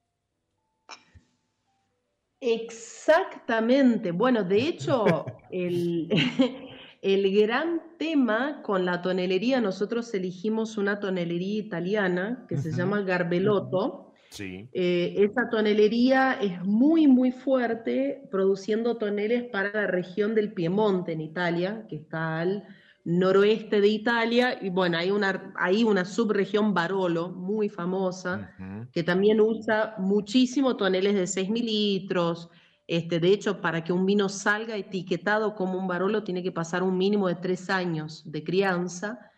Exactamente. 2.46 4.12
Bueno, 4.12 4.44
de 4.44 4.68
hecho, 4.68 5.26
el, 5.52 6.10
el, 7.02 7.42
gran 7.42 7.82
tema 7.98 8.62
con 8.62 8.86
la 8.86 9.02
tonelería, 9.02 9.60
nosotros 9.60 10.14
elegimos 10.14 10.78
una 10.78 11.00
tonelería 11.00 11.60
italiana 11.60 12.46
que 12.48 12.58
se 12.58 12.72
llama 12.72 13.02
Garbelotto. 13.02 14.14
Sí. 14.30 14.70
Eh, 14.74 15.16
esa 15.18 15.50
tonelería 15.50 16.34
es 16.42 16.62
muy, 16.64 17.08
muy 17.08 17.32
fuerte, 17.32 18.28
produciendo 18.30 18.98
toneles 18.98 19.44
para 19.46 19.72
la 19.72 19.88
región 19.88 20.36
del 20.36 20.54
Piemonte 20.54 21.14
en 21.14 21.22
Italia, 21.22 21.86
que 21.90 21.96
está 21.96 22.42
al 22.42 22.68
noroeste 23.06 23.82
de 23.82 23.88
Italia, 23.88 24.58
y 24.60 24.70
bueno, 24.70 24.98
hay 24.98 25.12
una, 25.12 25.54
hay 25.56 25.84
una 25.84 26.06
subregión 26.06 26.74
Barolo 26.74 27.30
muy 27.30 27.70
famosa, 27.70 28.52
que 28.92 29.04
también 29.04 29.40
usa 29.40 29.94
muchísimo 30.00 30.76
toneles 30.76 31.14
de 31.14 31.28
6 31.28 31.50
mililitros. 31.52 32.50
Este, 32.88 33.20
de 33.20 33.30
hecho, 33.30 33.62
para 33.62 33.84
que 33.84 33.94
un 33.94 34.08
vino 34.08 34.28
salga 34.28 34.76
etiquetado 34.76 35.54
como 35.56 35.78
un 35.78 35.88
Barolo, 35.88 36.24
tiene 36.24 36.42
que 36.42 36.52
pasar 36.52 36.82
un 36.82 36.98
mínimo 36.98 37.28
de 37.28 37.36
tres 37.36 37.70
años 37.70 38.24
de 38.26 38.44
crianza. 38.44 39.32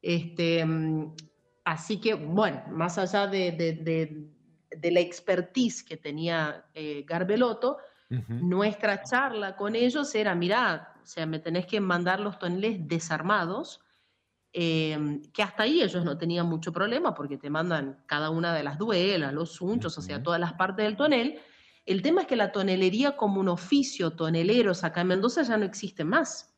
Este, 0.00 0.64
así 1.64 2.00
que, 2.00 2.14
bueno, 2.14 2.60
más 2.72 2.98
allá 2.98 3.28
de, 3.28 4.28
la 4.82 5.00
expertise 5.00 5.84
que 5.84 5.96
tenía 5.96 6.64
eh, 6.74 7.04
Garbelotto, 7.06 7.78
nuestra 8.28 9.02
charla 9.02 9.56
con 9.56 9.74
ellos 9.74 10.14
era, 10.14 10.34
mirá, 10.34 10.94
o 11.02 11.06
sea, 11.06 11.26
me 11.26 11.38
tenés 11.38 11.66
que 11.66 11.80
mandar 11.80 12.20
los 12.20 12.38
toneles 12.38 12.86
desarmados, 12.86 13.80
em, 14.52 15.22
que 15.32 15.42
hasta 15.42 15.62
ahí 15.62 15.82
ellos 15.82 16.04
no 16.04 16.18
tenían 16.18 16.46
mucho 16.46 16.72
problema 16.72 17.14
porque 17.14 17.38
te 17.38 17.48
mandan 17.48 18.02
cada 18.06 18.30
una 18.30 18.54
de 18.54 18.62
las 18.62 18.78
duelas, 18.78 19.32
los 19.32 19.60
unchos, 19.60 19.96
o 19.96 20.02
sea, 20.02 20.22
todas 20.22 20.40
las 20.40 20.52
partes 20.54 20.84
del 20.84 20.96
tonel. 20.96 21.40
El 21.86 22.02
tema 22.02 22.22
es 22.22 22.26
que 22.26 22.36
la 22.36 22.52
tonelería 22.52 23.16
como 23.16 23.40
un 23.40 23.48
oficio 23.48 24.12
toneleros 24.12 24.84
acá 24.84 25.00
en 25.00 25.08
Mendoza 25.08 25.42
ya 25.42 25.56
no 25.56 25.64
existe 25.64 26.04
más. 26.04 26.52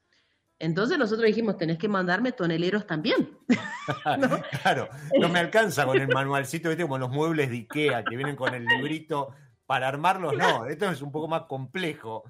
Entonces 0.59 0.99
nosotros 0.99 1.27
dijimos, 1.27 1.57
tenés 1.57 1.79
que 1.79 1.89
mandarme 1.89 2.33
toneleros 2.33 2.87
también. 2.87 3.39
Claro, 4.63 4.89
no 5.21 5.29
me 5.29 5.41
alcanza 5.41 5.85
con 5.85 6.01
el 6.01 6.09
manualcito, 6.09 6.71
¿viste? 6.71 6.85
como 6.85 6.97
los 6.97 7.11
muebles 7.11 7.51
de 7.51 7.57
Ikea 7.57 8.03
que 8.03 8.17
vienen 8.17 8.35
con 8.35 8.55
el 8.55 8.65
librito 8.65 9.35
para 9.67 9.89
armarlos, 9.89 10.35
no, 10.37 10.67
esto 10.67 10.91
es 10.91 11.03
un 11.03 11.13
poco 11.13 11.29
más 11.29 11.43
complejo 11.43 12.25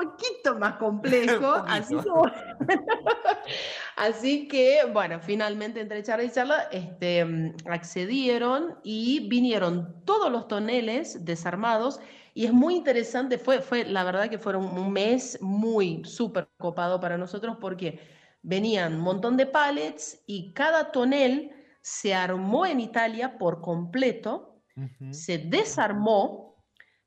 poquito 0.00 0.58
más 0.58 0.74
complejo. 0.78 1.64
así, 3.96 4.48
que, 4.48 4.80
bueno, 4.92 5.20
finalmente 5.20 5.80
entre 5.80 6.02
charla 6.02 6.24
y 6.24 6.30
charla 6.30 6.62
este, 6.72 7.54
accedieron 7.66 8.78
y 8.82 9.28
vinieron 9.28 10.02
todos 10.04 10.30
los 10.30 10.48
toneles 10.48 11.24
desarmados. 11.24 12.00
Y 12.32 12.46
es 12.46 12.52
muy 12.52 12.76
interesante, 12.76 13.38
fue, 13.38 13.60
fue 13.60 13.84
la 13.84 14.04
verdad 14.04 14.30
que 14.30 14.38
fue 14.38 14.56
un 14.56 14.92
mes 14.92 15.38
muy 15.40 16.04
súper 16.04 16.48
copado 16.58 17.00
para 17.00 17.18
nosotros 17.18 17.56
porque 17.60 18.00
venían 18.42 18.94
un 18.94 19.00
montón 19.00 19.36
de 19.36 19.46
pallets 19.46 20.22
y 20.26 20.52
cada 20.54 20.92
tonel 20.92 21.50
se 21.82 22.14
armó 22.14 22.66
en 22.66 22.78
Italia 22.78 23.36
por 23.36 23.60
completo, 23.60 24.62
se 25.10 25.38
desarmó 25.38 26.49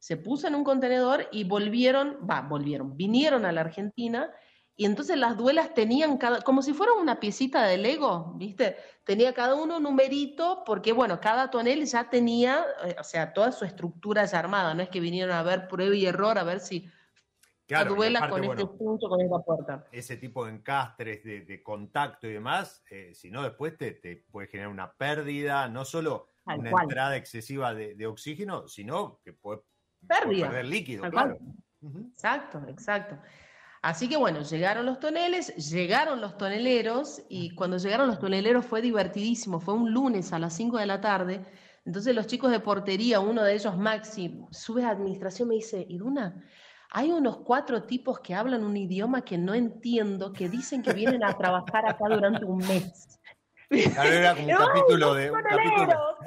se 0.04 0.18
puso 0.18 0.47
en 0.47 0.56
un 0.56 0.66
contenedor 0.66 1.30
y 1.32 1.45
volvieron, 1.45 2.18
va, 2.30 2.41
volvieron, 2.41 2.97
vinieron 2.97 3.45
a 3.45 3.54
la 3.54 3.62
Argentina 3.62 4.32
y 4.76 4.86
entonces 4.86 5.18
las 5.18 5.38
duelas 5.38 5.74
tenían 5.74 6.18
cada, 6.18 6.41
como 6.41 6.62
si 6.62 6.74
fuera 6.74 6.91
una 6.93 7.20
piecita 7.22 7.64
de 7.64 7.78
Lego, 7.78 8.34
¿viste? 8.36 8.76
Tenía 9.06 9.34
cada 9.34 9.56
uno 9.56 9.78
un 9.78 9.84
numerito 9.84 10.64
porque, 10.66 10.91
bueno, 10.91 11.22
cada 11.22 11.49
tonel 11.49 11.86
ya 11.86 12.10
tenía, 12.10 12.66
eh, 12.84 12.95
o 12.99 13.04
sea, 13.04 13.32
toda 13.34 13.51
su 13.54 13.64
estructura 13.66 14.26
ya 14.26 14.39
armada, 14.39 14.74
no 14.74 14.82
es 14.84 14.89
que 14.89 14.99
vinieron 14.99 15.34
a 15.34 15.43
ver 15.43 15.68
prueba 15.70 15.95
y 15.95 16.06
error, 16.06 16.38
a 16.38 16.43
ver 16.43 16.60
si 16.60 16.89
Claro, 17.68 17.95
duela 17.95 18.20
aparte, 18.20 18.30
con 18.30 18.43
este 18.43 18.66
punto, 18.66 19.08
con 19.10 19.22
esta 19.22 19.39
puerta. 19.39 19.88
ese 19.91 20.18
tipo 20.18 20.45
de 20.45 20.51
encastres, 20.54 21.24
de, 21.24 21.41
de 21.41 21.64
contacto 21.64 22.28
y 22.28 22.34
demás, 22.34 22.84
eh, 22.89 23.14
si 23.14 23.30
no 23.32 23.43
después 23.43 23.78
te, 23.78 23.91
te 23.91 24.18
puede 24.18 24.47
generar 24.47 24.72
una 24.72 24.93
pérdida, 24.97 25.70
no 25.70 25.86
solo 25.86 26.28
una 26.45 26.72
cual. 26.72 26.84
entrada 26.84 27.16
excesiva 27.16 27.74
de, 27.74 27.95
de 27.95 28.08
oxígeno, 28.08 28.68
sino 28.68 29.20
que 29.24 29.34
puede, 29.34 29.62
Pérdida. 30.08 30.47
perder 30.47 30.66
líquido, 30.66 31.10
claro. 31.10 31.38
Exacto, 32.12 32.62
exacto. 32.68 33.18
Así 33.82 34.08
que 34.08 34.16
bueno, 34.16 34.41
llegaron 34.43 34.86
los 34.86 34.99
toneles, 34.99 35.54
llegaron 35.58 36.22
los 36.22 36.38
toneleros 36.38 37.22
y 37.28 37.54
cuando 37.54 37.78
llegaron 37.78 38.08
los 38.08 38.18
toneleros 38.18 38.66
fue 38.66 38.82
divertidísimo, 38.82 39.60
fue 39.60 39.74
un 39.74 39.91
lunes 39.91 40.32
a 40.32 40.39
las 40.39 40.54
5 40.54 40.78
de 40.78 40.86
la 40.86 41.01
tarde. 41.01 41.41
Entonces 41.84 42.16
los 42.16 42.28
chicos 42.28 42.49
de 42.49 42.62
portería, 42.62 43.20
uno 43.20 43.43
de 43.43 43.54
ellos, 43.54 43.78
Maxi, 43.78 44.39
sube 44.51 44.86
a 44.86 44.89
administración, 44.89 45.49
me 45.49 45.56
dice, 45.56 45.86
Iduna, 45.89 46.41
hay 46.91 47.12
unos 47.12 47.39
cuatro 47.39 47.84
tipos 47.84 48.22
que 48.22 48.34
hablan 48.34 48.64
un 48.64 48.78
idioma 48.78 49.26
que 49.26 49.38
no 49.38 49.54
entiendo, 49.54 50.32
que 50.32 50.47
dicen 50.47 50.82
que 50.82 50.93
vienen 50.93 51.24
a 51.24 51.38
trabajar 51.38 51.86
acá 51.86 52.06
durante 52.08 52.45
un 52.45 52.60
mes. 52.60 53.20
Claro, 53.68 54.10
era 54.10 54.36
como 54.36 54.47
un 54.47 54.54
¡Ay, 54.54 54.58
capítulo 54.60 55.14
de 55.16 55.32
un 55.32 55.41
capítulo! 55.41 56.18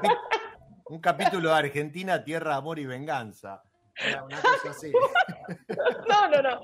un 0.88 1.00
capítulo 1.00 1.50
de 1.50 1.54
Argentina, 1.56 2.22
Tierra, 2.22 2.56
Amor 2.56 2.78
y 2.78 2.86
Venganza. 2.86 3.62
Era 3.96 4.24
una 4.24 4.40
cosa 4.40 4.70
así. 4.70 4.92
No, 6.08 6.28
no, 6.28 6.42
no. 6.42 6.60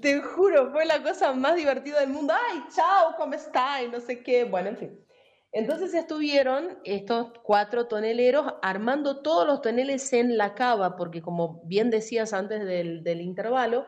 Te 0.00 0.20
juro, 0.20 0.70
fue 0.70 0.84
la 0.84 1.02
cosa 1.02 1.32
más 1.32 1.56
divertida 1.56 2.00
del 2.00 2.10
mundo. 2.10 2.34
Ay, 2.34 2.62
chao, 2.74 3.14
¿cómo 3.16 3.34
está? 3.34 3.82
Y 3.82 3.88
no 3.88 4.00
sé 4.00 4.22
qué. 4.22 4.44
Bueno, 4.44 4.68
en 4.68 4.76
fin. 4.76 5.04
Entonces 5.50 5.94
estuvieron 5.94 6.78
estos 6.84 7.32
cuatro 7.42 7.86
toneleros 7.86 8.54
armando 8.60 9.22
todos 9.22 9.46
los 9.46 9.62
toneles 9.62 10.12
en 10.12 10.36
la 10.36 10.54
cava, 10.54 10.94
porque 10.94 11.22
como 11.22 11.62
bien 11.64 11.88
decías 11.90 12.34
antes 12.34 12.66
del, 12.66 13.02
del 13.02 13.22
intervalo, 13.22 13.86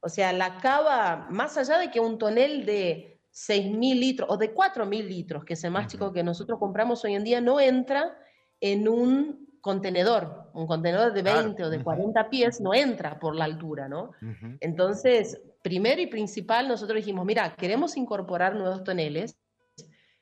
o 0.00 0.08
sea, 0.08 0.32
la 0.32 0.58
cava, 0.58 1.28
más 1.30 1.56
allá 1.56 1.78
de 1.78 1.92
que 1.92 2.00
un 2.00 2.18
tonel 2.18 2.66
de 2.66 3.20
6.000 3.32 3.98
litros 3.98 4.28
o 4.30 4.36
de 4.36 4.52
4.000 4.52 5.06
litros, 5.06 5.44
que 5.44 5.54
es 5.54 5.62
el 5.62 5.70
más 5.70 5.86
chico 5.86 6.12
que 6.12 6.24
nosotros 6.24 6.58
compramos 6.58 7.04
hoy 7.04 7.14
en 7.14 7.22
día, 7.22 7.40
no 7.40 7.60
entra 7.60 8.16
en 8.60 8.88
un 8.88 9.46
contenedor. 9.60 10.50
Un 10.54 10.66
contenedor 10.66 11.12
de 11.12 11.22
Claro. 11.22 11.42
20 11.42 11.64
o 11.64 11.70
de 11.70 11.76
Ujú. 11.78 11.84
40 11.84 12.30
pies 12.30 12.60
no 12.60 12.72
entra 12.72 13.18
por 13.18 13.34
la 13.34 13.44
altura, 13.44 13.88
¿no? 13.88 14.12
Entonces, 14.60 15.40
primero 15.62 16.00
y 16.00 16.06
principal, 16.06 16.68
nosotros 16.68 16.96
dijimos, 16.96 17.26
mira, 17.26 17.54
queremos 17.56 17.96
incorporar 17.96 18.54
nuevos 18.54 18.84
toneles, 18.84 19.36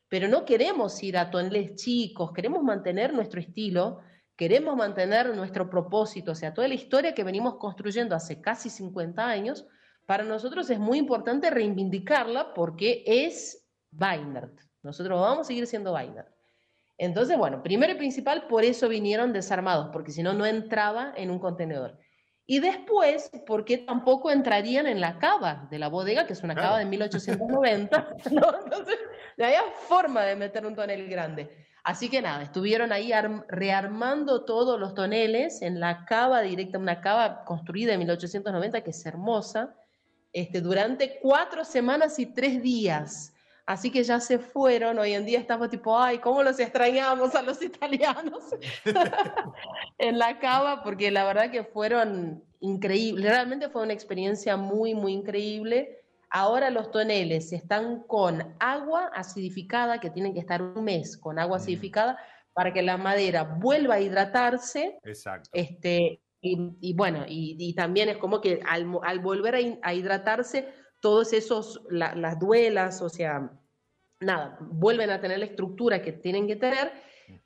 pero 0.09 0.29
no 0.29 0.45
queremos 0.45 1.03
ir 1.03 1.19
a 1.19 1.31
toneles 1.31 1.75
chicos, 1.75 2.33
queremos 2.33 2.63
mantener 2.63 3.13
nuestro 3.13 3.41
estilo, 3.41 4.01
queremos 4.37 4.77
mantener 4.77 5.35
nuestro 5.37 5.69
propósito, 5.69 6.33
o 6.33 6.35
sea, 6.35 6.55
toda 6.55 6.67
la 6.67 6.75
historia 6.75 7.15
que 7.15 7.23
venimos 7.25 7.57
construyendo 7.57 8.17
hace 8.17 8.41
casi 8.41 8.71
50 8.71 9.27
años, 9.27 9.67
para 10.07 10.25
nosotros 10.25 10.69
es 10.71 10.79
muy 10.79 10.99
importante 10.99 11.51
reivindicarla 11.51 12.53
porque 12.55 13.05
es 13.07 13.67
Weinert. 13.93 14.59
Nosotros 14.83 15.21
vamos 15.21 15.41
a 15.41 15.45
seguir 15.45 15.67
siendo 15.67 15.93
Weinert. 15.95 16.34
Entonces, 17.05 17.37
bueno, 17.37 17.63
primero 17.63 17.93
y 17.93 17.97
principal, 17.97 18.47
por 18.47 18.65
eso 18.65 18.89
vinieron 18.89 19.33
desarmados, 19.33 19.91
porque 19.93 20.11
si 20.13 20.23
no, 20.23 20.33
no 20.33 20.47
entraba 20.47 21.13
en 21.17 21.31
un 21.31 21.39
contenedor. 21.39 21.99
Y 22.47 22.61
después, 22.61 23.31
porque 23.47 23.79
tampoco 23.79 24.31
entrarían 24.31 24.87
en 24.87 25.01
la 25.01 25.19
cava 25.19 25.67
de 25.71 25.79
la 25.79 25.89
bodega, 25.89 26.27
que 26.27 26.35
es 26.35 26.43
una 26.43 26.55
Claro. 26.55 26.69
cava 26.71 26.79
de 26.81 26.85
1890, 26.87 28.09
¿no? 28.33 28.43
Entonces, 28.65 28.99
no 29.37 29.45
había 29.47 29.63
forma 29.89 30.23
de 30.25 30.37
meter 30.37 30.67
un 30.67 30.75
tonel 30.75 31.09
grande. 31.09 31.67
Así 31.85 32.09
que 32.09 32.23
nada, 32.23 32.43
estuvieron 32.43 32.93
ahí 32.93 33.13
arm- 33.13 33.45
rearmando 33.49 34.45
todos 34.45 34.81
los 34.81 34.95
toneles 34.95 35.61
en 35.63 35.81
la 35.81 36.05
cava 36.07 36.41
directa, 36.41 36.79
una 36.79 37.01
cava 37.03 37.45
construida 37.45 37.93
en 37.93 37.99
1890, 38.01 38.81
que 38.83 38.91
es 38.91 39.05
hermosa, 39.07 39.75
este, 40.33 40.61
durante 40.63 41.19
cuatro 41.21 41.65
semanas 41.65 42.19
y 42.19 42.27
tres 42.27 42.63
días. 42.63 43.34
Así 43.67 43.91
que 43.91 44.05
ya 44.05 44.21
se 44.21 44.39
fueron, 44.39 44.99
hoy 44.99 45.15
en 45.15 45.25
día 45.25 45.39
estamos 45.39 45.71
tipo, 45.71 45.99
ay, 45.99 46.19
¿cómo 46.19 46.43
los 46.43 46.61
extrañamos 46.61 47.35
a 47.35 47.41
los 47.43 47.63
italianos? 47.63 48.45
en 49.99 50.19
la 50.19 50.39
cava, 50.39 50.83
porque 50.83 51.11
la 51.11 51.25
verdad 51.25 51.51
que 51.51 51.65
fueron 51.65 52.45
increíbles, 52.61 53.31
realmente 53.31 53.71
fue 53.71 53.83
una 53.83 53.95
experiencia 53.95 54.57
muy, 54.59 54.95
muy 54.95 55.13
increíble. 55.15 56.01
Ahora 56.29 56.69
los 56.71 56.91
toneles 56.91 57.53
están 57.53 58.03
con 58.03 58.55
agua 58.59 59.11
acidificada, 59.15 59.99
que 59.99 60.11
tienen 60.11 60.35
que 60.35 60.41
estar 60.41 60.61
un 60.61 60.85
mes 60.85 61.17
con 61.17 61.39
agua 61.39 61.57
Mm. 61.59 61.61
acidificada 61.61 62.19
para 62.53 62.73
que 62.73 62.83
la 62.83 62.97
madera 62.99 63.45
vuelva 63.45 63.95
a 63.95 64.01
hidratarse 64.01 64.99
Exacto. 65.05 65.49
este, 65.55 66.21
y, 66.41 66.59
y 66.81 66.93
bueno, 66.95 67.25
y, 67.27 67.57
y 67.59 67.75
también 67.75 68.11
es 68.11 68.19
como 68.19 68.41
que 68.43 68.61
al, 68.69 68.87
al 69.03 69.19
volver 69.21 69.55
a, 69.55 69.59
a 69.83 69.95
hidratarse, 69.95 70.69
todos 71.05 71.35
esos, 71.35 71.83
la- 71.91 72.15
las 72.15 72.39
duelas, 72.41 73.03
o 73.03 73.11
sea, 73.11 73.51
nada, 74.21 74.57
vuelven 74.59 75.11
a 75.11 75.21
tener 75.21 75.39
la 75.39 75.45
estructura 75.45 76.01
que 76.01 76.13
tienen 76.13 76.47
que 76.47 76.57
tener. 76.57 76.93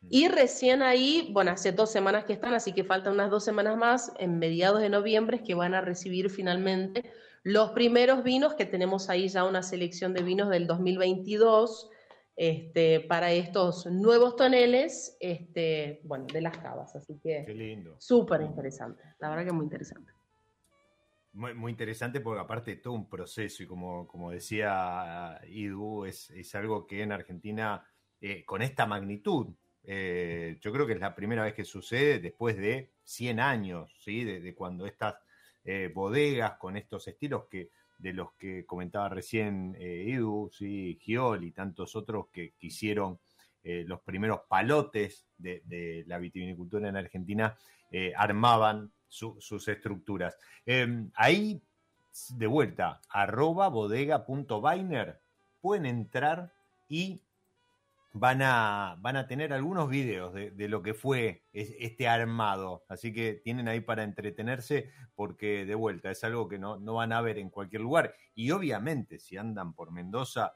Y 0.08 0.28
recién 0.28 0.80
ahí, 0.80 1.28
bueno, 1.32 1.50
hace 1.50 1.72
dos 1.72 1.90
semanas 1.90 2.24
que 2.24 2.34
están, 2.34 2.54
así 2.54 2.72
que 2.72 2.84
faltan 2.84 3.14
unas 3.14 3.30
dos 3.30 3.44
semanas 3.44 3.76
más, 3.76 4.12
en 4.20 4.38
mediados 4.38 4.80
de 4.80 4.90
noviembre, 4.90 5.38
es 5.38 5.42
que 5.42 5.54
van 5.54 5.74
a 5.74 5.80
recibir 5.80 6.30
finalmente 6.30 7.10
los 7.42 7.70
primeros 7.72 8.22
vinos, 8.22 8.54
que 8.54 8.64
tenemos 8.64 9.10
ahí 9.10 9.26
ya 9.28 9.42
una 9.42 9.64
selección 9.64 10.14
de 10.14 10.22
vinos 10.22 10.50
del 10.50 10.68
2022 10.68 11.90
este, 12.36 13.00
para 13.00 13.32
estos 13.32 13.86
nuevos 13.86 14.36
toneles, 14.36 15.16
este, 15.18 16.00
bueno, 16.04 16.26
de 16.32 16.42
las 16.42 16.56
cavas. 16.58 16.94
Así 16.94 17.18
que 17.20 17.44
súper 17.98 18.42
interesante, 18.42 19.02
la 19.18 19.30
verdad 19.30 19.46
que 19.46 19.52
muy 19.52 19.64
interesante. 19.64 20.12
Muy, 21.32 21.70
interesante 21.70 22.20
porque 22.20 22.40
aparte 22.40 22.76
todo 22.76 22.94
un 22.94 23.08
proceso 23.08 23.62
y 23.62 23.66
como, 23.66 24.08
como 24.08 24.30
decía 24.30 25.40
Idu, 25.46 26.04
es, 26.06 26.30
es 26.30 26.54
algo 26.54 26.86
que 26.86 27.02
en 27.02 27.12
Argentina, 27.12 27.84
eh, 28.20 28.44
con 28.44 28.62
esta 28.62 28.86
magnitud, 28.86 29.48
eh, 29.84 30.58
yo 30.60 30.72
creo 30.72 30.86
que 30.86 30.94
es 30.94 31.00
la 31.00 31.14
primera 31.14 31.44
vez 31.44 31.54
que 31.54 31.64
sucede 31.64 32.18
después 32.18 32.56
de 32.56 32.92
100 33.04 33.40
años, 33.40 33.94
¿sí? 34.00 34.24
de, 34.24 34.54
cuando 34.54 34.86
estas 34.86 35.16
eh, 35.64 35.92
bodegas 35.94 36.58
con 36.58 36.76
estos 36.76 37.06
estilos 37.06 37.44
que 37.50 37.70
de 37.98 38.12
los 38.12 38.32
que 38.34 38.64
comentaba 38.64 39.08
recién 39.08 39.76
Idu, 39.80 40.50
¿sí? 40.52 40.98
Giol 41.00 41.42
y 41.42 41.50
tantos 41.50 41.96
otros 41.96 42.28
que 42.32 42.52
quisieron 42.56 43.18
los 43.64 44.00
primeros 44.02 44.42
palotes 44.48 45.26
de, 45.36 46.04
la 46.06 46.18
vitivinicultura 46.18 46.88
en 46.88 46.96
Argentina, 46.96 47.58
armaban 48.16 48.92
su, 49.08 49.36
sus 49.40 49.66
estructuras. 49.68 50.36
Eh, 50.66 51.06
ahí, 51.14 51.62
de 52.30 52.46
vuelta, 52.46 53.00
arroba 53.08 53.68
bodega.biner, 53.68 55.20
pueden 55.60 55.86
entrar 55.86 56.52
y 56.88 57.22
van 58.12 58.42
a, 58.42 58.96
van 59.00 59.16
a 59.16 59.26
tener 59.26 59.52
algunos 59.52 59.88
videos 59.88 60.32
de, 60.34 60.50
de, 60.50 60.68
lo 60.68 60.82
que 60.82 60.94
fue 60.94 61.44
este 61.52 62.08
armado. 62.08 62.84
Así 62.88 63.12
que 63.12 63.34
tienen 63.34 63.68
ahí 63.68 63.80
para 63.80 64.02
entretenerse 64.02 64.90
porque 65.14 65.66
de 65.66 65.74
vuelta 65.74 66.10
es 66.10 66.24
algo 66.24 66.48
que 66.48 66.58
no, 66.58 66.78
no 66.78 66.94
van 66.94 67.12
a 67.12 67.20
ver 67.20 67.38
en 67.38 67.50
cualquier 67.50 67.82
lugar. 67.82 68.14
Y 68.34 68.50
obviamente 68.50 69.18
si 69.18 69.36
andan 69.36 69.74
por 69.74 69.92
Mendoza, 69.92 70.54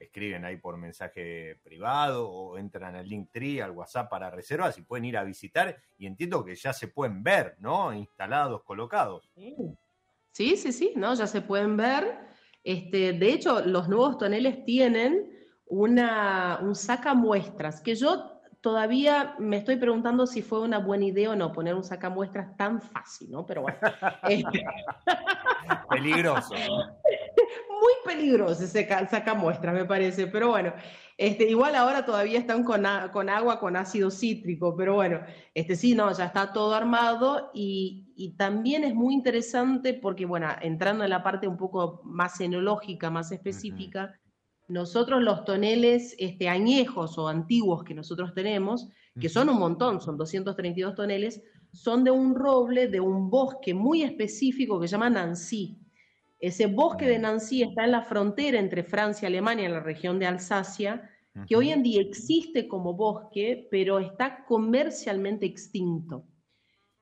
escriben 0.00 0.44
ahí 0.44 0.56
por 0.56 0.76
mensaje 0.76 1.56
privado 1.62 2.28
o 2.28 2.58
entran 2.58 2.96
al 2.96 3.08
Linktree, 3.08 3.62
al 3.62 3.72
WhatsApp 3.72 4.10
para 4.10 4.30
reservas 4.30 4.76
y 4.78 4.82
pueden 4.82 5.04
ir 5.04 5.16
a 5.16 5.24
visitar 5.24 5.76
y 5.98 6.06
entiendo 6.06 6.44
que 6.44 6.54
ya 6.54 6.72
se 6.72 6.88
pueden 6.88 7.22
ver, 7.22 7.56
¿no? 7.58 7.92
Instalados, 7.92 8.64
colocados. 8.64 9.30
Sí, 10.32 10.56
sí, 10.56 10.72
sí, 10.72 10.92
¿no? 10.96 11.14
Ya 11.14 11.26
se 11.26 11.42
pueden 11.42 11.76
ver. 11.76 12.18
Este, 12.64 13.12
de 13.12 13.32
hecho, 13.32 13.60
los 13.60 13.88
nuevos 13.88 14.18
toneles 14.18 14.64
tienen 14.64 15.30
una, 15.66 16.58
un 16.62 16.74
sacamuestras, 16.74 17.80
que 17.80 17.94
yo 17.94 18.40
todavía 18.60 19.34
me 19.38 19.58
estoy 19.58 19.76
preguntando 19.76 20.26
si 20.26 20.42
fue 20.42 20.60
una 20.60 20.78
buena 20.78 21.06
idea 21.06 21.30
o 21.30 21.36
no 21.36 21.52
poner 21.52 21.74
un 21.74 21.84
sacamuestras 21.84 22.56
tan 22.56 22.80
fácil, 22.80 23.30
¿no? 23.30 23.46
Pero 23.46 23.62
bueno. 23.62 23.78
este... 24.28 24.64
Peligroso. 25.90 26.54
Muy 27.68 27.92
peligroso 28.04 28.64
ese 28.64 28.86
sacamuestras, 29.08 29.74
me 29.74 29.84
parece, 29.84 30.26
pero 30.26 30.48
bueno, 30.48 30.72
este, 31.16 31.48
igual 31.50 31.74
ahora 31.74 32.06
todavía 32.06 32.38
están 32.38 32.64
con, 32.64 32.84
con, 33.12 33.28
agua 33.28 33.60
con 33.60 33.76
ácido 33.76 34.10
cítrico, 34.10 34.74
pero 34.74 34.94
bueno, 34.94 35.20
este, 35.54 35.76
sí, 35.76 35.94
no, 35.94 36.10
ya 36.16 36.26
está 36.26 36.52
todo 36.52 36.74
armado 36.74 37.50
y, 37.52 38.12
y, 38.16 38.36
también 38.36 38.84
es 38.84 38.94
muy 38.94 39.12
interesante 39.12 39.92
porque, 39.92 40.24
bueno, 40.24 40.48
entrando 40.62 41.04
en 41.04 41.10
la 41.10 41.22
parte 41.22 41.46
un 41.46 41.56
poco 41.58 42.00
más 42.04 42.40
enológica, 42.40 43.10
más 43.10 43.32
específica, 43.32 44.04
uh 44.04 44.06
-huh. 44.06 44.64
nosotros 44.68 45.22
los 45.22 45.44
toneles 45.44 46.14
este, 46.18 46.48
añejos 46.48 47.18
o 47.18 47.28
antiguos 47.28 47.84
que 47.84 47.94
nosotros 47.94 48.32
tenemos, 48.32 48.88
que 49.20 49.28
son 49.28 49.50
un 49.50 49.58
montón, 49.58 50.00
son 50.00 50.16
232 50.16 50.94
toneles, 50.94 51.42
son 51.72 52.04
de 52.04 52.10
un 52.10 52.34
roble, 52.34 52.88
de 52.88 53.00
un 53.00 53.30
bosque 53.30 53.74
muy 53.74 54.02
específico 54.02 54.80
que 54.80 54.88
se 54.88 54.92
llama 54.92 55.10
Nancy. 55.10 55.78
Ese 56.40 56.66
bosque 56.66 57.06
de 57.06 57.18
Nancy 57.18 57.62
está 57.62 57.84
en 57.84 57.92
la 57.92 58.02
frontera 58.02 58.58
entre 58.58 58.82
Francia 58.82 59.26
y 59.26 59.32
Alemania, 59.32 59.66
en 59.66 59.74
la 59.74 59.80
región 59.80 60.18
de 60.18 60.26
Alsacia, 60.26 61.10
que 61.46 61.54
hoy 61.54 61.70
en 61.70 61.82
día 61.82 62.00
existe 62.00 62.66
como 62.66 62.94
bosque, 62.94 63.68
pero 63.70 64.00
está 64.00 64.44
comercialmente 64.46 65.46
extinto. 65.46 66.24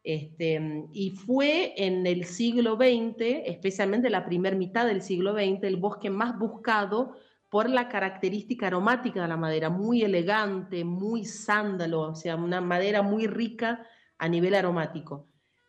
Este, 0.03 0.87
y 0.93 1.11
fue 1.11 1.75
en 1.77 2.07
el 2.07 2.25
siglo 2.25 2.77
XX, 2.77 3.43
especialmente 3.47 4.11
la 4.11 4.25
primera 4.25 4.57
mitad 4.57 4.87
del 4.87 5.03
siglo 5.03 5.35
XX, 5.35 5.63
el 5.65 5.77
bosque 5.77 6.11
más 6.11 6.39
buscado 6.39 7.15
por 7.49 7.71
la 7.71 7.89
característica 7.89 8.67
aromática 8.67 9.23
de 9.23 9.29
la 9.29 9.37
madera, 9.37 9.71
muy 9.71 10.03
elegante, 10.03 10.85
muy 10.85 11.25
sándalo, 11.25 12.03
o 12.03 12.15
sea, 12.15 12.37
una 12.37 12.61
madera 12.61 13.03
muy 13.03 13.27
rica 13.27 13.87
a 14.19 14.29
nivel 14.29 14.55
aromático. 14.55 15.28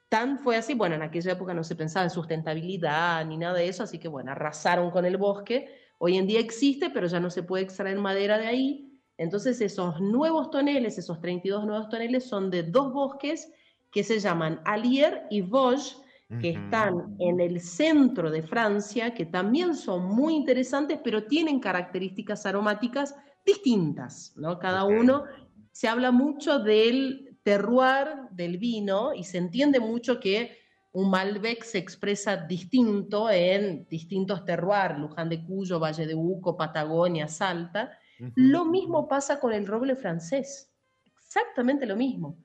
Tan 0.10 0.40
fue 0.40 0.58
así, 0.58 0.74
bueno, 0.74 0.96
en 0.96 1.04
aquella 1.04 1.34
época 1.34 1.54
no 1.54 1.64
se 1.64 1.76
pensaba 1.76 2.04
en 2.04 2.10
sustentabilidad 2.10 3.24
ni 3.26 3.38
nada 3.38 3.54
de 3.54 3.68
eso, 3.68 3.84
así 3.84 4.00
que 4.00 4.08
bueno, 4.08 4.32
arrasaron 4.32 4.90
con 4.90 5.06
el 5.06 5.18
bosque. 5.18 5.70
Hoy 6.00 6.18
en 6.18 6.26
día 6.26 6.40
existe, 6.40 6.90
pero 6.90 7.06
ya 7.06 7.20
no 7.20 7.30
se 7.30 7.44
puede 7.44 7.64
extraer 7.64 7.98
madera 8.00 8.40
de 8.40 8.48
ahí. 8.48 9.00
Entonces 9.18 9.62
esos 9.62 10.02
nuevos 10.02 10.50
toneles, 10.50 10.98
esos 10.98 11.22
32 11.22 11.66
nuevos 11.66 11.90
toneles 11.90 12.24
son 12.28 12.50
de 12.50 12.64
dos 12.64 12.92
bosques 12.92 13.52
que 13.92 14.04
se 14.04 14.20
llaman 14.20 14.62
Allier 14.66 15.28
y 15.30 15.42
Vosges, 15.42 16.02
que 16.42 16.52
están 16.52 17.16
en 17.20 17.40
el 17.40 17.60
centro 17.60 18.30
de 18.30 18.44
Francia, 18.44 19.16
que 19.16 19.26
también 19.26 19.76
son 19.76 20.06
muy 20.06 20.36
interesantes, 20.36 21.00
pero 21.04 21.24
tienen 21.24 21.60
características 21.60 22.46
aromáticas 22.46 23.16
distintas, 23.44 24.34
¿no? 24.38 24.60
Cada 24.60 24.84
uno 24.84 25.24
se 25.72 25.88
habla 25.88 26.12
mucho 26.12 26.60
del 26.60 27.29
terroir 27.50 28.30
del 28.30 28.60
vino 28.60 29.12
y 29.12 29.24
se 29.24 29.40
entiende 29.40 29.80
mucho 29.80 30.20
que 30.20 30.56
un 30.92 31.10
Malbec 31.10 31.64
se 31.64 31.80
expresa 31.80 32.38
distinto 32.38 33.28
en 33.28 33.88
distintos 33.90 34.46
terroirs, 34.46 35.00
Luján 35.00 35.30
de 35.30 35.44
Cuyo, 35.44 35.80
Valle 35.80 36.06
de 36.06 36.14
Uco, 36.14 36.56
Patagonia, 36.56 37.28
Salta. 37.28 37.98
Lo 38.36 38.66
mismo 38.66 39.08
pasa 39.08 39.40
con 39.40 39.52
el 39.52 39.66
roble 39.66 39.96
francés, 39.96 40.72
exactamente 41.08 41.88
lo 41.88 41.96
mismo. 41.96 42.38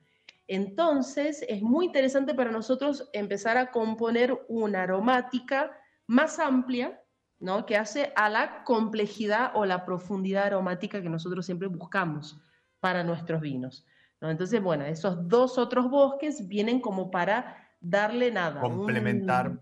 Entonces, 0.49 1.45
es 1.51 1.61
muy 1.61 1.85
interesante 1.85 2.33
para 2.33 2.51
nosotros 2.51 3.11
empezar 3.13 3.59
a 3.59 3.73
componer 3.73 4.35
una 4.49 4.85
aromática 4.85 5.71
más 6.07 6.39
amplia, 6.39 6.99
¿no? 7.41 7.67
Que 7.67 7.77
hace 7.77 8.11
a 8.17 8.31
la 8.31 8.65
complejidad 8.65 9.51
o 9.55 9.67
la 9.67 9.85
profundidad 9.85 10.45
aromática 10.45 11.03
que 11.03 11.11
nosotros 11.11 11.45
siempre 11.45 11.69
buscamos 11.69 12.41
para 12.81 13.05
nuestros 13.05 13.43
vinos. 13.43 13.87
¿No? 14.25 14.31
Entonces, 14.31 14.62
bueno, 14.62 14.85
esos 14.87 15.29
dos 15.29 15.59
otros 15.59 15.91
bosques 15.91 16.49
vienen 16.49 16.81
como 16.81 17.11
para 17.11 17.68
darle 17.79 18.31
nada. 18.31 18.61
Complementar. 18.61 19.61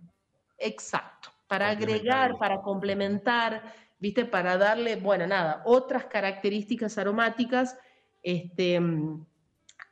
Exacto, 0.56 1.30
para 1.48 1.70
agregar, 1.70 2.38
para 2.38 2.62
complementar, 2.62 3.62
¿viste? 3.98 4.24
Para 4.24 4.56
darle, 4.56 4.94
bueno, 4.94 5.26
nada, 5.26 5.62
otras 5.64 6.04
características 6.04 6.96
aromáticas. 6.96 7.76
Este, 8.22 8.80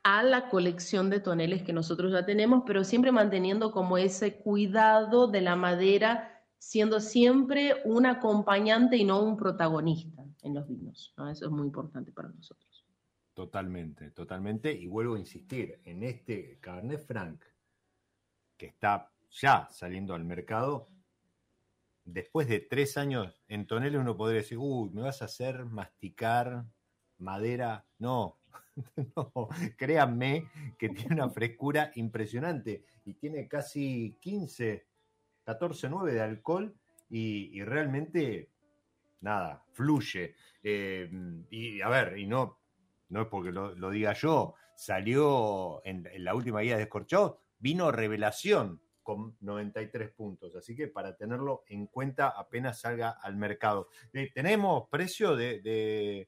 a 0.03 0.23
la 0.23 0.49
colección 0.49 1.09
de 1.09 1.19
toneles 1.19 1.63
que 1.63 1.73
nosotros 1.73 2.13
ya 2.13 2.25
tenemos, 2.25 2.63
pero 2.65 2.85
siempre 2.85 3.11
manteniendo 3.11 3.71
como 3.71 3.97
ese 3.97 4.37
cuidado 4.37 5.27
de 5.27 5.41
la 5.41 5.57
madera, 5.57 6.41
siendo 6.57 7.01
siempre 7.01 7.81
un 7.83 8.05
acompañante 8.05 8.95
y 8.95 9.03
no 9.03 9.21
un 9.21 9.35
protagonista 9.35 10.23
en 10.43 10.55
los 10.55 10.67
vinos. 10.67 11.13
Eso 11.29 11.45
es 11.45 11.51
muy 11.51 11.67
importante 11.67 12.11
para 12.13 12.29
nosotros. 12.29 12.70
Totalmente, 13.33 14.11
totalmente. 14.11 14.71
Y 14.73 14.87
vuelvo 14.87 15.15
a 15.15 15.19
insistir, 15.19 15.79
en 15.85 16.03
este 16.03 16.57
Cabernet 16.59 17.05
Franc, 17.05 17.43
que 18.57 18.65
está 18.67 19.11
ya 19.29 19.67
saliendo 19.71 20.13
al 20.13 20.25
mercado, 20.25 20.87
después 22.03 22.47
de 22.47 22.59
tres 22.59 22.97
años 22.97 23.41
en 23.47 23.65
toneles 23.67 24.01
uno 24.01 24.17
podría 24.17 24.41
decir, 24.41 24.57
uy, 24.57 24.89
me 24.89 25.01
vas 25.01 25.21
a 25.21 25.25
hacer 25.25 25.65
masticar 25.65 26.65
madera. 27.19 27.85
No, 27.99 28.39
no, 29.15 29.49
créanme 29.77 30.49
que 30.77 30.89
tiene 30.89 31.15
una 31.15 31.29
frescura 31.29 31.91
impresionante 31.95 32.83
y 33.05 33.13
tiene 33.13 33.47
casi 33.47 34.17
15, 34.19 34.85
14, 35.45 35.89
9 35.89 36.13
de 36.13 36.21
alcohol 36.21 36.75
y, 37.09 37.61
realmente, 37.63 38.49
nada, 39.21 39.65
fluye. 39.73 40.35
Eh, 40.63 41.09
y 41.49 41.81
a 41.81 41.89
ver, 41.89 42.17
y 42.17 42.25
no, 42.25 42.60
no 43.11 43.21
es 43.21 43.27
porque 43.27 43.51
lo, 43.51 43.89
diga 43.91 44.13
yo, 44.13 44.55
salió 44.75 45.81
en, 45.85 46.07
la 46.23 46.33
última 46.33 46.61
guía 46.61 46.77
de 46.77 46.83
Escorchado, 46.83 47.39
vino 47.59 47.91
revelación 47.91 48.81
con 49.03 49.35
93 49.41 50.11
puntos. 50.11 50.55
Así 50.55 50.75
que 50.75 50.87
para 50.87 51.15
tenerlo 51.15 51.63
en 51.67 51.87
cuenta 51.87 52.29
apenas 52.29 52.79
salga 52.79 53.11
al 53.11 53.35
mercado. 53.35 53.89
Eh, 54.13 54.31
¿Tenemos 54.33 54.87
precio 54.89 55.35
de, 55.35 55.61
de 55.61 56.27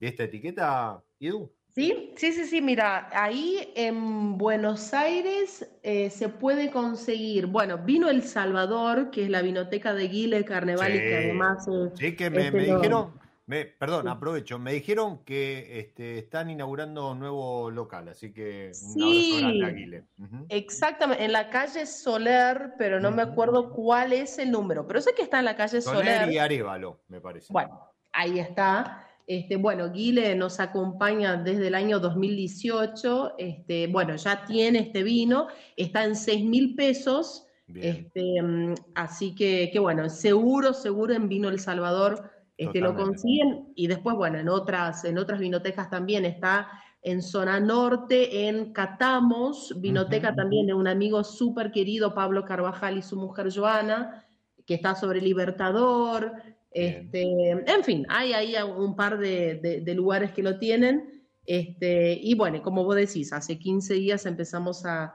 esta 0.00 0.24
etiqueta, 0.24 1.02
Edu? 1.18 1.52
Sí, 1.74 2.14
sí, 2.16 2.32
sí, 2.32 2.46
sí, 2.46 2.60
mira, 2.60 3.08
ahí 3.12 3.72
en 3.76 4.36
Buenos 4.36 4.92
Aires 4.92 5.70
eh, 5.84 6.10
se 6.10 6.28
puede 6.28 6.70
conseguir, 6.70 7.46
bueno, 7.46 7.78
vino 7.78 8.08
El 8.08 8.24
Salvador, 8.24 9.12
que 9.12 9.24
es 9.24 9.30
la 9.30 9.40
vinoteca 9.40 9.94
de 9.94 10.08
Guile 10.08 10.44
Carneval 10.44 10.96
y 10.96 10.98
que 10.98 11.16
además... 11.16 11.68
Eh, 11.68 11.90
sí, 11.94 12.16
que 12.16 12.28
me, 12.28 12.50
dijeron, 12.50 13.12
me, 13.50 13.64
perdón, 13.64 14.06
aprovecho, 14.06 14.60
me 14.60 14.72
dijeron 14.72 15.24
que 15.24 15.80
este, 15.80 16.18
están 16.18 16.50
inaugurando 16.50 17.10
un 17.10 17.18
nuevo 17.18 17.68
local, 17.68 18.08
así 18.08 18.32
que 18.32 18.70
sí, 18.72 19.42
Aguile. 19.64 20.04
Exactamente, 20.48 21.24
en 21.24 21.32
la 21.32 21.50
calle 21.50 21.84
Soler, 21.84 22.74
pero 22.78 23.00
no 23.00 23.10
me 23.10 23.22
acuerdo 23.22 23.72
cuál 23.72 24.12
es 24.12 24.38
el 24.38 24.52
número, 24.52 24.86
pero 24.86 25.00
sé 25.00 25.14
que 25.16 25.22
está 25.22 25.40
en 25.40 25.46
la 25.46 25.56
calle 25.56 25.80
Soler. 25.80 26.20
Soler 26.20 26.32
y 26.32 26.38
Arevalo, 26.38 27.00
me 27.08 27.20
parece. 27.20 27.52
Bueno, 27.52 27.92
ahí 28.12 28.38
está. 28.38 29.08
Este, 29.26 29.56
bueno, 29.56 29.90
Guile 29.90 30.36
nos 30.36 30.60
acompaña 30.60 31.36
desde 31.36 31.66
el 31.66 31.74
año 31.74 31.98
2018. 31.98 33.34
Este, 33.36 33.88
bueno, 33.88 34.14
ya 34.14 34.44
tiene 34.44 34.78
este 34.78 35.02
vino, 35.02 35.48
está 35.76 36.04
en 36.04 36.14
6 36.14 36.44
mil 36.44 36.76
pesos. 36.76 37.48
Este, 37.74 38.42
mm, 38.42 38.74
así 38.94 39.34
que, 39.34 39.76
bueno, 39.80 40.08
seguro, 40.08 40.72
seguro 40.72 41.14
en 41.14 41.28
Vino 41.28 41.48
El 41.48 41.58
Salvador 41.58 42.29
este, 42.60 42.80
lo 42.80 42.94
consiguen. 42.94 43.72
Y 43.74 43.86
después, 43.86 44.16
bueno, 44.16 44.38
en 44.38 44.48
otras, 44.50 45.04
en 45.06 45.16
otras 45.16 45.40
vinotecas 45.40 45.88
también 45.88 46.26
está 46.26 46.68
en 47.00 47.22
zona 47.22 47.58
norte, 47.58 48.48
en 48.48 48.74
Catamos, 48.74 49.74
vinoteca 49.80 50.34
también 50.34 50.66
de 50.66 50.74
un 50.74 50.86
amigo 50.86 51.24
súper 51.24 51.72
querido, 51.72 52.14
Pablo 52.14 52.44
Carvajal 52.44 52.98
y 52.98 53.02
su 53.02 53.16
mujer 53.16 53.48
Joana, 53.50 54.26
que 54.66 54.74
está 54.74 54.94
sobre 54.94 55.22
Libertador. 55.22 56.32
Este, 56.70 57.22
en 57.22 57.82
fin, 57.82 58.04
hay 58.10 58.34
ahí 58.34 58.54
un 58.62 58.94
par 58.94 59.18
de, 59.18 59.82
lugares 59.96 60.32
que 60.32 60.42
lo 60.42 60.58
tienen. 60.58 61.24
Este, 61.46 62.12
y 62.20 62.34
bueno, 62.34 62.60
como 62.62 62.84
vos 62.84 62.96
decís, 62.96 63.32
hace 63.32 63.58
15 63.58 63.94
días 63.94 64.26
empezamos 64.26 64.84
a, 64.84 65.14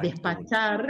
despachar, 0.00 0.88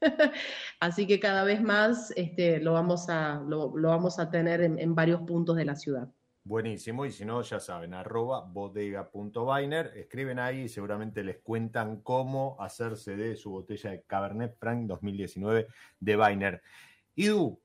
así 0.80 1.06
que 1.06 1.18
cada 1.18 1.44
vez 1.44 1.60
más 1.60 2.12
este, 2.16 2.60
lo, 2.60 2.72
vamos 2.72 3.08
a, 3.08 3.42
lo, 3.46 3.70
vamos 3.70 4.18
a 4.18 4.30
tener 4.30 4.60
en, 4.60 4.94
varios 4.94 5.22
puntos 5.22 5.56
de 5.56 5.64
la 5.64 5.74
ciudad. 5.74 6.08
Buenísimo, 6.44 7.04
y 7.04 7.10
si 7.10 7.24
no, 7.24 7.42
ya 7.42 7.58
saben, 7.58 7.92
arroba 7.92 8.42
bodega.biner, 8.42 9.92
escriben 9.96 10.38
ahí 10.38 10.62
y 10.62 10.68
seguramente 10.68 11.24
les 11.24 11.38
cuentan 11.38 12.02
cómo 12.02 12.56
hacerse 12.60 13.16
de 13.16 13.34
su 13.34 13.50
botella 13.50 13.90
de 13.90 14.02
Cabernet 14.02 14.56
Franc 14.56 14.86
2019 14.86 15.66
de 15.98 16.16
Biner. 16.16 16.62
Idu, 17.16 17.58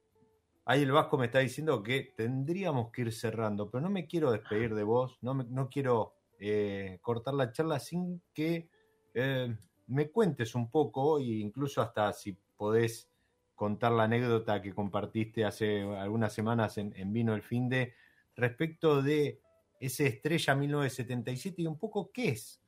Ahí 0.66 0.84
el 0.84 0.92
Vasco 0.92 1.18
me 1.18 1.26
está 1.26 1.40
diciendo 1.40 1.82
que 1.82 2.14
tendríamos 2.16 2.92
que 2.92 3.02
ir 3.02 3.12
cerrando, 3.12 3.70
pero 3.70 3.82
no 3.82 3.90
me 3.90 4.06
quiero 4.06 4.32
despedir 4.32 4.76
de 4.76 4.84
vos, 4.84 5.18
no, 5.22 5.34
no 5.34 5.70
quiero 5.70 6.14
eh, 6.40 7.00
cortar 7.02 7.34
la 7.34 7.52
charla 7.52 7.80
sin 7.80 8.22
que 8.34 8.70
eh, 9.14 9.56
me 9.92 10.10
cuentes 10.10 10.56
un 10.56 10.70
poco, 10.70 11.20
e 11.20 11.40
incluso 11.40 11.82
hasta 11.82 12.12
si 12.14 12.38
podés 12.58 13.10
contar 13.56 13.92
la 13.92 14.04
anécdota 14.04 14.62
que 14.62 14.74
compartiste 14.74 15.46
hace 15.46 15.82
algunas 15.82 16.34
semanas 16.34 16.78
en, 16.78 17.14
Vino 17.14 17.36
el 17.36 17.44
Fin 17.44 17.70
de 17.70 17.94
respecto 18.36 19.02
de 19.02 19.40
ese 19.80 20.08
estrella 20.08 20.56
1977 20.56 21.62
y 21.62 21.68
un 21.68 21.78
poco 21.78 22.12
qué 22.12 22.30
es 22.30 22.62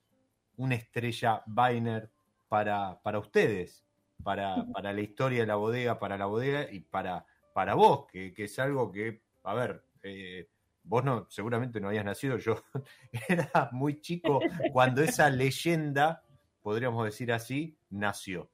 una 0.57 0.75
estrella 0.75 1.43
Biner 1.47 2.11
para, 2.47 3.01
para 3.01 3.19
ustedes, 3.19 3.83
para, 4.23 4.65
para 4.71 4.93
la 4.93 5.01
historia 5.01 5.41
de 5.41 5.47
la 5.47 5.55
bodega, 5.55 5.99
para 5.99 6.17
la 6.17 6.27
bodega 6.27 6.71
y 6.71 6.79
para 6.81 7.25
para 7.53 7.75
vos, 7.75 8.07
que, 8.07 8.33
es 8.35 8.59
algo 8.59 8.91
que, 8.91 9.21
a 9.43 9.53
ver, 9.53 9.85
eh, 10.01 10.49
vos 10.83 11.05
no, 11.05 11.27
seguramente 11.29 11.79
no 11.79 11.87
habías 11.87 12.03
nacido, 12.03 12.37
yo 12.37 12.61
era 13.29 13.69
muy 13.71 14.01
chico 14.01 14.41
cuando 14.73 15.01
esa 15.01 15.29
leyenda, 15.29 16.23
podríamos 16.63 17.05
decir 17.05 17.31
así, 17.31 17.77
nació. 17.89 18.49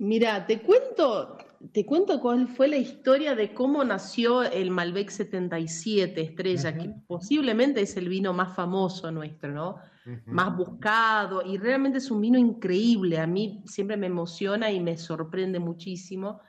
Mira, 0.00 0.46
te 0.46 0.60
cuento, 0.60 1.38
te 1.72 1.84
cuento 1.84 2.20
cuál 2.20 2.46
fue 2.46 2.68
la 2.68 2.76
historia 2.76 3.34
de 3.34 3.52
cómo 3.52 3.82
nació 3.82 4.44
el 4.44 4.70
Malbec 4.70 5.10
77 5.10 6.20
Estrella, 6.20 6.76
que 6.76 6.94
posiblemente 7.08 7.80
es 7.80 7.96
el 7.96 8.08
vino 8.08 8.32
más 8.32 8.54
famoso 8.54 9.10
nuestro, 9.10 9.50
¿no? 9.50 9.76
Más 10.24 10.56
buscado 10.56 11.42
y 11.44 11.58
realmente 11.58 11.98
es 11.98 12.10
un 12.10 12.20
vino 12.20 12.38
increíble. 12.38 13.18
A 13.18 13.26
mí 13.26 13.62
siempre 13.66 13.96
me 13.96 14.06
emociona 14.06 14.70
y 14.70 14.80
me 14.80 14.96
sorprende 14.96 15.58
muchísimo. 15.58 16.40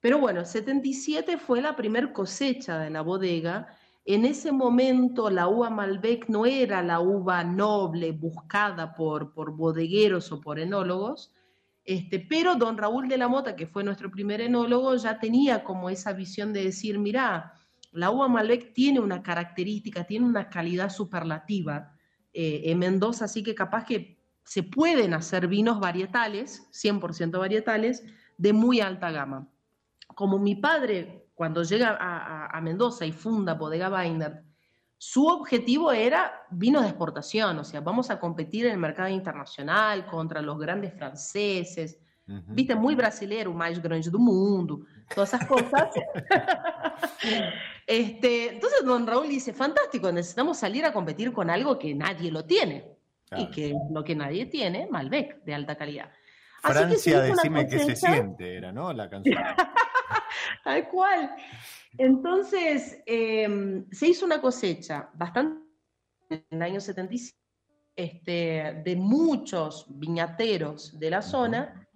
Pero 0.00 0.18
bueno, 0.18 0.44
77 0.44 1.38
fue 1.38 1.60
la 1.60 1.76
primer 1.76 2.12
cosecha 2.12 2.78
de 2.78 2.90
la 2.90 3.02
bodega 3.02 3.66
En 4.04 4.24
ese 4.24 4.50
momento 4.50 5.30
la 5.30 5.46
uva 5.48 5.70
Malbec 5.70 6.28
no 6.28 6.44
era 6.44 6.82
la 6.82 7.00
uva 7.00 7.44
noble 7.44 8.10
buscada 8.12 8.94
por, 8.94 9.32
por 9.32 9.56
bodegueros 9.56 10.32
o 10.32 10.40
por 10.40 10.58
enólogos, 10.58 11.32
este, 11.84 12.20
pero 12.20 12.54
don 12.56 12.78
Raúl 12.78 13.08
de 13.08 13.18
la 13.18 13.28
Mota, 13.28 13.56
que 13.56 13.66
fue 13.66 13.84
nuestro 13.84 14.10
primer 14.10 14.40
enólogo, 14.40 14.94
ya 14.96 15.18
tenía 15.18 15.64
como 15.64 15.90
esa 15.90 16.12
visión 16.12 16.52
de 16.52 16.64
decir, 16.64 16.98
mira, 16.98 17.54
la 17.92 18.10
uva 18.10 18.28
Malbec 18.28 18.72
tiene 18.72 19.00
una 19.00 19.22
característica, 19.22 20.04
tiene 20.04 20.26
una 20.26 20.48
calidad 20.48 20.90
superlativa 20.90 21.96
eh, 22.32 22.62
en 22.64 22.78
Mendoza, 22.78 23.26
así 23.26 23.42
que 23.42 23.54
capaz 23.54 23.84
que 23.84 24.18
se 24.44 24.62
pueden 24.62 25.14
hacer 25.14 25.46
vinos 25.46 25.78
varietales, 25.78 26.68
100% 26.72 27.38
varietales, 27.38 28.02
de 28.36 28.52
muy 28.52 28.80
alta 28.80 29.10
gama. 29.10 29.48
Como 30.14 30.38
mi 30.38 30.54
padre, 30.54 31.21
cuando 31.34 31.62
llega 31.62 31.96
a, 31.98 32.60
Mendoza 32.60 33.04
y 33.06 33.12
funda 33.12 33.54
Bodega 33.54 33.90
Weiner, 33.90 34.42
su 34.98 35.26
objetivo 35.26 35.90
era 35.90 36.32
vinos 36.50 36.82
de 36.82 36.88
exportación, 36.88 37.58
o 37.58 37.64
sea, 37.64 37.80
vamos 37.80 38.10
a 38.10 38.20
competir 38.20 38.66
en 38.66 38.72
el 38.72 38.78
mercado 38.78 39.08
internacional 39.08 40.06
contra 40.06 40.40
los 40.40 40.58
grandes 40.58 40.94
franceses, 40.94 41.98
viste, 42.26 42.74
muy 42.74 42.94
brasileiro, 42.94 43.50
o 43.50 43.54
más 43.54 43.82
grande 43.82 44.08
del 44.08 44.20
mundo, 44.20 44.82
todas 45.12 45.34
esas 45.34 45.46
cosas. 45.46 45.88
este, 47.86 48.54
entonces 48.54 48.84
don 48.84 49.06
Raúl 49.06 49.28
dice, 49.28 49.52
fantástico, 49.52 50.12
necesitamos 50.12 50.58
salir 50.58 50.84
a 50.84 50.92
competir 50.92 51.32
con 51.32 51.50
algo 51.50 51.78
que 51.78 51.94
nadie 51.94 52.30
lo 52.30 52.44
tiene. 52.44 52.92
Y 53.34 53.46
que 53.50 53.74
lo 53.90 54.04
que 54.04 54.14
nadie 54.14 54.44
tiene, 54.44 54.86
Malbec, 54.90 55.42
de 55.42 55.54
alta 55.54 55.74
calidad. 55.74 56.10
Francia, 56.60 57.22
decime 57.22 57.66
qué 57.66 57.78
se 57.78 57.96
siente, 57.96 58.56
era, 58.56 58.72
¿no? 58.72 58.92
La 58.92 59.08
canción. 59.08 59.42
Tal 60.64 60.88
cual. 60.88 61.34
Entonces, 61.98 63.02
em, 63.06 63.86
se 63.90 64.08
hizo 64.08 64.24
una 64.24 64.40
cosecha 64.40 65.10
bastante 65.14 65.62
en 66.30 66.44
el 66.50 66.62
año 66.62 66.80
77 66.80 67.42
este, 67.94 68.82
de 68.84 68.96
muchos 68.96 69.86
viñateros 69.88 70.98
de 70.98 71.10
la 71.10 71.20
zona 71.20 71.86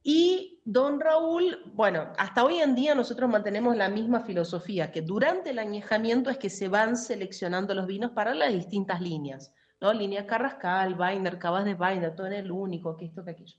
y 0.00 0.62
don 0.64 1.00
Raúl, 1.00 1.72
bueno, 1.74 2.12
hasta 2.18 2.44
hoy 2.44 2.60
en 2.60 2.74
día 2.74 2.94
nosotros 2.94 3.28
mantenemos 3.28 3.76
la 3.76 3.88
misma 3.88 4.20
filosofía, 4.20 4.92
que 4.92 5.02
durante 5.02 5.50
el 5.50 5.58
añejamiento 5.58 6.30
es 6.30 6.38
que 6.38 6.50
se 6.50 6.68
van 6.68 6.96
seleccionando 6.96 7.74
los 7.74 7.86
vinos 7.86 8.12
para 8.12 8.34
las 8.34 8.52
distintas 8.52 9.00
líneas, 9.00 9.52
¿no? 9.80 9.92
Línea 9.92 10.26
Carrascal, 10.26 10.94
Weiner, 10.98 11.38
Cabas 11.38 11.64
de 11.64 11.74
Weiner, 11.74 12.14
todo 12.14 12.26
en 12.28 12.34
el 12.34 12.52
único, 12.52 12.96
que 12.96 13.06
esto, 13.06 13.24
que 13.24 13.32
aquello. 13.32 13.58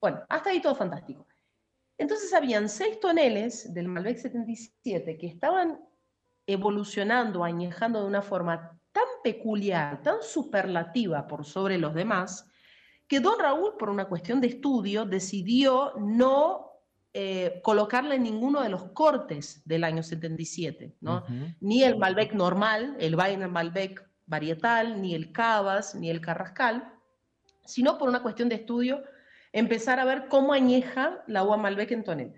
Bueno, 0.00 0.22
hasta 0.28 0.50
ahí 0.50 0.62
todo 0.62 0.74
fantástico. 0.74 1.26
Entonces 2.00 2.32
habían 2.32 2.70
seis 2.70 2.98
toneles 2.98 3.74
del 3.74 3.86
Malbec 3.86 4.16
77 4.16 5.18
que 5.18 5.26
estaban 5.26 5.78
evolucionando, 6.46 7.44
añejando 7.44 8.00
de 8.00 8.06
una 8.06 8.22
forma 8.22 8.80
tan 8.90 9.04
peculiar, 9.22 10.00
tan 10.02 10.22
superlativa 10.22 11.26
por 11.26 11.44
sobre 11.44 11.76
los 11.76 11.92
demás, 11.92 12.48
que 13.06 13.20
don 13.20 13.38
Raúl, 13.38 13.76
por 13.78 13.90
una 13.90 14.06
cuestión 14.06 14.40
de 14.40 14.46
estudio, 14.46 15.04
decidió 15.04 15.92
no 15.98 16.70
eh, 17.12 17.60
colocarle 17.62 18.18
ninguno 18.18 18.62
de 18.62 18.70
los 18.70 18.84
cortes 18.92 19.60
del 19.66 19.84
año 19.84 20.02
77, 20.02 20.96
¿no? 21.02 21.26
Ni 21.60 21.82
el 21.82 21.98
Malbec 21.98 22.32
normal, 22.32 22.96
el 22.98 23.14
Weiner 23.14 23.50
Malbec 23.50 24.08
varietal, 24.24 25.02
ni 25.02 25.14
el 25.14 25.32
Cavas, 25.32 25.94
ni 25.94 26.08
el 26.08 26.22
Carrascal, 26.22 26.94
sino 27.66 27.98
por 27.98 28.08
una 28.08 28.22
cuestión 28.22 28.48
de 28.48 28.54
estudio 28.54 29.02
empezar 29.52 29.98
a 30.00 30.04
ver 30.04 30.28
cómo 30.28 30.52
añeja 30.52 31.22
la 31.26 31.44
uva 31.44 31.56
Malbec 31.56 31.90
en 31.92 32.04
tonel. 32.04 32.34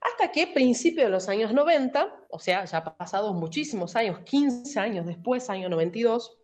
Hasta 0.00 0.30
que, 0.30 0.46
principio 0.46 1.04
de 1.04 1.10
los 1.10 1.28
años 1.28 1.52
90, 1.52 2.26
o 2.30 2.38
sea, 2.38 2.64
ya 2.64 2.84
pasados 2.84 3.34
muchísimos 3.34 3.96
años, 3.96 4.20
15 4.20 4.78
años 4.78 5.06
después, 5.06 5.50
año 5.50 5.68
92, 5.68 6.38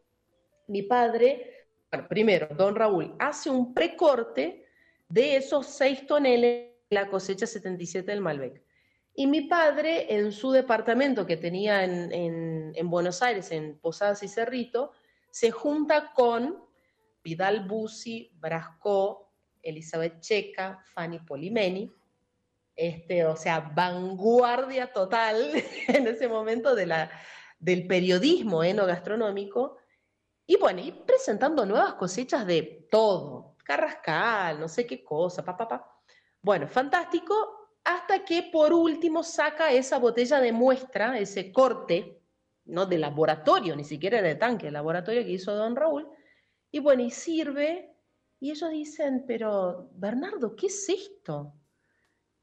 mi 0.66 0.82
padre, 0.82 1.68
primero, 2.08 2.48
don 2.56 2.74
Raúl, 2.74 3.14
hace 3.18 3.50
un 3.50 3.72
precorte 3.74 4.66
de 5.08 5.36
esos 5.36 5.66
6 5.66 6.06
toneles 6.06 6.72
de 6.90 6.94
la 6.96 7.08
cosecha 7.08 7.46
77 7.46 8.10
del 8.10 8.20
Malbec. 8.20 8.62
Y 9.14 9.28
mi 9.28 9.42
padre, 9.42 10.12
en 10.12 10.32
su 10.32 10.50
departamento 10.50 11.24
que 11.24 11.36
tenía 11.36 11.84
en, 11.84 12.72
en 12.74 12.90
Buenos 12.90 13.22
Aires, 13.22 13.52
en 13.52 13.78
Posadas 13.78 14.24
y 14.24 14.28
Cerrito, 14.28 14.90
se 15.30 15.52
junta 15.52 16.12
con 16.12 16.64
Vidal 17.22 17.66
Busi, 17.68 18.32
Brasco, 18.40 19.23
Elizabeth 19.64 20.20
Checa, 20.20 20.84
Fanny 20.94 21.18
Polimeni, 21.18 21.90
este, 22.76 23.24
o 23.24 23.36
sea, 23.36 23.60
vanguardia 23.60 24.92
total 24.92 25.52
en 25.88 26.06
ese 26.06 26.28
momento 26.28 26.74
de 26.74 26.86
la, 26.86 27.10
del 27.58 27.86
periodismo 27.86 28.62
enogastronómico, 28.62 29.78
y 30.46 30.56
bueno, 30.56 30.80
y 30.80 30.92
presentando 30.92 31.64
nuevas 31.64 31.94
cosechas 31.94 32.46
de 32.46 32.86
todo, 32.90 33.56
carrascal, 33.64 34.60
no 34.60 34.68
sé 34.68 34.86
qué 34.86 35.02
cosa, 35.02 35.42
papá, 35.42 35.68
pa, 35.68 35.78
pa. 35.78 36.00
Bueno, 36.42 36.68
fantástico, 36.68 37.34
hasta 37.84 38.24
que 38.24 38.50
por 38.52 38.72
último 38.74 39.22
saca 39.22 39.72
esa 39.72 39.98
botella 39.98 40.40
de 40.40 40.52
muestra, 40.52 41.18
ese 41.18 41.50
corte, 41.50 42.20
no 42.66 42.84
de 42.84 42.98
laboratorio, 42.98 43.74
ni 43.74 43.84
siquiera 43.84 44.20
de 44.20 44.34
tanque, 44.34 44.70
laboratorio 44.70 45.22
que 45.22 45.30
hizo 45.30 45.54
don 45.54 45.76
Raúl, 45.76 46.08
y 46.70 46.80
bueno, 46.80 47.02
y 47.02 47.10
sirve 47.10 47.93
y 48.40 48.50
ellos 48.50 48.70
dicen, 48.70 49.24
pero 49.26 49.90
Bernardo, 49.94 50.54
¿qué 50.54 50.66
es 50.66 50.88
esto? 50.88 51.54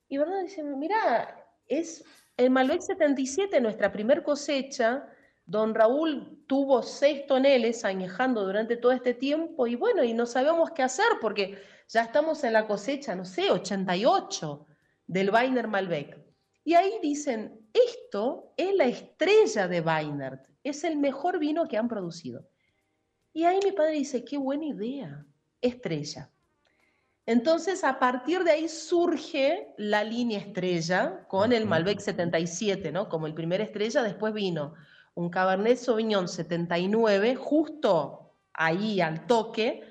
Y 0.08 0.18
Bernardo 0.18 0.44
dice, 0.44 0.64
mira, 0.64 1.46
es 1.68 2.04
el 2.38 2.50
Malbec 2.50 2.82
77, 2.82 3.62
nuestra 3.62 3.92
primer 3.92 4.24
cosecha. 4.24 5.08
Don 5.46 5.76
Raúl 5.76 6.44
tuvo 6.48 6.82
seis 6.82 7.26
toneles 7.28 7.86
añejando 7.86 8.46
durante 8.46 8.78
todo 8.78 8.92
este 8.92 9.14
tiempo 9.14 9.68
y 9.68 9.76
bueno, 9.76 10.04
y 10.04 10.14
no 10.14 10.26
sabemos 10.26 10.72
qué 10.72 10.84
hacer 10.84 11.06
porque 11.20 11.60
ya 11.88 12.04
estamos 12.04 12.44
en 12.44 12.54
la 12.54 12.68
cosecha, 12.68 13.16
no 13.16 13.26
sé, 13.26 13.52
88 13.52 14.66
del 15.08 15.30
Weiner 15.30 15.68
Malbec. 15.68 16.18
Y 16.64 16.76
ahí 16.76 16.94
dicen, 17.02 17.68
esto 17.74 18.54
es 18.56 18.74
la 18.76 18.86
estrella 18.86 19.68
de 19.68 19.82
Weiner, 19.82 20.42
es 20.64 20.84
el 20.84 20.98
mejor 20.98 21.40
vino 21.40 21.68
que 21.68 21.78
han 21.78 21.88
producido. 21.88 22.48
Y 23.34 23.44
ahí 23.44 23.60
mi 23.64 23.72
padre 23.72 23.94
dice, 23.94 24.24
qué 24.24 24.38
buena 24.38 24.66
idea 24.66 25.26
estrella. 25.62 26.30
Entonces, 27.26 27.84
a 27.84 28.00
partir 28.00 28.44
de 28.44 28.52
ahí 28.52 28.68
surge 28.68 29.74
la 29.78 30.04
línea 30.04 30.40
estrella 30.40 31.26
con 31.28 31.54
el 31.54 31.66
Malbec 31.66 32.00
77, 32.00 32.92
¿no? 32.92 33.10
Como 33.10 33.28
el 33.28 33.34
primer 33.34 33.62
estrella, 33.62 34.02
después 34.02 34.34
vino 34.34 34.74
un 35.14 35.30
Cabernet 35.30 35.78
Sauvignon 35.78 36.28
79, 36.28 37.36
justo 37.36 38.34
ahí 38.54 39.02
al 39.02 39.28
toque, 39.28 39.84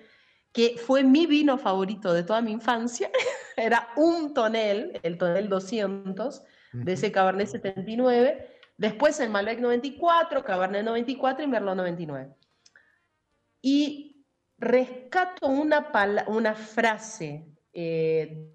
que 0.52 0.76
fue 0.76 1.04
mi 1.04 1.26
vino 1.26 1.56
favorito 1.56 2.12
de 2.12 2.24
toda 2.24 2.42
mi 2.42 2.50
infancia. 2.52 3.10
Era 3.56 3.88
un 3.96 4.34
tonel, 4.34 4.98
el 5.02 5.16
tonel 5.16 5.48
200 5.48 6.42
de 6.72 6.92
ese 6.92 7.12
Cabernet 7.12 7.48
79. 7.48 8.48
Después 8.76 9.20
el 9.20 9.30
Malbec 9.30 9.60
94, 9.60 10.44
Cabernet 10.44 10.84
94 10.84 11.44
y 11.44 11.46
Merlot 11.46 11.76
99. 11.76 12.34
Y 13.62 14.09
rescato 14.60 15.46
una, 15.46 15.90
una 16.28 16.54
frase 16.54 17.46
eh, 17.72 18.46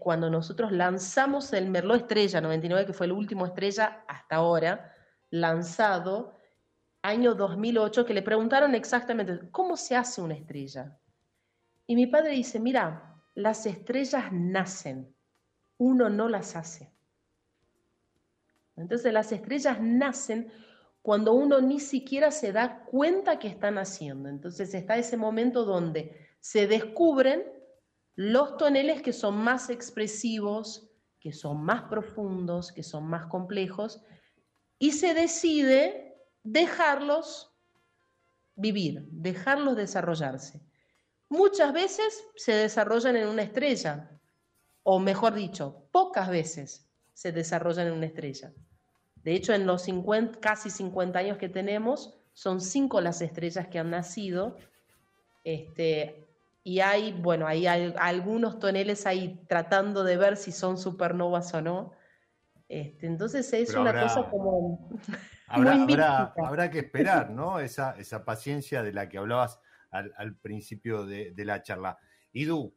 cuando 0.00 0.30
nosotros 0.30 0.72
lanzamos 0.72 1.52
el 1.52 1.68
Merlot 1.70 2.02
Estrella 2.02 2.40
99, 2.40 2.86
que 2.86 2.92
fue 2.92 3.06
el 3.06 3.12
último 3.12 3.46
estrella 3.46 4.04
hasta 4.08 4.36
ahora, 4.36 4.92
lanzado, 5.30 6.36
año 7.02 7.34
2008, 7.34 8.04
que 8.04 8.14
le 8.14 8.22
preguntaron 8.22 8.74
exactamente, 8.74 9.50
¿cómo 9.50 9.76
se 9.76 9.94
hace 9.94 10.22
una 10.22 10.34
estrella? 10.34 10.98
Y 11.86 11.94
mi 11.94 12.06
padre 12.06 12.30
dice, 12.30 12.58
mira, 12.58 13.22
las 13.34 13.66
estrellas 13.66 14.32
nacen, 14.32 15.14
uno 15.78 16.08
no 16.08 16.28
las 16.28 16.56
hace. 16.56 16.90
Entonces 18.76 19.12
las 19.12 19.30
estrellas 19.32 19.78
nacen 19.80 20.50
cuando 21.04 21.34
uno 21.34 21.60
ni 21.60 21.80
siquiera 21.80 22.30
se 22.30 22.50
da 22.50 22.82
cuenta 22.86 23.38
que 23.38 23.46
están 23.46 23.76
haciendo. 23.76 24.30
Entonces 24.30 24.72
está 24.72 24.96
ese 24.96 25.18
momento 25.18 25.66
donde 25.66 26.16
se 26.40 26.66
descubren 26.66 27.44
los 28.14 28.56
toneles 28.56 29.02
que 29.02 29.12
son 29.12 29.36
más 29.36 29.68
expresivos, 29.68 30.88
que 31.20 31.34
son 31.34 31.62
más 31.62 31.82
profundos, 31.90 32.72
que 32.72 32.82
son 32.82 33.04
más 33.04 33.26
complejos, 33.26 34.00
y 34.78 34.92
se 34.92 35.12
decide 35.12 36.16
dejarlos 36.42 37.54
vivir, 38.54 39.06
dejarlos 39.10 39.76
desarrollarse. 39.76 40.62
Muchas 41.28 41.74
veces 41.74 42.24
se 42.34 42.52
desarrollan 42.52 43.16
en 43.16 43.28
una 43.28 43.42
estrella, 43.42 44.10
o 44.82 44.98
mejor 45.00 45.34
dicho, 45.34 45.86
pocas 45.92 46.30
veces 46.30 46.88
se 47.12 47.30
desarrollan 47.30 47.88
en 47.88 47.92
una 47.92 48.06
estrella. 48.06 48.54
De 49.24 49.34
hecho, 49.34 49.54
en 49.54 49.66
los 49.66 49.82
50, 49.82 50.38
casi 50.38 50.70
50 50.70 51.18
años 51.18 51.38
que 51.38 51.48
tenemos, 51.48 52.14
son 52.34 52.60
cinco 52.60 53.00
las 53.00 53.22
estrellas 53.22 53.68
que 53.68 53.78
han 53.78 53.90
nacido. 53.90 54.56
Este, 55.44 56.26
y 56.62 56.80
hay, 56.80 57.12
bueno, 57.12 57.46
hay, 57.46 57.66
algunos 57.66 58.58
toneles 58.58 59.06
ahí 59.06 59.40
tratando 59.48 60.04
de 60.04 60.18
ver 60.18 60.36
si 60.36 60.52
son 60.52 60.76
supernovas 60.76 61.54
o 61.54 61.62
no. 61.62 61.92
Este, 62.68 63.06
entonces 63.06 63.50
es 63.52 63.74
una 63.74 63.98
cosa 63.98 64.28
como... 64.28 64.90
Habrá, 65.46 66.70
que 66.70 66.78
esperar, 66.80 67.30
¿no? 67.30 67.60
Esa, 67.60 67.96
esa 67.98 68.24
paciencia 68.24 68.82
de 68.82 68.92
la 68.92 69.08
que 69.08 69.18
hablabas 69.18 69.60
al, 69.90 70.34
principio 70.36 71.06
de, 71.06 71.32
de, 71.32 71.44
la 71.44 71.62
charla. 71.62 71.98
Idu, 72.32 72.74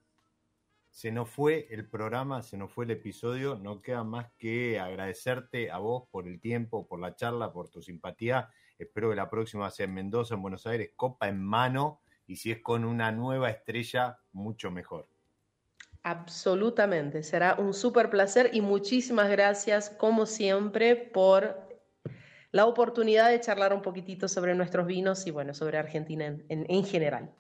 se 0.97 1.11
nos 1.11 1.29
fue 1.29 1.67
el 1.69 1.87
programa, 1.87 2.41
se 2.41 2.57
nos 2.57 2.71
fue 2.71 2.85
el 2.85 2.89
episodio, 2.89 3.53
no 3.53 3.83
queda 3.83 4.03
más 4.03 4.31
que 4.35 4.79
agradecerte 4.79 5.69
a 5.69 5.77
vos 5.77 6.09
por 6.09 6.27
el 6.27 6.39
tiempo, 6.39 6.87
por 6.87 6.99
la 6.99 7.13
charla, 7.15 7.53
por 7.53 7.69
tu 7.69 7.83
simpatía. 7.83 8.49
Espero 8.79 9.11
que 9.11 9.15
la 9.15 9.29
próxima 9.29 9.69
sea 9.69 9.85
en 9.85 9.93
Mendoza, 9.93 10.33
en 10.33 10.41
Buenos 10.41 10.65
Aires, 10.65 10.93
copa 10.95 11.27
en 11.27 11.39
mano, 11.39 12.01
y 12.25 12.37
si 12.37 12.49
es 12.49 12.63
con 12.63 12.83
una 12.83 13.11
nueva 13.11 13.51
estrella, 13.51 14.17
mucho 14.31 14.71
mejor. 14.71 15.07
Absolutamente, 16.01 17.21
será 17.21 17.53
un 17.59 17.75
súper 17.75 18.09
placer 18.09 18.49
y 18.53 18.61
muchísimas 18.61 19.29
gracias, 19.29 19.91
como 19.91 20.25
siempre, 20.25 20.95
por 20.95 21.77
la 22.49 22.65
oportunidad 22.65 23.29
de 23.29 23.39
charlar 23.39 23.71
un 23.71 23.83
poquitito 23.83 24.27
sobre 24.27 24.55
nuestros 24.55 24.87
vinos 24.87 25.27
y, 25.27 25.29
bueno, 25.29 25.53
sobre 25.53 25.77
Argentina 25.77 26.25
en, 26.25 26.65
en 26.67 26.83
general. 26.83 27.35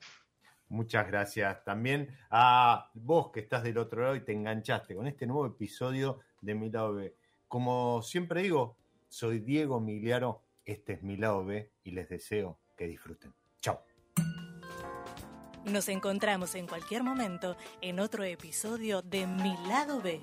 Muchas 0.69 1.07
gracias 1.07 1.63
también 1.63 2.09
a 2.29 2.91
vos 2.93 3.31
que 3.31 3.39
estás 3.39 3.63
del 3.63 3.77
otro 3.77 4.01
lado 4.01 4.15
y 4.15 4.21
te 4.21 4.33
enganchaste 4.33 4.95
con 4.95 5.07
este 5.07 5.25
nuevo 5.25 5.45
episodio 5.45 6.19
de 6.41 6.55
Mi 6.55 6.69
Lado 6.69 6.95
B. 6.95 7.15
Como 7.47 8.01
siempre 8.01 8.41
digo, 8.41 8.75
soy 9.07 9.39
Diego 9.39 9.79
Miliaro, 9.79 10.43
este 10.65 10.93
es 10.93 11.03
Mi 11.03 11.15
Lado 11.15 11.45
B 11.45 11.71
y 11.83 11.91
les 11.91 12.09
deseo 12.09 12.59
que 12.75 12.87
disfruten. 12.87 13.33
Chao. 13.61 13.81
Nos 15.65 15.89
encontramos 15.89 16.55
en 16.55 16.67
cualquier 16.67 17.03
momento 17.03 17.57
en 17.81 17.99
otro 17.99 18.23
episodio 18.23 19.01
de 19.01 19.25
Mi 19.27 19.55
Lado 19.67 20.01
B. 20.01 20.21